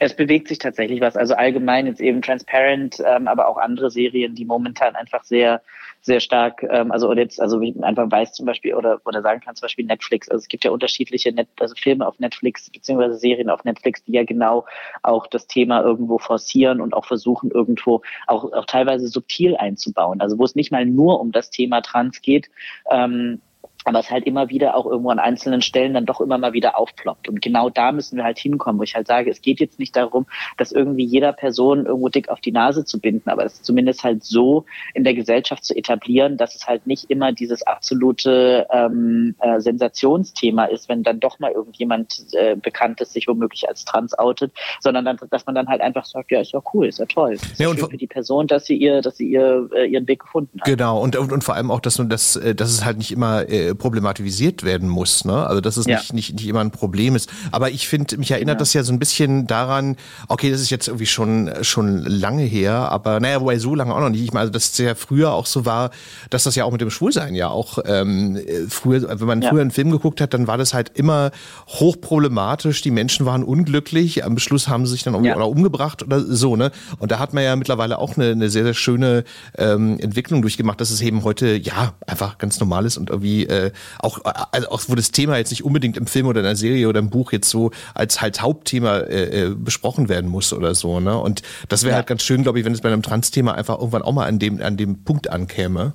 Es 0.00 0.16
bewegt 0.16 0.48
sich 0.48 0.58
tatsächlich 0.58 1.00
was. 1.00 1.16
Also 1.16 1.34
allgemein 1.34 1.86
jetzt 1.86 2.00
eben 2.00 2.22
Transparent, 2.22 3.02
ähm, 3.04 3.28
aber 3.28 3.46
auch 3.46 3.58
andere 3.58 3.90
Serien, 3.90 4.34
die 4.34 4.44
momentan 4.44 4.96
einfach 4.96 5.24
sehr 5.24 5.62
sehr 6.00 6.20
stark, 6.20 6.62
ähm, 6.62 6.92
also 6.92 7.08
oder 7.08 7.22
jetzt, 7.22 7.40
also 7.40 7.60
einfach 7.82 8.10
weiß 8.10 8.32
zum 8.32 8.46
Beispiel 8.46 8.74
oder 8.74 9.00
oder 9.04 9.22
sagen 9.22 9.40
kann 9.40 9.56
zum 9.56 9.66
Beispiel 9.66 9.84
Netflix. 9.84 10.28
Also 10.28 10.42
es 10.42 10.48
gibt 10.48 10.64
ja 10.64 10.70
unterschiedliche 10.70 11.32
Net 11.32 11.48
also 11.58 11.74
Filme 11.74 12.06
auf 12.06 12.18
Netflix 12.18 12.70
beziehungsweise 12.70 13.16
Serien 13.16 13.50
auf 13.50 13.64
Netflix, 13.64 14.04
die 14.04 14.12
ja 14.12 14.24
genau 14.24 14.64
auch 15.02 15.26
das 15.26 15.46
Thema 15.46 15.82
irgendwo 15.82 16.18
forcieren 16.18 16.80
und 16.80 16.94
auch 16.94 17.04
versuchen 17.04 17.50
irgendwo 17.50 18.02
auch 18.26 18.52
auch 18.52 18.66
teilweise 18.66 19.08
subtil 19.08 19.56
einzubauen. 19.56 20.20
Also 20.20 20.38
wo 20.38 20.44
es 20.44 20.54
nicht 20.54 20.72
mal 20.72 20.86
nur 20.86 21.20
um 21.20 21.32
das 21.32 21.50
Thema 21.50 21.80
Trans 21.80 22.22
geht, 22.22 22.48
ähm, 22.90 23.40
aber 23.88 24.00
es 24.00 24.10
halt 24.10 24.26
immer 24.26 24.50
wieder 24.50 24.76
auch 24.76 24.84
irgendwo 24.84 25.08
an 25.08 25.18
einzelnen 25.18 25.62
Stellen 25.62 25.94
dann 25.94 26.04
doch 26.04 26.20
immer 26.20 26.36
mal 26.36 26.52
wieder 26.52 26.78
aufploppt. 26.78 27.26
Und 27.26 27.40
genau 27.40 27.70
da 27.70 27.90
müssen 27.90 28.18
wir 28.18 28.24
halt 28.24 28.38
hinkommen, 28.38 28.78
wo 28.78 28.82
ich 28.82 28.94
halt 28.94 29.06
sage, 29.06 29.30
es 29.30 29.40
geht 29.40 29.60
jetzt 29.60 29.78
nicht 29.78 29.96
darum, 29.96 30.26
dass 30.58 30.72
irgendwie 30.72 31.04
jeder 31.04 31.32
Person 31.32 31.86
irgendwo 31.86 32.10
dick 32.10 32.28
auf 32.28 32.40
die 32.40 32.52
Nase 32.52 32.84
zu 32.84 33.00
binden, 33.00 33.30
aber 33.30 33.46
es 33.46 33.62
zumindest 33.62 34.04
halt 34.04 34.24
so 34.24 34.66
in 34.92 35.04
der 35.04 35.14
Gesellschaft 35.14 35.64
zu 35.64 35.74
etablieren, 35.74 36.36
dass 36.36 36.54
es 36.54 36.66
halt 36.66 36.86
nicht 36.86 37.10
immer 37.10 37.32
dieses 37.32 37.62
absolute 37.62 38.66
ähm, 38.70 39.34
äh, 39.40 39.58
Sensationsthema 39.58 40.66
ist, 40.66 40.90
wenn 40.90 41.02
dann 41.02 41.18
doch 41.18 41.38
mal 41.38 41.52
irgendjemand 41.52 42.26
äh, 42.32 42.56
Bekanntes 42.56 43.14
sich 43.14 43.26
womöglich 43.26 43.70
als 43.70 43.86
trans 43.86 44.18
outet, 44.18 44.52
sondern 44.80 45.06
dann, 45.06 45.16
dass 45.30 45.46
man 45.46 45.54
dann 45.54 45.68
halt 45.68 45.80
einfach 45.80 46.04
sagt, 46.04 46.30
ja, 46.30 46.40
ist 46.40 46.52
ja 46.52 46.60
cool, 46.74 46.88
ist 46.88 46.98
ja 46.98 47.06
toll. 47.06 47.32
Ist 47.32 47.58
ja, 47.58 47.68
und 47.68 47.78
für 47.80 47.96
die 47.96 48.06
Person, 48.06 48.46
dass 48.48 48.66
sie 48.66 48.76
ihr, 48.76 49.00
dass 49.00 49.16
sie 49.16 49.30
ihr 49.30 49.70
äh, 49.74 49.86
ihren 49.86 50.06
Weg 50.06 50.20
gefunden 50.20 50.60
hat. 50.60 50.66
Genau, 50.66 51.00
und, 51.00 51.16
und, 51.16 51.32
und 51.32 51.42
vor 51.42 51.54
allem 51.54 51.70
auch, 51.70 51.80
dass, 51.80 51.96
dass, 52.06 52.36
äh, 52.36 52.54
dass 52.54 52.68
es 52.68 52.84
halt 52.84 52.98
nicht 52.98 53.12
immer 53.12 53.48
äh, 53.48 53.74
problematisiert 53.78 54.62
werden 54.62 54.88
muss. 54.88 55.24
Ne? 55.24 55.46
Also 55.46 55.60
dass 55.60 55.76
es 55.76 55.86
ja. 55.86 55.98
nicht, 55.98 56.12
nicht, 56.12 56.34
nicht 56.34 56.46
immer 56.46 56.60
ein 56.60 56.70
Problem 56.70 57.16
ist. 57.16 57.30
Aber 57.52 57.70
ich 57.70 57.88
finde, 57.88 58.16
mich 58.18 58.30
erinnert 58.30 58.56
ja. 58.56 58.58
das 58.58 58.72
ja 58.72 58.82
so 58.82 58.92
ein 58.92 58.98
bisschen 58.98 59.46
daran, 59.46 59.96
okay, 60.28 60.50
das 60.50 60.60
ist 60.60 60.70
jetzt 60.70 60.88
irgendwie 60.88 61.06
schon, 61.06 61.50
schon 61.62 62.04
lange 62.04 62.42
her, 62.42 62.90
aber 62.90 63.20
naja, 63.20 63.40
wobei 63.40 63.58
so 63.58 63.74
lange 63.74 63.94
auch 63.94 64.00
noch 64.00 64.10
nicht. 64.10 64.22
Ich 64.22 64.32
meine, 64.32 64.40
also, 64.42 64.52
dass 64.52 64.72
es 64.72 64.78
ja 64.78 64.94
früher 64.94 65.32
auch 65.32 65.46
so 65.46 65.64
war, 65.64 65.90
dass 66.30 66.44
das 66.44 66.54
ja 66.54 66.64
auch 66.64 66.72
mit 66.72 66.80
dem 66.80 66.90
Schwulsein 66.90 67.34
ja 67.34 67.48
auch 67.48 67.78
ähm, 67.84 68.38
früher, 68.68 69.20
wenn 69.20 69.26
man 69.26 69.42
ja. 69.42 69.50
früher 69.50 69.62
einen 69.62 69.70
Film 69.70 69.90
geguckt 69.90 70.20
hat, 70.20 70.34
dann 70.34 70.46
war 70.46 70.58
das 70.58 70.74
halt 70.74 70.92
immer 70.94 71.30
hochproblematisch. 71.68 72.82
Die 72.82 72.90
Menschen 72.90 73.26
waren 73.26 73.42
unglücklich, 73.44 74.24
am 74.24 74.38
Schluss 74.38 74.68
haben 74.68 74.86
sie 74.86 74.92
sich 74.92 75.04
dann 75.04 75.14
um, 75.14 75.24
oder 75.24 75.48
umgebracht 75.48 76.02
oder 76.02 76.20
so, 76.20 76.56
ne? 76.56 76.70
Und 76.98 77.10
da 77.10 77.18
hat 77.18 77.34
man 77.34 77.44
ja 77.44 77.56
mittlerweile 77.56 77.98
auch 77.98 78.16
eine, 78.16 78.30
eine 78.30 78.50
sehr, 78.50 78.64
sehr 78.64 78.74
schöne 78.74 79.24
ähm, 79.56 79.98
Entwicklung 80.00 80.42
durchgemacht, 80.42 80.80
dass 80.80 80.90
es 80.90 81.00
eben 81.00 81.24
heute 81.24 81.56
ja 81.56 81.94
einfach 82.06 82.38
ganz 82.38 82.60
normal 82.60 82.86
ist 82.86 82.96
und 82.96 83.10
irgendwie 83.10 83.46
äh, 83.46 83.67
äh, 83.68 83.72
auch, 83.98 84.20
also 84.52 84.68
auch 84.68 84.82
wo 84.88 84.94
das 84.94 85.10
Thema 85.10 85.36
jetzt 85.36 85.50
nicht 85.50 85.64
unbedingt 85.64 85.96
im 85.96 86.06
Film 86.06 86.26
oder 86.26 86.40
in 86.40 86.46
einer 86.46 86.56
Serie 86.56 86.88
oder 86.88 87.00
im 87.00 87.10
Buch 87.10 87.32
jetzt 87.32 87.48
so 87.50 87.70
als 87.94 88.20
halt 88.20 88.40
Hauptthema 88.40 88.98
äh, 88.98 89.46
äh 89.46 89.54
besprochen 89.54 90.08
werden 90.08 90.30
muss 90.30 90.52
oder 90.52 90.74
so. 90.74 91.00
Ne? 91.00 91.16
Und 91.18 91.42
das 91.68 91.82
wäre 91.82 91.92
ja. 91.92 91.96
halt 91.96 92.06
ganz 92.06 92.22
schön, 92.22 92.42
glaube 92.42 92.58
ich, 92.58 92.64
wenn 92.64 92.72
es 92.72 92.80
bei 92.80 92.88
einem 92.88 93.02
Trans-Thema 93.02 93.54
einfach 93.54 93.78
irgendwann 93.78 94.02
auch 94.02 94.12
mal 94.12 94.26
an 94.26 94.38
dem, 94.38 94.62
an 94.62 94.76
dem 94.76 95.04
Punkt 95.04 95.30
ankäme. 95.30 95.92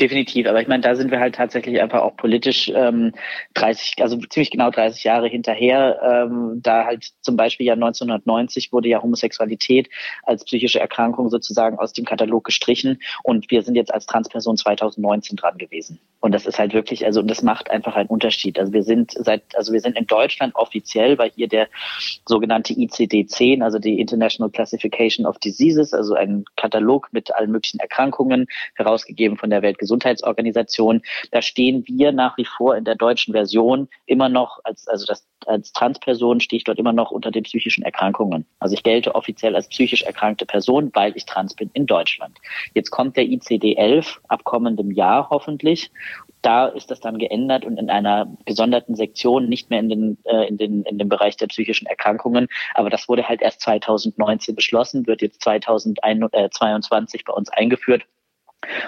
Definitiv, 0.00 0.46
aber 0.46 0.60
ich 0.60 0.68
meine, 0.68 0.82
da 0.82 0.94
sind 0.94 1.10
wir 1.10 1.20
halt 1.20 1.34
tatsächlich 1.34 1.80
einfach 1.80 2.02
auch 2.02 2.16
politisch 2.16 2.70
ähm, 2.74 3.12
30, 3.54 4.02
also 4.02 4.16
ziemlich 4.16 4.50
genau 4.50 4.70
30 4.70 5.04
Jahre 5.04 5.28
hinterher. 5.28 6.00
Ähm, 6.02 6.60
da 6.62 6.84
halt 6.84 7.10
zum 7.20 7.36
Beispiel 7.36 7.66
ja 7.66 7.74
1990 7.74 8.72
wurde 8.72 8.88
ja 8.88 9.02
Homosexualität 9.02 9.88
als 10.22 10.44
psychische 10.44 10.80
Erkrankung 10.80 11.28
sozusagen 11.30 11.78
aus 11.78 11.92
dem 11.92 12.04
Katalog 12.04 12.44
gestrichen 12.44 13.00
und 13.22 13.50
wir 13.50 13.62
sind 13.62 13.74
jetzt 13.74 13.92
als 13.92 14.06
Transperson 14.06 14.56
2019 14.56 15.36
dran 15.36 15.58
gewesen. 15.58 15.98
Und 16.20 16.32
das 16.32 16.46
ist 16.46 16.58
halt 16.58 16.74
wirklich, 16.74 17.04
also 17.04 17.22
das 17.22 17.42
macht 17.42 17.70
einfach 17.70 17.94
einen 17.94 18.08
Unterschied. 18.08 18.58
Also 18.58 18.72
wir 18.72 18.82
sind 18.82 19.12
seit, 19.12 19.42
also 19.56 19.72
wir 19.72 19.80
sind 19.80 19.96
in 19.96 20.06
Deutschland 20.06 20.54
offiziell, 20.56 21.18
weil 21.18 21.30
hier 21.30 21.46
der 21.46 21.68
sogenannte 22.26 22.72
ICD-10, 22.72 23.62
also 23.62 23.78
die 23.78 24.00
International 24.00 24.50
Classification 24.50 25.26
of 25.26 25.38
Diseases, 25.38 25.92
also 25.92 26.14
ein 26.14 26.44
Katalog 26.56 27.08
mit 27.12 27.34
allen 27.34 27.52
möglichen 27.52 27.78
Erkrankungen 27.78 28.46
herausgegeben 28.74 29.36
von 29.36 29.50
der 29.50 29.62
Weltgesundheitsorganisation. 29.66 31.02
Da 31.32 31.42
stehen 31.42 31.84
wir 31.86 32.12
nach 32.12 32.38
wie 32.38 32.44
vor 32.44 32.76
in 32.76 32.84
der 32.84 32.94
deutschen 32.94 33.32
Version 33.32 33.88
immer 34.06 34.28
noch 34.28 34.60
als, 34.64 34.86
also 34.88 35.04
das, 35.06 35.26
als 35.46 35.72
Transperson 35.72 36.40
stehe 36.40 36.58
ich 36.58 36.64
dort 36.64 36.78
immer 36.78 36.92
noch 36.92 37.10
unter 37.10 37.30
den 37.30 37.42
psychischen 37.42 37.84
Erkrankungen. 37.84 38.46
Also 38.60 38.74
ich 38.74 38.82
gelte 38.82 39.14
offiziell 39.14 39.54
als 39.54 39.68
psychisch 39.68 40.02
erkrankte 40.02 40.46
Person, 40.46 40.90
weil 40.94 41.16
ich 41.16 41.26
trans 41.26 41.54
bin 41.54 41.70
in 41.74 41.86
Deutschland. 41.86 42.38
Jetzt 42.74 42.90
kommt 42.90 43.16
der 43.16 43.24
ICD-11 43.24 44.18
ab 44.28 44.44
kommendem 44.44 44.90
Jahr 44.90 45.28
hoffentlich 45.30 45.90
da 46.46 46.66
ist 46.66 46.92
das 46.92 47.00
dann 47.00 47.18
geändert 47.18 47.64
und 47.64 47.76
in 47.76 47.90
einer 47.90 48.28
gesonderten 48.44 48.94
Sektion, 48.94 49.48
nicht 49.48 49.68
mehr 49.68 49.80
in 49.80 49.88
den, 49.88 50.18
äh, 50.24 50.46
in 50.46 50.56
den, 50.56 50.84
in 50.84 50.96
dem 50.96 51.08
Bereich 51.08 51.36
der 51.36 51.48
psychischen 51.48 51.86
Erkrankungen. 51.86 52.46
Aber 52.74 52.88
das 52.88 53.08
wurde 53.08 53.28
halt 53.28 53.42
erst 53.42 53.62
2019 53.62 54.54
beschlossen, 54.54 55.08
wird 55.08 55.22
jetzt 55.22 55.42
2022 55.42 57.24
bei 57.24 57.32
uns 57.32 57.48
eingeführt. 57.48 58.04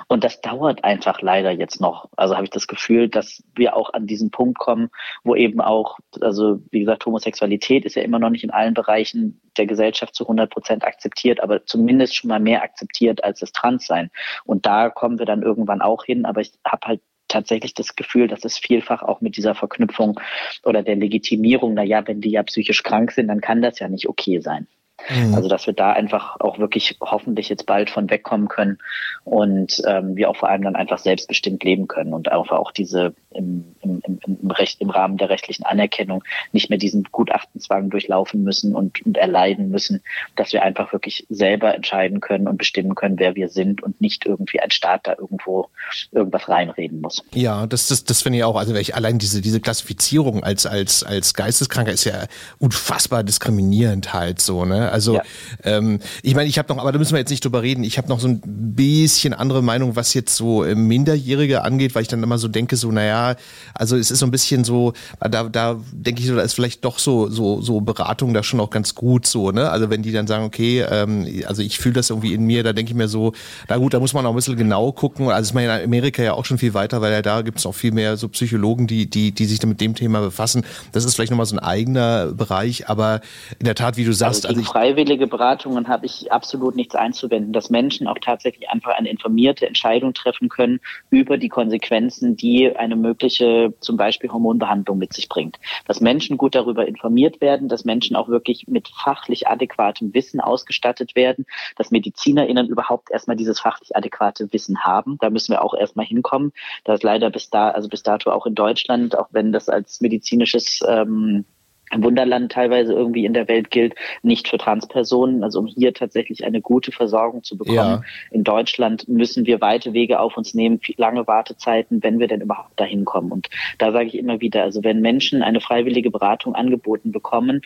Und 0.07 0.25
das 0.25 0.41
dauert 0.41 0.85
einfach 0.85 1.21
leider 1.23 1.51
jetzt 1.51 1.81
noch. 1.81 2.09
Also 2.17 2.35
habe 2.35 2.45
ich 2.45 2.51
das 2.51 2.67
Gefühl, 2.67 3.09
dass 3.09 3.43
wir 3.55 3.77
auch 3.77 3.93
an 3.93 4.07
diesen 4.07 4.31
Punkt 4.31 4.59
kommen, 4.59 4.91
wo 5.25 5.35
eben 5.35 5.61
auch, 5.61 5.99
also 6.21 6.61
wie 6.71 6.81
gesagt, 6.81 7.07
Homosexualität 7.07 7.85
ist 7.85 7.97
ja 7.97 8.03
immer 8.03 8.19
noch 8.19 8.31
nicht 8.31 8.45
in 8.45 8.51
allen 8.51 8.75
Bereichen 8.75 9.41
der 9.57 9.67
Gesellschaft 9.67 10.15
zu 10.15 10.25
100 10.25 10.51
Prozent 10.51 10.85
akzeptiert, 10.85 11.41
aber 11.41 11.65
zumindest 11.67 12.17
schon 12.17 12.29
mal 12.29 12.41
mehr 12.41 12.63
akzeptiert 12.63 13.25
als 13.25 13.41
das 13.41 13.53
Transsein. 13.53 14.11
Und 14.45 14.67
da 14.67 14.91
kommen 14.91 15.19
wir 15.19 15.27
dann 15.27 15.43
irgendwann 15.43 15.83
auch 15.83 16.05
hin. 16.05 16.25
Aber 16.25 16.41
ich 16.41 16.53
habe 16.65 16.87
halt 16.87 17.01
tatsächlich 17.29 17.75
das 17.75 17.95
Gefühl, 17.95 18.27
dass 18.27 18.45
es 18.45 18.59
vielfach 18.59 19.03
auch 19.03 19.21
mit 19.21 19.37
dieser 19.37 19.55
Verknüpfung 19.55 20.19
oder 20.65 20.83
der 20.83 20.97
Legitimierung, 20.97 21.75
na 21.75 21.83
ja, 21.83 22.07
wenn 22.07 22.21
die 22.21 22.31
ja 22.31 22.43
psychisch 22.43 22.83
krank 22.83 23.13
sind, 23.13 23.29
dann 23.29 23.41
kann 23.41 23.63
das 23.63 23.79
ja 23.79 23.89
nicht 23.89 24.09
okay 24.09 24.41
sein. 24.41 24.67
Mhm. 25.09 25.35
Also 25.35 25.49
dass 25.49 25.67
wir 25.67 25.75
da 25.75 25.93
einfach 25.93 26.41
auch 26.41 26.59
wirklich 26.59 26.97
hoffentlich 27.01 27.49
jetzt 27.49 27.67
bald 27.67 27.91
von 27.91 28.11
wegkommen 28.11 28.49
können 28.49 28.79
und 29.25 29.83
ähm, 29.87 30.17
wir 30.17 30.31
auch 30.31 30.37
vor 30.37 30.49
allem 30.49 30.63
dann 30.63 30.77
einfach 30.77 30.99
selbstbestimmt 30.99 31.63
leben 31.63 31.89
können 31.89 32.13
und 32.13 32.33
auch, 32.33 32.51
auch 32.51 32.73
diese 32.73 33.15
im, 33.31 33.75
im, 33.83 34.03
im, 34.05 34.19
im, 34.27 34.51
Recht, 34.51 34.81
im 34.81 34.91
Rahmen 34.91 35.17
der 35.17 35.29
rechtlichen 35.29 35.65
Anerkennung 35.65 36.25
nicht 36.53 36.71
mehr 36.71 36.79
diesen 36.79 37.05
Gutachtenzwang 37.05 37.91
durchlaufen 37.91 38.43
müssen 38.43 38.75
und, 38.75 39.05
und 39.05 39.17
erleiden 39.17 39.71
müssen, 39.71 40.03
dass 40.37 40.53
wir 40.53 40.63
einfach 40.63 40.93
wirklich 40.93 41.27
selber 41.29 41.75
entscheiden 41.75 42.21
können 42.21 42.49
und 42.49 42.59
bestimmen 42.59 42.95
können, 42.95 43.19
wer 43.19 43.35
wir 43.35 43.49
sind 43.49 43.83
und 43.83 44.01
nicht 44.01 44.27
irgendwie 44.27 44.61
ein 44.61 44.71
Staat 44.71 45.07
da 45.07 45.15
irgendwo 45.19 45.69
irgendwas 46.11 46.49
reinreden 46.49 47.01
muss. 47.01 47.23
Ja, 47.35 47.67
das, 47.67 47.89
das, 47.89 48.05
das 48.05 48.23
finde 48.23 48.39
ich 48.39 48.45
auch. 48.45 48.57
Also 48.57 48.75
ich, 48.75 48.95
allein 48.95 49.19
diese, 49.19 49.41
diese 49.41 49.61
Klassifizierung 49.61 50.43
als, 50.43 50.67
als, 50.67 51.03
als 51.03 51.35
Geisteskranker 51.35 51.93
ist 51.93 52.05
ja 52.05 52.27
unfassbar 52.59 53.25
diskriminierend 53.25 54.13
halt 54.13 54.41
so, 54.41 54.65
ne? 54.65 54.88
Also 54.93 55.15
ja. 55.15 55.23
ähm, 55.65 56.01
ich 56.23 56.35
meine, 56.35 56.49
ich 56.49 56.59
habe 56.59 56.73
noch, 56.73 56.81
aber 56.81 56.93
da 56.93 56.99
müssen 56.99 57.13
wir 57.13 57.19
jetzt 57.19 57.31
nicht 57.31 57.45
drüber 57.45 57.63
reden, 57.63 57.85
ich 57.85 57.99
habe 57.99 58.09
noch 58.09 58.21
so 58.21 58.29
ein 58.29 58.41
bisschen 58.45 59.35
andere 59.35 59.63
Meinung, 59.63 59.97
was 59.97 60.15
jetzt 60.15 60.37
so 60.37 60.65
äh, 60.65 60.75
Minderjährige 60.75 61.63
angeht, 61.63 61.95
weil 61.95 62.03
ich 62.03 62.09
dann 62.09 62.23
immer 62.23 62.39
so 62.39 62.49
denke, 62.49 62.77
so, 62.77 62.91
naja, 62.91 63.37
also 63.75 63.97
es 63.97 64.11
ist 64.11 64.19
so 64.19 64.27
ein 64.27 64.31
bisschen 64.31 64.65
so, 64.65 64.93
da, 65.21 65.45
da 65.45 65.77
denke 65.93 66.21
ich 66.21 66.27
so, 66.27 66.37
da 66.37 66.43
ist 66.43 66.55
vielleicht 66.55 66.85
doch 66.85 66.99
so, 66.99 67.29
so, 67.29 67.61
so 67.61 67.81
Beratung 67.81 68.35
da 68.35 68.43
schon 68.43 68.61
auch 68.61 68.71
ganz 68.71 68.95
gut 68.95 69.27
so, 69.27 69.51
ne? 69.51 69.71
Also 69.71 69.91
wenn 69.91 70.03
die 70.03 70.13
dann 70.13 70.27
sagen, 70.27 70.45
okay, 70.45 70.85
ähm, 70.89 71.27
also 71.47 71.63
ich 71.63 71.79
fühle 71.79 71.95
das 71.95 72.11
irgendwie 72.11 72.35
in 72.35 72.45
mir, 72.45 72.63
da 72.63 72.73
denke 72.73 72.93
ich 72.93 72.97
mir 72.97 73.09
so, 73.09 73.33
na 73.69 73.77
gut, 73.77 73.95
da 73.95 74.01
muss 74.01 74.13
man 74.13 74.25
auch 74.27 74.31
ein 74.31 74.37
bisschen 74.37 74.57
genau 74.57 74.93
gucken. 74.93 75.31
Also 75.31 75.49
ist 75.49 75.55
man 75.55 75.65
in 75.65 75.71
Amerika 75.71 76.23
ja 76.23 76.35
auch 76.35 76.45
schon 76.45 76.59
viel 76.59 76.75
weiter, 76.75 77.01
weil 77.01 77.13
ja 77.13 77.23
da 77.23 77.43
gibt 77.43 77.59
es 77.59 77.67
auch 77.67 77.75
viel 77.75 77.93
mehr 77.93 78.17
so 78.17 78.29
Psychologen, 78.29 78.87
die, 78.87 79.09
die, 79.09 79.33
die 79.33 79.47
sich 79.47 79.59
dann 79.59 79.71
mit 79.71 79.81
dem 79.81 79.95
Thema 79.95 80.21
befassen. 80.21 80.65
Das 80.93 81.05
ist 81.05 81.15
vielleicht 81.15 81.31
nochmal 81.31 81.47
so 81.47 81.57
ein 81.57 81.61
eigener 81.61 82.27
Bereich, 82.27 82.89
aber 82.89 83.21
in 83.59 83.65
der 83.65 83.75
Tat, 83.75 83.97
wie 83.97 84.05
du 84.05 84.13
sagst, 84.13 84.47
also, 84.47 84.61
also 84.61 84.61
ich, 84.61 84.75
freiwillige 84.79 85.27
Beratungen 85.27 85.89
habe 85.89 86.07
ich 86.07 86.31
absolut 86.31 86.77
nichts 86.77 86.95
einzuwenden, 86.95 87.53
dass 87.53 87.69
Menschen 87.69 88.07
auch 88.07 88.19
tatsächlich 88.21 88.71
einfach 88.71 88.97
eine 88.97 89.09
informierte 89.09 89.67
Entscheidung 89.67 90.15
treffen 90.15 90.49
können 90.49 90.79
über 91.11 91.37
die 91.37 91.49
Konsequenzen, 91.49 92.37
die 92.37 92.77
eine 92.77 92.95
mögliche 92.95 93.75
zum 93.81 93.97
Beispiel 93.97 94.31
Hormonbehandlung 94.31 94.97
mit 94.97 95.15
sich 95.15 95.29
bringt. 95.29 95.59
Dass 95.89 96.01
Menschen 96.01 96.39
gut 96.39 96.55
darüber 96.55 96.87
informiert 96.87 97.41
werden, 97.41 97.69
dass 97.69 97.85
Menschen 97.85 98.15
auch 98.15 98.29
wirklich 98.29 98.69
mit 98.69 98.87
fachlich 98.87 99.49
adäquatem 99.49 100.15
Wissen 100.15 100.39
ausgestattet 100.41 101.17
werden, 101.17 101.45
dass 101.75 101.91
MedizinerInnen 101.91 102.69
überhaupt 102.69 103.11
erstmal 103.11 103.37
dieses 103.37 103.59
fachlich 103.59 103.97
adäquate 103.97 104.53
Wissen 104.53 104.85
haben. 104.85 105.19
Da 105.19 105.31
müssen 105.31 105.51
wir 105.51 105.65
auch 105.65 105.75
erstmal 105.75 106.07
hinkommen. 106.07 106.53
Da 106.85 106.95
ist 106.95 107.03
leider 107.03 107.31
bis 107.31 107.51
da, 107.51 107.71
also 107.71 107.89
bis 107.89 108.05
dato 108.05 108.31
auch 108.31 108.47
in 108.47 108.55
Deutschland, 108.55 109.19
auch 109.19 109.27
wenn 109.33 109.51
das 109.51 109.69
als 109.69 110.01
medizinisches 110.01 110.83
ähm, 110.87 111.47
Wunderland 111.97 112.53
teilweise 112.53 112.93
irgendwie 112.93 113.25
in 113.25 113.35
der 113.35 113.49
Welt 113.49 113.71
gilt, 113.71 113.95
nicht 114.23 114.49
für 114.49 114.59
Transpersonen. 114.59 115.43
Also 115.43 115.61
um 115.61 115.67
hier 115.67 115.95
tatsächlich 115.95 116.45
eine 116.45 116.61
gute 116.61 116.93
Versorgung 116.93 117.43
zu 117.43 117.57
bekommen. 117.57 117.77
Ja. 117.77 118.03
In 118.31 118.45
Deutschland 118.45 119.09
müssen 119.09 119.47
wir 119.47 119.61
weite 119.61 119.93
Wege 119.93 120.21
auf 120.21 120.37
uns 120.37 120.55
nehmen, 120.55 120.81
lange 120.97 121.27
Wartezeiten, 121.27 122.03
wenn 122.03 122.19
wir 122.19 122.29
denn 122.29 122.41
überhaupt 122.41 122.79
dahin 122.79 123.05
kommen. 123.05 123.33
Und 123.33 123.49
da 123.79 123.93
sage 123.93 124.07
ich 124.07 124.17
immer 124.17 124.41
wieder, 124.41 124.63
also 124.63 124.85
wenn 124.85 125.01
Menschen 125.01 125.43
eine 125.43 125.61
freiwillige 125.61 126.11
Beratung 126.11 126.55
angeboten 126.55 127.13
bekommen, 127.13 127.63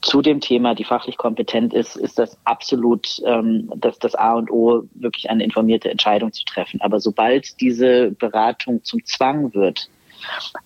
zu 0.00 0.20
dem 0.20 0.40
Thema, 0.40 0.74
die 0.74 0.84
fachlich 0.84 1.16
kompetent 1.16 1.72
ist, 1.72 1.96
ist 1.96 2.18
das 2.18 2.36
absolut 2.44 3.22
ähm, 3.24 3.70
das, 3.76 3.98
das 3.98 4.14
A 4.14 4.34
und 4.34 4.50
O, 4.50 4.84
wirklich 4.94 5.30
eine 5.30 5.44
informierte 5.44 5.90
Entscheidung 5.90 6.32
zu 6.32 6.44
treffen. 6.44 6.80
Aber 6.80 6.98
sobald 6.98 7.60
diese 7.60 8.10
Beratung 8.10 8.82
zum 8.84 9.04
Zwang 9.04 9.54
wird, 9.54 9.88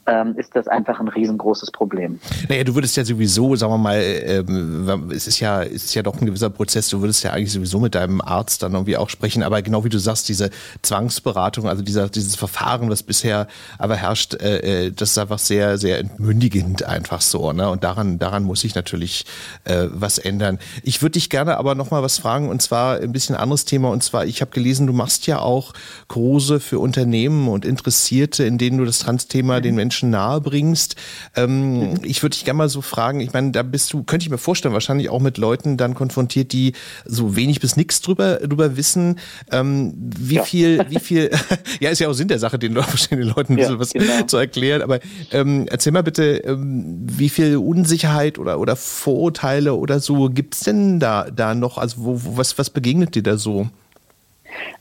ähm, 0.07 0.35
ist 0.37 0.55
das 0.55 0.69
einfach 0.69 1.01
ein 1.01 1.09
riesengroßes 1.09 1.71
Problem. 1.71 2.21
Naja, 2.49 2.65
du 2.65 2.75
würdest 2.75 2.97
ja 2.97 3.05
sowieso, 3.05 3.57
sagen 3.57 3.73
wir 3.73 3.79
mal, 3.79 4.01
ähm, 4.01 5.11
es 5.11 5.27
ist 5.27 5.41
ja, 5.41 5.63
es 5.63 5.85
ist 5.85 5.95
ja 5.95 6.03
doch 6.03 6.21
ein 6.21 6.27
gewisser 6.27 6.51
Prozess, 6.51 6.89
du 6.89 7.01
würdest 7.01 7.25
ja 7.25 7.33
eigentlich 7.33 7.53
sowieso 7.53 7.81
mit 7.81 7.95
deinem 7.95 8.21
Arzt 8.21 8.63
dann 8.63 8.73
irgendwie 8.73 8.97
auch 8.97 9.09
sprechen, 9.09 9.43
aber 9.43 9.63
genau 9.63 9.85
wie 9.85 9.89
du 9.89 9.99
sagst, 9.99 10.29
diese 10.29 10.51
Zwangsberatung, 10.83 11.69
also 11.69 11.83
dieser, 11.83 12.09
dieses 12.09 12.37
Verfahren, 12.37 12.91
was 12.91 13.03
bisher 13.03 13.49
aber 13.79 13.97
herrscht, 13.97 14.35
äh, 14.35 14.87
äh, 14.87 14.93
das 14.93 15.11
ist 15.11 15.19
einfach 15.19 15.39
sehr, 15.39 15.79
sehr 15.79 15.99
entmündigend 15.99 16.85
einfach 16.85 17.21
so, 17.21 17.53
ne? 17.53 17.69
Und 17.69 17.85
daran, 17.85 18.19
daran 18.19 18.45
muss 18.45 18.61
sich 18.61 18.75
natürlich 18.75 19.25
äh, 19.65 19.87
was 19.91 20.19
ändern. 20.19 20.59
Ich 20.83 21.03
würde 21.03 21.13
dich 21.13 21.31
gerne 21.31 21.57
aber 21.57 21.75
nochmal 21.75 22.03
was 22.03 22.19
fragen, 22.19 22.49
und 22.49 22.63
zwar 22.63 22.99
ein 22.99 23.13
bisschen 23.13 23.37
anderes 23.37 23.65
Thema, 23.65 23.91
und 23.91 24.03
zwar, 24.03 24.27
ich 24.27 24.41
habe 24.41 24.51
gelesen, 24.51 24.87
du 24.87 24.93
machst 24.93 25.27
ja 25.27 25.41
auch 25.41 25.73
Kurse 26.09 26.61
für 26.61 26.79
Unternehmen 26.79 27.49
und 27.49 27.65
Interessierte, 27.65 28.45
in 28.45 28.59
denen 28.59 28.79
du 28.79 28.85
das 28.85 29.01
Trans-Thema 29.01 29.46
Thema 29.47 29.61
den 29.61 29.77
Menschen 29.77 30.11
nahe 30.11 30.41
bringst. 30.41 30.97
Ähm, 31.37 31.95
ich 32.03 32.23
würde 32.23 32.35
dich 32.35 32.45
gerne 32.45 32.59
mal 32.59 32.69
so 32.69 32.81
fragen, 32.81 33.21
ich 33.21 33.33
meine, 33.33 33.53
da 33.53 33.63
bist 33.63 33.93
du, 33.93 34.03
könnte 34.03 34.25
ich 34.25 34.31
mir 34.31 34.39
vorstellen, 34.39 34.75
wahrscheinlich 34.75 35.09
auch 35.09 35.21
mit 35.21 35.39
Leuten 35.39 35.77
dann 35.77 35.95
konfrontiert, 35.95 36.53
die 36.53 36.73
so 37.05 37.37
wenig 37.37 37.61
bis 37.61 37.77
nichts 37.77 38.01
drüber, 38.01 38.37
drüber 38.37 38.77
wissen. 38.77 39.21
Ähm, 39.53 39.95
wie 39.97 40.37
ja. 40.37 40.43
viel, 40.43 40.85
wie 40.89 40.99
viel, 40.99 41.31
ja, 41.81 41.91
ist 41.91 42.01
ja 42.01 42.09
auch 42.09 42.15
Sinn 42.15 42.29
der 42.29 42.41
Sache, 42.41 42.59
den, 42.59 42.75
den 42.75 43.23
Leuten 43.23 43.53
ein 43.53 43.57
bisschen 43.57 43.75
ja, 43.75 43.79
was 43.79 43.93
genau. 43.93 44.23
zu 44.27 44.37
erklären, 44.37 44.83
aber 44.83 44.99
ähm, 45.31 45.67
erzähl 45.71 45.93
mal 45.93 46.03
bitte, 46.03 46.39
ähm, 46.39 47.07
wie 47.07 47.29
viel 47.29 47.57
Unsicherheit 47.57 48.39
oder, 48.39 48.59
oder 48.59 48.75
Vorurteile 48.75 49.75
oder 49.75 50.01
so 50.01 50.29
gibt's 50.29 50.61
denn 50.61 50.99
da, 50.99 51.31
da 51.31 51.55
noch? 51.55 51.79
Also 51.79 51.99
wo, 51.99 52.25
wo, 52.25 52.37
was, 52.37 52.59
was 52.59 52.71
begegnet 52.71 53.15
dir 53.15 53.23
da 53.23 53.37
so? 53.37 53.69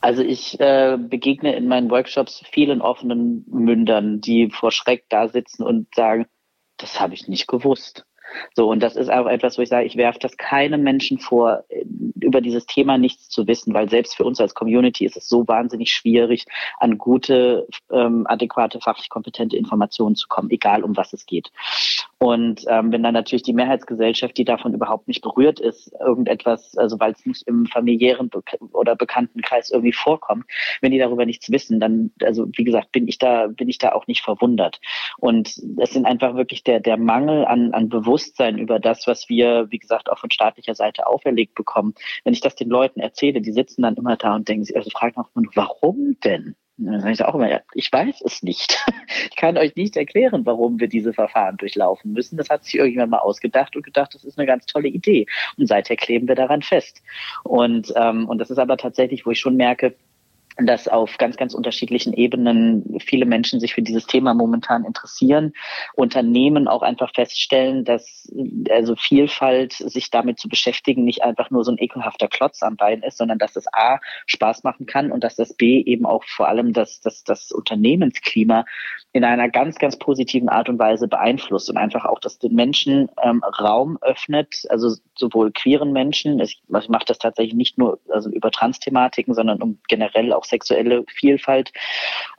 Also 0.00 0.22
ich 0.22 0.58
äh, 0.60 0.96
begegne 0.98 1.54
in 1.54 1.68
meinen 1.68 1.90
Workshops 1.90 2.42
vielen 2.50 2.80
offenen 2.80 3.44
Mündern, 3.48 4.20
die 4.20 4.50
vor 4.50 4.70
Schreck 4.70 5.04
da 5.08 5.28
sitzen 5.28 5.62
und 5.62 5.94
sagen, 5.94 6.26
das 6.76 7.00
habe 7.00 7.14
ich 7.14 7.28
nicht 7.28 7.48
gewusst. 7.48 8.04
So, 8.54 8.68
und 8.68 8.82
das 8.82 8.96
ist 8.96 9.10
auch 9.10 9.26
etwas, 9.26 9.56
wo 9.58 9.62
ich 9.62 9.68
sage, 9.68 9.86
ich 9.86 9.96
werfe 9.96 10.18
das 10.18 10.36
keinem 10.36 10.82
Menschen 10.82 11.18
vor, 11.18 11.64
über 12.20 12.40
dieses 12.40 12.66
Thema 12.66 12.98
nichts 12.98 13.28
zu 13.28 13.46
wissen, 13.46 13.74
weil 13.74 13.88
selbst 13.88 14.16
für 14.16 14.24
uns 14.24 14.40
als 14.40 14.54
Community 14.54 15.04
ist 15.04 15.16
es 15.16 15.28
so 15.28 15.46
wahnsinnig 15.46 15.92
schwierig, 15.92 16.44
an 16.78 16.98
gute, 16.98 17.66
ähm, 17.90 18.26
adäquate, 18.26 18.80
fachlich 18.80 19.08
kompetente 19.08 19.56
Informationen 19.56 20.16
zu 20.16 20.28
kommen, 20.28 20.50
egal 20.50 20.82
um 20.82 20.96
was 20.96 21.12
es 21.12 21.26
geht. 21.26 21.50
Und 22.18 22.64
ähm, 22.68 22.92
wenn 22.92 23.02
dann 23.02 23.12
natürlich 23.12 23.42
die 23.42 23.52
Mehrheitsgesellschaft, 23.52 24.38
die 24.38 24.46
davon 24.46 24.72
überhaupt 24.72 25.06
nicht 25.06 25.20
berührt 25.20 25.60
ist, 25.60 25.92
irgendetwas, 26.00 26.74
also 26.78 26.98
weil 26.98 27.12
es 27.12 27.26
nicht 27.26 27.46
im 27.46 27.66
familiären 27.66 28.30
Be 28.30 28.42
oder 28.72 28.96
Bekanntenkreis 28.96 29.70
irgendwie 29.70 29.92
vorkommt, 29.92 30.46
wenn 30.80 30.92
die 30.92 30.98
darüber 30.98 31.26
nichts 31.26 31.50
wissen, 31.50 31.78
dann, 31.78 32.12
also 32.22 32.48
wie 32.56 32.64
gesagt, 32.64 32.90
bin 32.92 33.06
ich 33.06 33.18
da, 33.18 33.48
bin 33.48 33.68
ich 33.68 33.76
da 33.76 33.92
auch 33.92 34.06
nicht 34.06 34.22
verwundert. 34.22 34.80
Und 35.18 35.60
es 35.78 35.90
sind 35.90 36.06
einfach 36.06 36.36
wirklich 36.36 36.64
der, 36.64 36.80
der 36.80 36.96
Mangel 36.96 37.44
an, 37.44 37.74
an 37.74 37.90
Bewusstsein 37.90 38.56
über 38.56 38.80
das, 38.80 39.06
was 39.06 39.28
wir, 39.28 39.66
wie 39.70 39.78
gesagt, 39.78 40.10
auch 40.10 40.18
von 40.18 40.30
staatlicher 40.30 40.74
Seite 40.74 41.06
auferlegt 41.06 41.54
bekommen. 41.54 41.94
Wenn 42.24 42.32
ich 42.32 42.40
das 42.40 42.54
den 42.56 42.70
Leuten 42.70 43.00
erzähle, 43.00 43.42
die 43.42 43.52
sitzen 43.52 43.82
dann 43.82 43.96
immer 43.96 44.16
da 44.16 44.34
und 44.36 44.48
denken 44.48 44.64
sich, 44.64 44.76
also 44.76 44.88
fragen 44.88 45.20
auch 45.20 45.28
immer, 45.34 45.48
warum 45.54 46.16
denn? 46.24 46.56
Dann 46.78 47.00
sage 47.00 47.12
ich 47.14 47.24
auch 47.24 47.34
immer, 47.34 47.48
ja, 47.48 47.60
ich 47.74 47.92
weiß 47.92 48.22
es 48.22 48.42
nicht. 48.42 48.78
Ich 49.30 49.36
kann 49.36 49.58
euch 49.58 49.76
nicht 49.76 49.96
erklären, 49.96 50.46
warum 50.46 50.80
wir 50.80 50.88
diese 50.88 51.12
Verfahren 51.12 51.56
durchlaufen 51.58 52.12
müssen. 52.12 52.36
Das 52.36 52.48
hat 52.48 52.64
sich 52.64 52.74
irgendjemand 52.74 53.10
mal 53.10 53.18
ausgedacht 53.18 53.76
und 53.76 53.82
gedacht, 53.82 54.14
das 54.14 54.24
ist 54.24 54.38
eine 54.38 54.46
ganz 54.46 54.66
tolle 54.66 54.88
Idee. 54.88 55.26
Und 55.58 55.66
seither 55.66 55.96
kleben 55.96 56.26
wir 56.26 56.34
daran 56.34 56.62
fest. 56.62 57.02
Und, 57.44 57.92
ähm, 57.96 58.28
und 58.28 58.38
das 58.38 58.50
ist 58.50 58.58
aber 58.58 58.76
tatsächlich, 58.76 59.26
wo 59.26 59.30
ich 59.30 59.40
schon 59.40 59.56
merke, 59.56 59.94
dass 60.58 60.88
auf 60.88 61.18
ganz, 61.18 61.36
ganz 61.36 61.54
unterschiedlichen 61.54 62.12
Ebenen 62.14 62.98
viele 63.04 63.26
Menschen 63.26 63.60
sich 63.60 63.74
für 63.74 63.82
dieses 63.82 64.06
Thema 64.06 64.32
momentan 64.32 64.84
interessieren. 64.84 65.52
Unternehmen 65.94 66.66
auch 66.66 66.82
einfach 66.82 67.12
feststellen, 67.14 67.84
dass 67.84 68.32
also 68.70 68.96
Vielfalt, 68.96 69.74
sich 69.74 70.10
damit 70.10 70.38
zu 70.38 70.48
beschäftigen, 70.48 71.04
nicht 71.04 71.22
einfach 71.22 71.50
nur 71.50 71.64
so 71.64 71.72
ein 71.72 71.78
ekelhafter 71.78 72.28
Klotz 72.28 72.62
am 72.62 72.76
Bein 72.76 73.02
ist, 73.02 73.18
sondern 73.18 73.38
dass 73.38 73.52
das 73.52 73.66
A 73.72 73.98
Spaß 74.26 74.64
machen 74.64 74.86
kann 74.86 75.12
und 75.12 75.22
dass 75.22 75.36
das 75.36 75.54
B 75.54 75.80
eben 75.82 76.06
auch 76.06 76.24
vor 76.24 76.48
allem 76.48 76.72
das, 76.72 77.00
das, 77.00 77.22
das 77.24 77.52
Unternehmensklima 77.52 78.64
in 79.12 79.24
einer 79.24 79.48
ganz, 79.50 79.76
ganz 79.78 79.98
positiven 79.98 80.48
Art 80.48 80.68
und 80.68 80.78
Weise 80.78 81.08
beeinflusst 81.08 81.68
und 81.68 81.76
einfach 81.76 82.04
auch, 82.04 82.18
dass 82.18 82.38
den 82.38 82.54
Menschen 82.54 83.10
ähm, 83.22 83.42
Raum 83.42 83.98
öffnet, 84.00 84.62
also 84.70 84.96
sowohl 85.14 85.52
queeren 85.52 85.92
Menschen, 85.92 86.40
ich, 86.40 86.62
ich 86.66 86.88
mache 86.88 87.04
das 87.06 87.18
tatsächlich 87.18 87.54
nicht 87.54 87.78
nur 87.78 87.98
also 88.10 88.30
über 88.30 88.50
Trans-Thematiken, 88.50 89.34
sondern 89.34 89.62
um 89.62 89.78
generell 89.88 90.32
auch 90.32 90.45
sexuelle 90.48 91.04
Vielfalt. 91.08 91.72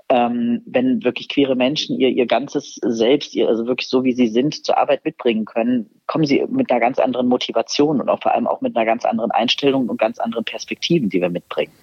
Ähm, 0.10 0.62
wenn 0.66 1.04
wirklich 1.04 1.28
queere 1.28 1.56
Menschen 1.56 2.00
ihr, 2.00 2.10
ihr 2.10 2.28
ganzes 2.28 2.80
Selbst, 2.82 3.36
ihr, 3.36 3.50
also 3.50 3.68
wirklich 3.68 3.90
so 3.90 4.06
wie 4.06 4.14
sie 4.14 4.28
sind, 4.28 4.66
zur 4.66 4.78
Arbeit 4.78 5.04
mitbringen 5.04 5.44
können, 5.44 5.90
kommen 6.06 6.26
sie 6.26 6.46
mit 6.50 6.72
einer 6.72 6.80
ganz 6.80 6.98
anderen 6.98 7.28
Motivation 7.28 8.00
und 8.00 8.08
auch 8.08 8.22
vor 8.22 8.34
allem 8.34 8.48
auch 8.48 8.62
mit 8.62 8.76
einer 8.76 8.86
ganz 8.86 9.04
anderen 9.04 9.32
Einstellung 9.32 9.90
und 9.90 10.00
ganz 10.00 10.18
anderen 10.20 10.46
Perspektiven, 10.46 11.10
die 11.10 11.20
wir 11.20 11.30
mitbringen 11.30 11.74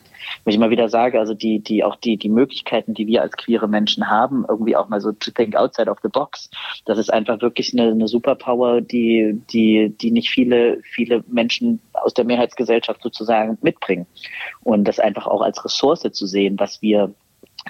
wenn 0.44 0.50
ich 0.50 0.56
immer 0.56 0.70
wieder 0.70 0.88
sage, 0.88 1.18
also 1.18 1.34
die, 1.34 1.60
die, 1.60 1.84
auch 1.84 1.96
die, 1.96 2.16
die 2.16 2.28
Möglichkeiten, 2.28 2.94
die 2.94 3.06
wir 3.06 3.22
als 3.22 3.36
queere 3.36 3.68
Menschen 3.68 4.08
haben, 4.08 4.44
irgendwie 4.48 4.76
auch 4.76 4.88
mal 4.88 5.00
so 5.00 5.12
to 5.12 5.30
think 5.30 5.56
outside 5.56 5.90
of 5.90 5.98
the 6.02 6.08
box, 6.08 6.50
das 6.84 6.98
ist 6.98 7.12
einfach 7.12 7.40
wirklich 7.40 7.72
eine, 7.72 7.90
eine 7.90 8.08
Superpower, 8.08 8.80
die, 8.80 9.40
die, 9.50 9.94
die 10.00 10.10
nicht 10.10 10.30
viele, 10.30 10.80
viele 10.82 11.24
Menschen 11.28 11.80
aus 11.92 12.14
der 12.14 12.24
Mehrheitsgesellschaft 12.24 13.02
sozusagen 13.02 13.58
mitbringen. 13.62 14.06
Und 14.62 14.84
das 14.84 14.98
einfach 14.98 15.26
auch 15.26 15.42
als 15.42 15.64
Ressource 15.64 16.04
zu 16.12 16.26
sehen, 16.26 16.58
was 16.58 16.82
wir 16.82 17.14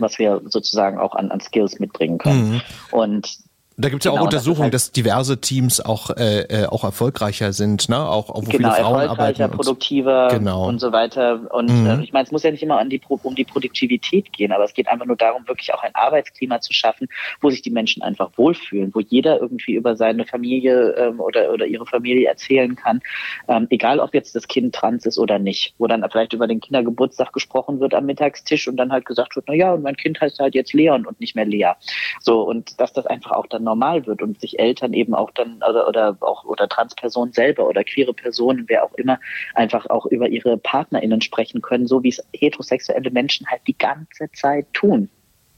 was 0.01 0.19
wir 0.19 0.43
sozusagen 0.47 0.99
auch 0.99 1.15
an, 1.15 1.31
an 1.31 1.41
Skills 1.41 1.79
mitbringen 1.79 2.19
können. 2.19 2.55
Mhm. 2.55 2.61
Und 2.91 3.39
da 3.77 3.89
gibt 3.89 4.03
es 4.03 4.05
ja 4.05 4.13
genau, 4.13 4.23
auch 4.23 4.27
Untersuchungen, 4.27 4.71
das 4.71 4.85
halt 4.85 4.89
dass 4.89 4.93
diverse 4.93 5.41
Teams 5.41 5.81
auch, 5.81 6.11
äh, 6.11 6.43
äh, 6.43 6.67
auch 6.67 6.85
erfolgreicher 6.85 7.53
sind, 7.53 7.89
ne? 7.89 7.99
Auch, 7.99 8.31
auch 8.31 8.47
wo 8.47 8.51
genau, 8.51 8.71
viele 8.71 8.71
Frauen 8.71 9.01
erfolgreicher, 9.01 9.45
arbeiten. 9.45 9.57
produktiver 9.57 10.29
genau. 10.31 10.69
und 10.69 10.79
so 10.79 10.93
weiter. 10.93 11.41
Und 11.53 11.71
mhm. 11.71 11.87
äh, 11.87 12.05
ich 12.05 12.13
meine, 12.13 12.25
es 12.25 12.31
muss 12.31 12.45
ja 12.45 12.53
nicht 12.53 12.63
immer 12.63 12.79
an 12.79 12.89
die, 12.89 13.01
um 13.09 13.35
die 13.35 13.45
Produktivität 13.45 14.33
gehen, 14.33 14.53
aber 14.53 14.65
es 14.65 14.75
geht 14.75 14.87
einfach 14.87 15.07
nur 15.07 15.17
darum, 15.17 15.49
wirklich 15.49 15.75
auch 15.75 15.83
ein 15.83 15.95
Arbeitsklima 15.95 16.61
zu 16.61 16.73
schaffen, 16.73 17.09
wo 17.41 17.51
sich 17.51 17.63
die 17.63 17.71
Menschen 17.71 18.03
einfach 18.03 18.31
wohlfühlen, 18.37 18.95
wo 18.95 19.01
jeder 19.01 19.41
irgendwie 19.41 19.75
über 19.75 19.97
seine 19.97 20.25
Familie 20.25 20.91
ähm, 20.93 21.19
oder, 21.19 21.53
oder 21.53 21.67
ihre 21.67 21.87
Familie 21.87 22.29
erzählen 22.29 22.77
kann, 22.77 23.01
ähm, 23.49 23.67
egal 23.71 23.99
ob 23.99 24.15
jetzt 24.15 24.37
das 24.37 24.47
Kind 24.47 24.73
trans 24.75 25.05
ist 25.05 25.19
oder 25.19 25.41
nicht, 25.41 25.75
wo 25.79 25.89
dann 25.89 26.05
vielleicht 26.13 26.33
über 26.33 26.47
den 26.47 26.61
Kindergeburtstag 26.61 27.33
gesprochen 27.33 27.81
wird 27.81 27.95
am 27.95 28.07
Mittagstisch 28.07 28.69
und 28.69 28.77
dann 28.77 28.93
halt 28.93 29.05
gesagt 29.05 29.35
wird, 29.35 29.47
na 29.49 29.55
ja, 29.55 29.73
und 29.73 29.83
mein 29.83 29.97
Kind 29.97 30.21
heißt 30.21 30.39
halt 30.39 30.55
jetzt 30.55 30.73
Leon 30.73 31.07
und 31.07 31.19
nicht 31.19 31.35
mehr 31.35 31.45
Lea. 31.45 31.73
So, 32.21 32.43
und 32.43 32.81
dass 32.81 32.93
das 32.93 33.07
einfach 33.07 33.33
auch 33.33 33.47
dann 33.49 33.64
normal 33.65 34.07
wird 34.07 34.23
und 34.23 34.41
sich 34.41 34.59
Eltern 34.59 34.93
eben 34.93 35.15
auch 35.15 35.31
dann 35.33 35.57
oder, 35.69 35.89
oder 35.89 36.17
auch 36.21 36.45
oder 36.45 36.69
Transpersonen 36.69 37.33
selber 37.33 37.67
oder 37.67 37.83
queere 37.85 38.15
Personen, 38.15 38.65
wer 38.69 38.85
auch 38.85 38.95
immer, 38.95 39.19
einfach 39.55 39.87
auch 39.91 40.07
über 40.07 40.29
ihre 40.29 40.57
PartnerInnen 40.57 41.21
sprechen 41.21 41.63
können, 41.63 41.87
so 41.87 42.03
wie 42.03 42.11
es 42.11 42.23
heterosexuelle 42.33 43.11
Menschen 43.11 43.47
halt 43.47 43.63
die 43.67 43.77
ganze 43.77 44.31
Zeit 44.33 44.67
tun. 44.73 45.09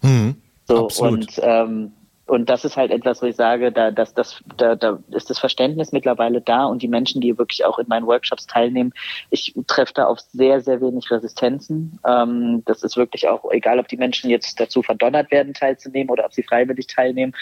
Mhm, 0.03 0.37
so 0.65 0.85
absolut. 0.85 1.19
und 1.19 1.41
ähm, 1.43 1.93
und 2.27 2.51
das 2.51 2.65
ist 2.65 2.77
halt 2.77 2.91
etwas, 2.91 3.23
wo 3.23 3.27
ich 3.27 3.37
sage, 3.37 3.71
da, 3.71 3.93
dass 3.93 4.13
das, 4.13 4.43
da, 4.57 4.75
da 4.75 4.99
ist 5.13 5.31
das 5.31 5.39
Verständnis 5.39 5.93
mittlerweile 5.93 6.41
da 6.41 6.65
und 6.65 6.83
die 6.83 6.89
Menschen, 6.89 7.21
die 7.21 7.39
wirklich 7.39 7.65
auch 7.65 7.79
in 7.79 7.87
meinen 7.89 8.07
Workshops 8.07 8.47
teilnehmen, 8.47 8.93
ich 9.31 9.55
treffe 9.69 9.95
da 9.95 10.07
auf 10.07 10.19
sehr, 10.21 10.61
sehr 10.61 10.81
wenig 10.81 11.09
Resistenzen. 11.11 12.01
Ähm, 12.05 12.63
das 12.67 12.83
ist 12.83 12.97
wirklich 12.97 13.29
auch, 13.29 13.51
egal 13.53 13.79
ob 13.79 13.87
die 13.87 13.97
Menschen 13.97 14.29
jetzt 14.29 14.59
dazu 14.59 14.83
verdonnert 14.83 15.31
werden, 15.31 15.55
teilzunehmen 15.55 16.11
oder 16.11 16.25
ob 16.25 16.35
sie 16.35 16.43
freiwillig 16.43 16.89
teilnehmen. 16.89 17.33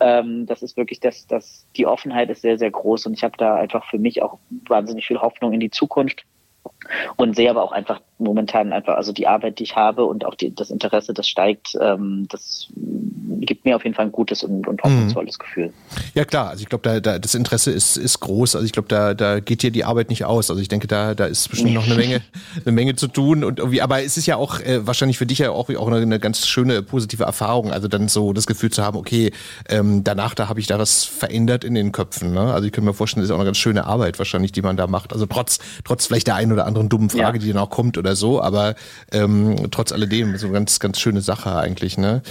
Ähm, 0.00 0.44
das 0.46 0.62
ist 0.62 0.76
wirklich 0.76 1.00
das, 1.00 1.26
das, 1.26 1.66
die 1.76 1.86
Offenheit 1.86 2.28
ist 2.28 2.42
sehr, 2.42 2.58
sehr 2.58 2.70
groß 2.70 3.06
und 3.06 3.14
ich 3.14 3.24
habe 3.24 3.38
da 3.38 3.56
einfach 3.56 3.88
für 3.88 3.98
mich 3.98 4.22
auch 4.22 4.38
wahnsinnig 4.68 5.06
viel 5.06 5.18
Hoffnung 5.18 5.54
in 5.54 5.60
die 5.60 5.70
Zukunft 5.70 6.24
und 7.16 7.36
sehe 7.36 7.50
aber 7.50 7.62
auch 7.62 7.72
einfach 7.72 8.00
momentan 8.18 8.72
einfach, 8.72 8.96
also 8.96 9.12
die 9.12 9.26
Arbeit, 9.26 9.58
die 9.58 9.64
ich 9.64 9.76
habe 9.76 10.04
und 10.04 10.24
auch 10.24 10.34
die, 10.34 10.54
das 10.54 10.70
Interesse, 10.70 11.14
das 11.14 11.28
steigt, 11.28 11.76
ähm, 11.80 12.26
das 12.28 12.72
gibt 13.40 13.64
mir 13.64 13.76
auf 13.76 13.84
jeden 13.84 13.94
Fall 13.94 14.06
ein 14.06 14.12
gutes 14.12 14.42
und, 14.42 14.66
und 14.66 14.82
hoffnungsvolles 14.82 15.38
mhm. 15.38 15.42
Gefühl. 15.42 15.72
Ja 16.14 16.24
klar, 16.24 16.50
also 16.50 16.62
ich 16.62 16.68
glaube, 16.68 16.82
da, 16.82 17.00
da 17.00 17.18
das 17.18 17.34
Interesse 17.34 17.70
ist, 17.70 17.96
ist 17.96 18.20
groß. 18.20 18.56
Also 18.56 18.64
ich 18.64 18.72
glaube, 18.72 18.88
da, 18.88 19.14
da 19.14 19.40
geht 19.40 19.62
dir 19.62 19.70
die 19.70 19.84
Arbeit 19.84 20.10
nicht 20.10 20.24
aus. 20.24 20.50
Also 20.50 20.62
ich 20.62 20.68
denke, 20.68 20.86
da, 20.86 21.14
da 21.14 21.26
ist 21.26 21.48
bestimmt 21.48 21.74
noch 21.74 21.86
eine 21.86 21.94
Menge, 21.94 22.22
eine 22.64 22.72
Menge 22.72 22.96
zu 22.96 23.08
tun 23.08 23.44
und 23.44 23.58
irgendwie, 23.58 23.82
aber 23.82 24.02
es 24.02 24.16
ist 24.16 24.26
ja 24.26 24.36
auch 24.36 24.60
äh, 24.60 24.86
wahrscheinlich 24.86 25.18
für 25.18 25.26
dich 25.26 25.38
ja 25.38 25.50
auch, 25.50 25.68
auch 25.70 25.86
eine, 25.86 25.96
eine 25.96 26.18
ganz 26.18 26.46
schöne 26.46 26.82
positive 26.82 27.24
Erfahrung. 27.24 27.70
Also 27.70 27.88
dann 27.88 28.08
so 28.08 28.32
das 28.32 28.46
Gefühl 28.46 28.70
zu 28.70 28.82
haben, 28.82 28.96
okay, 28.96 29.32
ähm, 29.68 30.04
danach 30.04 30.34
da 30.34 30.48
habe 30.48 30.60
ich 30.60 30.66
da 30.66 30.78
was 30.78 31.04
verändert 31.04 31.64
in 31.64 31.74
den 31.74 31.92
Köpfen. 31.92 32.32
Ne? 32.32 32.52
Also 32.52 32.66
ich 32.66 32.72
könnte 32.72 32.86
mir 32.88 32.94
vorstellen, 32.94 33.22
das 33.22 33.30
ist 33.30 33.34
auch 33.34 33.38
eine 33.38 33.46
ganz 33.46 33.58
schöne 33.58 33.86
Arbeit 33.86 34.18
wahrscheinlich, 34.18 34.52
die 34.52 34.62
man 34.62 34.76
da 34.76 34.86
macht. 34.86 35.12
Also 35.12 35.26
trotz, 35.26 35.58
trotz 35.84 36.06
vielleicht 36.06 36.26
der 36.26 36.36
einen 36.36 36.52
oder 36.52 36.66
anderen 36.66 36.88
dummen 36.88 37.10
Frage, 37.10 37.38
ja. 37.38 37.44
die 37.44 37.52
dann 37.52 37.62
auch 37.62 37.70
kommt 37.70 37.98
oder 37.98 38.16
so, 38.16 38.40
aber 38.40 38.74
ähm, 39.12 39.56
trotz 39.70 39.92
alledem 39.92 40.36
so 40.36 40.50
ganz, 40.50 40.80
ganz 40.80 41.00
schöne 41.00 41.20
Sache 41.20 41.54
eigentlich. 41.56 41.98
Ne? 41.98 42.22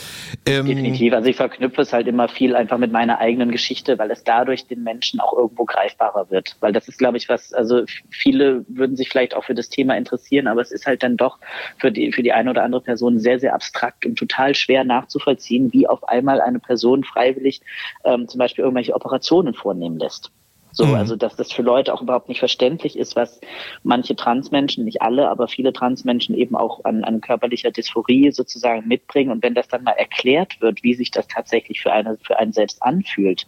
Ähm, 0.46 0.68
Definitiv. 0.96 1.14
Also 1.14 1.30
ich 1.30 1.36
verknüpfe 1.36 1.82
es 1.82 1.94
halt 1.94 2.08
immer 2.08 2.28
viel 2.28 2.56
einfach 2.56 2.78
mit 2.78 2.92
meiner 2.92 3.20
eigenen 3.20 3.52
Geschichte, 3.52 3.98
weil 4.00 4.12
es 4.12 4.24
dadurch 4.24 4.68
den 4.68 4.84
Menschen 4.84 5.20
auch 5.20 5.34
irgendwo 5.34 5.66
greifbarer 5.66 6.30
wird. 6.30 6.56
Weil 6.60 6.74
das 6.74 6.88
ist, 6.88 6.98
glaube 6.98 7.18
ich, 7.18 7.30
was, 7.30 7.54
also 7.54 7.84
viele 8.10 8.66
würden 8.68 8.96
sich 8.96 9.10
vielleicht 9.10 9.36
auch 9.36 9.44
für 9.44 9.56
das 9.56 9.70
Thema 9.70 9.96
interessieren, 9.98 10.48
aber 10.48 10.62
es 10.62 10.72
ist 10.72 10.86
halt 10.86 11.04
dann 11.04 11.18
doch 11.18 11.40
für 11.78 11.92
die, 11.92 12.12
für 12.12 12.24
die 12.24 12.34
eine 12.34 12.50
oder 12.50 12.64
andere 12.64 12.82
Person 12.82 13.20
sehr, 13.20 13.40
sehr 13.40 13.54
abstrakt 13.54 14.06
und 14.06 14.18
total 14.18 14.56
schwer 14.56 14.84
nachzuvollziehen, 14.84 15.72
wie 15.74 15.88
auf 15.88 16.08
einmal 16.08 16.42
eine 16.42 16.60
Person 16.60 17.04
freiwillig 17.04 17.62
ähm, 18.04 18.28
zum 18.28 18.40
Beispiel 18.40 18.64
irgendwelche 18.64 18.94
Operationen 18.94 19.54
vornehmen 19.54 19.98
lässt. 19.98 20.32
So, 20.76 20.86
mhm. 20.86 20.96
also 20.96 21.16
dass 21.16 21.38
das 21.38 21.54
für 21.54 21.62
Leute 21.62 21.94
auch 21.94 22.02
überhaupt 22.02 22.28
nicht 22.28 22.40
verständlich 22.40 22.98
ist, 22.98 23.16
was 23.16 23.40
manche 23.84 24.16
Transmenschen, 24.16 24.84
nicht 24.84 25.02
alle, 25.02 25.30
aber 25.30 25.48
viele 25.48 25.72
Transmenschen 25.72 26.36
eben 26.36 26.56
auch 26.56 26.84
an, 26.84 27.06
an 27.06 27.22
körperlicher 27.22 27.72
Dysphorie 27.72 28.32
sozusagen 28.32 28.86
mitbringen. 28.86 29.32
Und 29.32 29.42
wenn 29.42 29.56
das 29.56 29.70
dann 29.70 29.84
mal 29.84 29.94
erklärt 29.94 30.60
wird, 30.60 30.84
wie 30.84 30.94
sich 30.94 31.12
das 31.12 31.28
tatsächlich 31.28 31.82
für 31.82 31.94
eine 31.94 32.18
für 32.22 32.38
einen 32.38 32.52
selbst 32.52 32.84
anfühlt, 32.84 33.48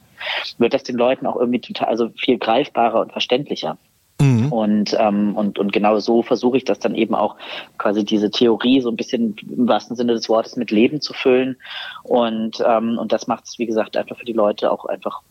wird 0.57 0.73
das 0.73 0.84
den 0.84 0.95
Leuten 0.95 1.25
auch 1.25 1.36
irgendwie 1.36 1.59
total, 1.59 1.89
also 1.89 2.09
viel 2.17 2.38
greifbarer 2.38 3.01
und 3.01 3.11
verständlicher. 3.11 3.78
Mhm. 4.20 4.51
Und, 4.51 4.95
ähm, 4.99 5.36
und, 5.36 5.59
und 5.59 5.72
genau 5.72 5.99
so 5.99 6.24
versuche 6.24 6.57
ich 6.57 6.65
das 6.65 6.80
dann 6.80 6.95
eben 6.95 7.13
auch 7.13 7.36
quasi 7.78 8.03
diese 8.03 8.32
Theorie 8.32 8.82
so 8.82 8.89
ein 8.89 8.95
bisschen 8.95 9.36
im 9.49 9.68
wahrsten 9.68 9.95
Sinne 9.95 10.13
des 10.13 10.28
Wortes 10.28 10.55
mit 10.55 10.72
Leben 10.72 11.01
zu 11.01 11.13
füllen. 11.13 11.57
Und, 12.03 12.63
ähm, 12.65 12.97
und 12.97 13.11
das 13.11 13.28
macht 13.28 13.45
es, 13.45 13.59
wie 13.59 13.68
gesagt, 13.68 13.95
einfach 13.95 14.18
für 14.18 14.26
die 14.26 14.34
Leute 14.34 14.72
auch 14.72 14.86
einfach, 14.86 15.22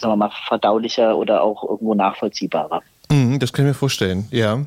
sagen 0.00 0.12
wir 0.12 0.16
mal, 0.16 0.32
verdaulicher 0.48 1.16
oder 1.16 1.42
auch 1.42 1.62
irgendwo 1.62 1.94
nachvollziehbarer. 1.94 2.82
Mhm, 3.12 3.38
das 3.38 3.52
kann 3.52 3.66
ich 3.66 3.70
mir 3.70 3.74
vorstellen, 3.74 4.26
ja. 4.30 4.64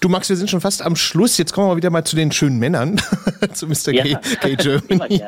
Du 0.00 0.08
Max, 0.08 0.28
wir 0.30 0.36
sind 0.36 0.48
schon 0.48 0.62
fast 0.62 0.82
am 0.82 0.96
Schluss. 0.96 1.36
Jetzt 1.36 1.52
kommen 1.52 1.66
wir 1.66 1.72
mal 1.72 1.76
wieder 1.76 1.90
mal 1.90 2.04
zu 2.04 2.16
den 2.16 2.32
schönen 2.32 2.58
Männern, 2.58 2.96
zu 3.52 3.66
Mr. 3.66 3.92
Ja. 3.92 4.18
K, 4.40 4.54
Germany. 4.54 5.22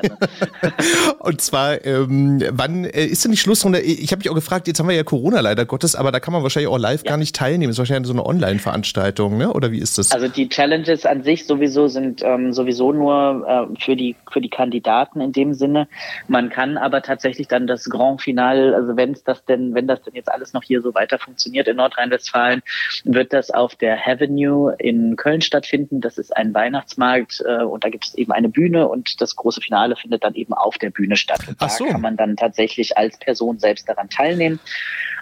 Und 1.18 1.40
zwar, 1.42 1.84
ähm, 1.84 2.42
wann 2.52 2.84
äh, 2.84 3.04
ist 3.04 3.24
denn 3.24 3.32
die 3.32 3.36
Schlussrunde? 3.36 3.80
Ich 3.80 4.11
habe 4.11 4.20
mich 4.20 4.30
auch 4.30 4.34
gefragt, 4.34 4.68
jetzt 4.68 4.80
haben 4.80 4.88
wir 4.88 4.96
ja 4.96 5.04
Corona 5.04 5.40
leider 5.40 5.66
Gottes, 5.66 5.94
aber 5.94 6.12
da 6.12 6.20
kann 6.20 6.32
man 6.32 6.42
wahrscheinlich 6.42 6.68
auch 6.68 6.78
live 6.78 7.04
ja. 7.04 7.11
gar 7.11 7.18
nicht 7.18 7.36
teilnehmen. 7.36 7.70
Das 7.70 7.74
ist 7.74 7.78
wahrscheinlich 7.78 8.07
so 8.07 8.14
eine 8.14 8.24
Online-Veranstaltung, 8.24 9.36
ne? 9.36 9.52
oder 9.52 9.70
wie 9.70 9.78
ist 9.78 9.98
das? 9.98 10.12
Also 10.12 10.28
die 10.28 10.48
Challenges 10.48 11.04
an 11.04 11.22
sich 11.22 11.46
sowieso 11.46 11.88
sind 11.88 12.22
ähm, 12.22 12.54
sowieso 12.54 12.92
nur 12.92 13.44
äh, 13.76 13.84
für, 13.84 13.96
die, 13.96 14.16
für 14.30 14.40
die 14.40 14.50
Kandidaten 14.50 15.20
in 15.20 15.32
dem 15.32 15.52
Sinne. 15.52 15.88
Man 16.26 16.48
kann 16.48 16.78
aber 16.78 17.02
tatsächlich 17.02 17.48
dann 17.48 17.66
das 17.66 17.84
Grand 17.84 18.22
Final, 18.22 18.74
also 18.74 18.96
wenn 18.96 19.12
es 19.12 19.22
das 19.24 19.44
denn, 19.44 19.74
wenn 19.74 19.86
das 19.86 20.02
denn 20.02 20.14
jetzt 20.14 20.30
alles 20.30 20.54
noch 20.54 20.62
hier 20.62 20.80
so 20.80 20.94
weiter 20.94 21.18
funktioniert 21.18 21.68
in 21.68 21.76
Nordrhein-Westfalen, 21.76 22.45
Westfalen 22.47 22.62
wird 23.05 23.32
das 23.32 23.51
auf 23.51 23.74
der 23.74 24.07
Avenue 24.07 24.74
in 24.78 25.16
Köln 25.16 25.40
stattfinden. 25.40 26.01
Das 26.01 26.18
ist 26.18 26.36
ein 26.36 26.55
Weihnachtsmarkt 26.55 27.42
äh, 27.47 27.62
und 27.62 27.84
da 27.84 27.88
gibt 27.88 28.07
es 28.07 28.14
eben 28.14 28.32
eine 28.32 28.49
Bühne 28.49 28.88
und 28.88 29.20
das 29.20 29.36
große 29.36 29.61
Finale 29.61 29.97
findet 29.97 30.24
dann 30.24 30.34
eben 30.34 30.53
auf 30.53 30.78
der 30.78 30.90
Bühne 30.90 31.16
statt. 31.16 31.40
Und 31.49 31.61
da 31.61 31.68
so. 31.68 31.86
kann 31.86 32.01
man 32.01 32.16
dann 32.16 32.36
tatsächlich 32.36 32.97
als 32.97 33.18
Person 33.18 33.59
selbst 33.59 33.88
daran 33.88 34.09
teilnehmen. 34.09 34.61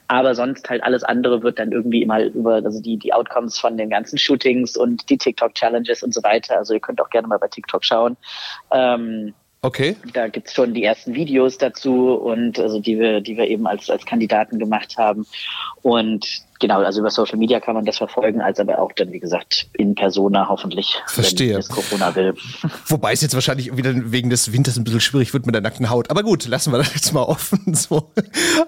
Aber 0.07 0.35
sonst 0.35 0.69
halt 0.69 0.83
alles 0.85 1.03
andere 1.03 1.43
wird 1.43 1.59
dann 1.59 1.73
irgendwie 1.73 2.03
immer 2.03 2.23
über, 2.23 2.57
also 2.57 2.83
die, 2.83 2.99
die 2.99 3.15
Outcomes 3.15 3.59
von 3.59 3.79
den 3.79 3.89
ganzen 3.89 4.19
Shootings 4.19 4.77
und 4.77 5.09
die 5.09 5.17
TikTok-Challenges 5.17 6.03
und 6.03 6.13
so 6.13 6.23
weiter. 6.23 6.59
Also 6.59 6.75
ihr 6.75 6.81
könnt 6.81 7.01
auch 7.01 7.09
gerne 7.09 7.27
mal 7.27 7.39
bei 7.39 7.49
TikTok 7.49 7.85
schauen. 7.85 8.19
Ähm, 8.71 9.33
Okay. 9.65 9.97
Da 10.13 10.29
gibt's 10.29 10.53
schon 10.53 10.75
die 10.75 10.85
ersten 10.85 11.15
Videos 11.15 11.57
dazu 11.57 12.13
und 12.13 12.61
also 12.61 12.81
die 12.81 12.99
wir, 12.99 13.23
die 13.23 13.39
wir 13.39 13.49
eben 13.49 13.67
als, 13.67 13.89
als 13.89 14.05
Kandidaten 14.05 14.59
gemacht 14.59 14.99
haben. 14.99 15.27
Und 15.81 16.45
genau, 16.61 16.81
also 16.81 17.01
über 17.01 17.11
Social 17.11 17.39
Media 17.39 17.61
kann 17.61 17.75
man 17.75 17.85
das 17.85 17.99
verfolgen, 17.99 18.41
als 18.41 18.61
aber 18.61 18.79
auch 18.79 18.93
dann, 18.93 19.13
wie 19.13 19.21
gesagt, 19.21 19.67
in 19.73 19.95
Persona 19.95 20.49
hoffentlich, 20.49 20.97
Verstehe. 21.07 21.55
wenn 21.55 21.61
es 21.61 21.69
Corona 21.69 22.15
will. 22.15 22.35
Wobei 22.87 23.13
es 23.13 23.21
jetzt 23.21 23.35
wahrscheinlich 23.35 23.77
wieder 23.77 23.93
wegen 23.95 24.31
des 24.31 24.53
Winters 24.53 24.77
ein 24.77 24.85
bisschen 24.85 25.01
schwierig 25.01 25.33
wird 25.33 25.47
mit 25.47 25.55
der 25.55 25.63
nackten 25.63 25.91
Haut. 25.91 26.11
Aber 26.11 26.23
gut, 26.23 26.47
lassen 26.47 26.73
wir 26.73 26.79
das 26.79 26.95
jetzt 26.95 27.13
mal 27.13 27.23
offen. 27.29 27.75
So. 27.75 28.11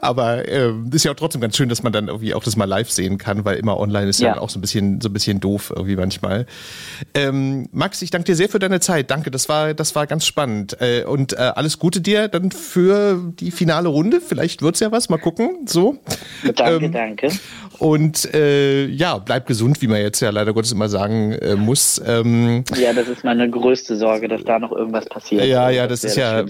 Aber 0.01 0.49
ähm, 0.49 0.91
ist 0.93 1.05
ja 1.05 1.13
auch 1.13 1.17
trotzdem 1.17 1.41
ganz 1.41 1.57
schön, 1.57 1.69
dass 1.69 1.83
man 1.83 1.93
dann 1.93 2.09
irgendwie 2.09 2.35
auch 2.35 2.43
das 2.43 2.57
mal 2.57 2.65
live 2.65 2.91
sehen 2.91 3.19
kann, 3.19 3.45
weil 3.45 3.57
immer 3.57 3.79
online 3.79 4.09
ist 4.09 4.21
ja, 4.21 4.35
ja 4.35 4.41
auch 4.41 4.51
so 4.51 4.59
ein 4.59 4.63
bisschen 4.63 5.01
so 5.01 5.09
ein 5.09 5.13
bisschen 5.13 5.41
doof 5.41 5.73
irgendwie 5.75 5.97
manchmal. 5.97 6.47
Ähm, 7.15 7.69
Max, 7.73 8.03
ich 8.03 8.11
danke 8.11 8.27
dir 8.27 8.37
sehr 8.37 8.49
für 8.49 8.59
deine 8.59 8.81
Zeit. 8.81 9.11
Danke, 9.11 9.31
das 9.31 9.49
war 9.49 9.75
das 9.75 9.95
war 9.95 10.07
ganz 10.07 10.27
spannend. 10.27 10.81
Äh, 10.81 11.05
und 11.05 11.33
äh, 11.33 11.37
alles 11.37 11.79
Gute 11.79 12.01
dir 12.01 12.29
dann 12.29 12.51
für 12.51 13.33
die 13.39 13.51
finale 13.51 13.89
Runde. 13.89 14.21
Vielleicht 14.21 14.63
wird's 14.63 14.81
ja 14.81 14.93
was. 14.93 15.09
Mal 15.09 15.19
gucken. 15.19 15.67
So. 15.67 15.99
Danke, 16.55 16.87
ähm, 16.87 16.93
danke. 16.93 17.31
Und 17.79 18.33
äh, 18.35 18.87
ja, 18.87 19.19
bleib 19.19 19.47
gesund, 19.47 19.83
wie 19.83 19.87
man 19.87 20.01
jetzt 20.01 20.21
ja 20.21 20.31
leider 20.31 20.53
Gottes 20.53 20.73
immer 20.73 20.89
sagen 20.89 21.33
äh, 21.33 21.57
muss. 21.57 22.01
Ähm, 22.07 22.65
ja, 22.77 22.93
das 22.93 23.09
ist 23.09 23.25
meine 23.25 23.49
größte 23.51 23.97
Sorge, 23.97 24.29
dass 24.29 24.43
da 24.45 24.59
noch 24.59 24.73
irgendwas 24.73 25.07
passiert. 25.07 25.45
Ja, 25.45 25.71
ja, 25.71 25.87
das, 25.87 26.01
das 26.01 26.13
ist 26.13 26.17
ja 26.17 26.45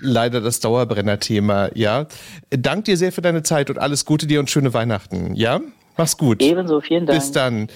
leider 0.00 0.40
das 0.40 0.60
Dauerbrenner-Thema. 0.60 1.70
Ja, 1.74 2.06
dank 2.50 2.84
dir 2.84 2.96
sehr 2.96 3.12
für 3.12 3.22
deine 3.22 3.42
Zeit 3.42 3.70
und 3.70 3.78
alles 3.78 4.04
Gute 4.04 4.26
dir 4.26 4.40
und 4.40 4.50
schöne 4.50 4.74
Weihnachten. 4.74 5.34
Ja, 5.34 5.60
mach's 5.96 6.16
gut. 6.16 6.42
Ebenso, 6.42 6.80
vielen 6.80 7.06
Dank. 7.06 7.18
Bis 7.18 7.32
dann. 7.32 7.68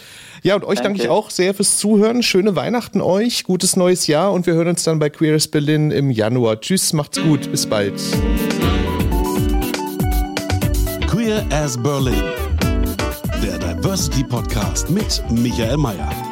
Ja, 0.42 0.56
und 0.56 0.64
euch 0.64 0.80
danke. 0.80 0.98
danke 0.98 1.02
ich 1.04 1.08
auch 1.08 1.30
sehr 1.30 1.54
fürs 1.54 1.78
Zuhören. 1.78 2.22
Schöne 2.22 2.56
Weihnachten 2.56 3.00
euch, 3.00 3.44
gutes 3.44 3.76
neues 3.76 4.06
Jahr 4.06 4.32
und 4.32 4.46
wir 4.46 4.54
hören 4.54 4.68
uns 4.68 4.84
dann 4.84 4.98
bei 4.98 5.08
Queers 5.08 5.48
Berlin 5.48 5.90
im 5.90 6.10
Januar. 6.10 6.60
Tschüss, 6.60 6.92
macht's 6.92 7.20
gut, 7.22 7.50
bis 7.50 7.66
bald. 7.66 7.94
Queer 11.06 11.44
as 11.50 11.80
Berlin 11.80 12.41
der 13.42 13.58
Diversity 13.58 14.22
Podcast 14.22 14.88
mit 14.88 15.22
Michael 15.30 15.76
Mayer. 15.76 16.31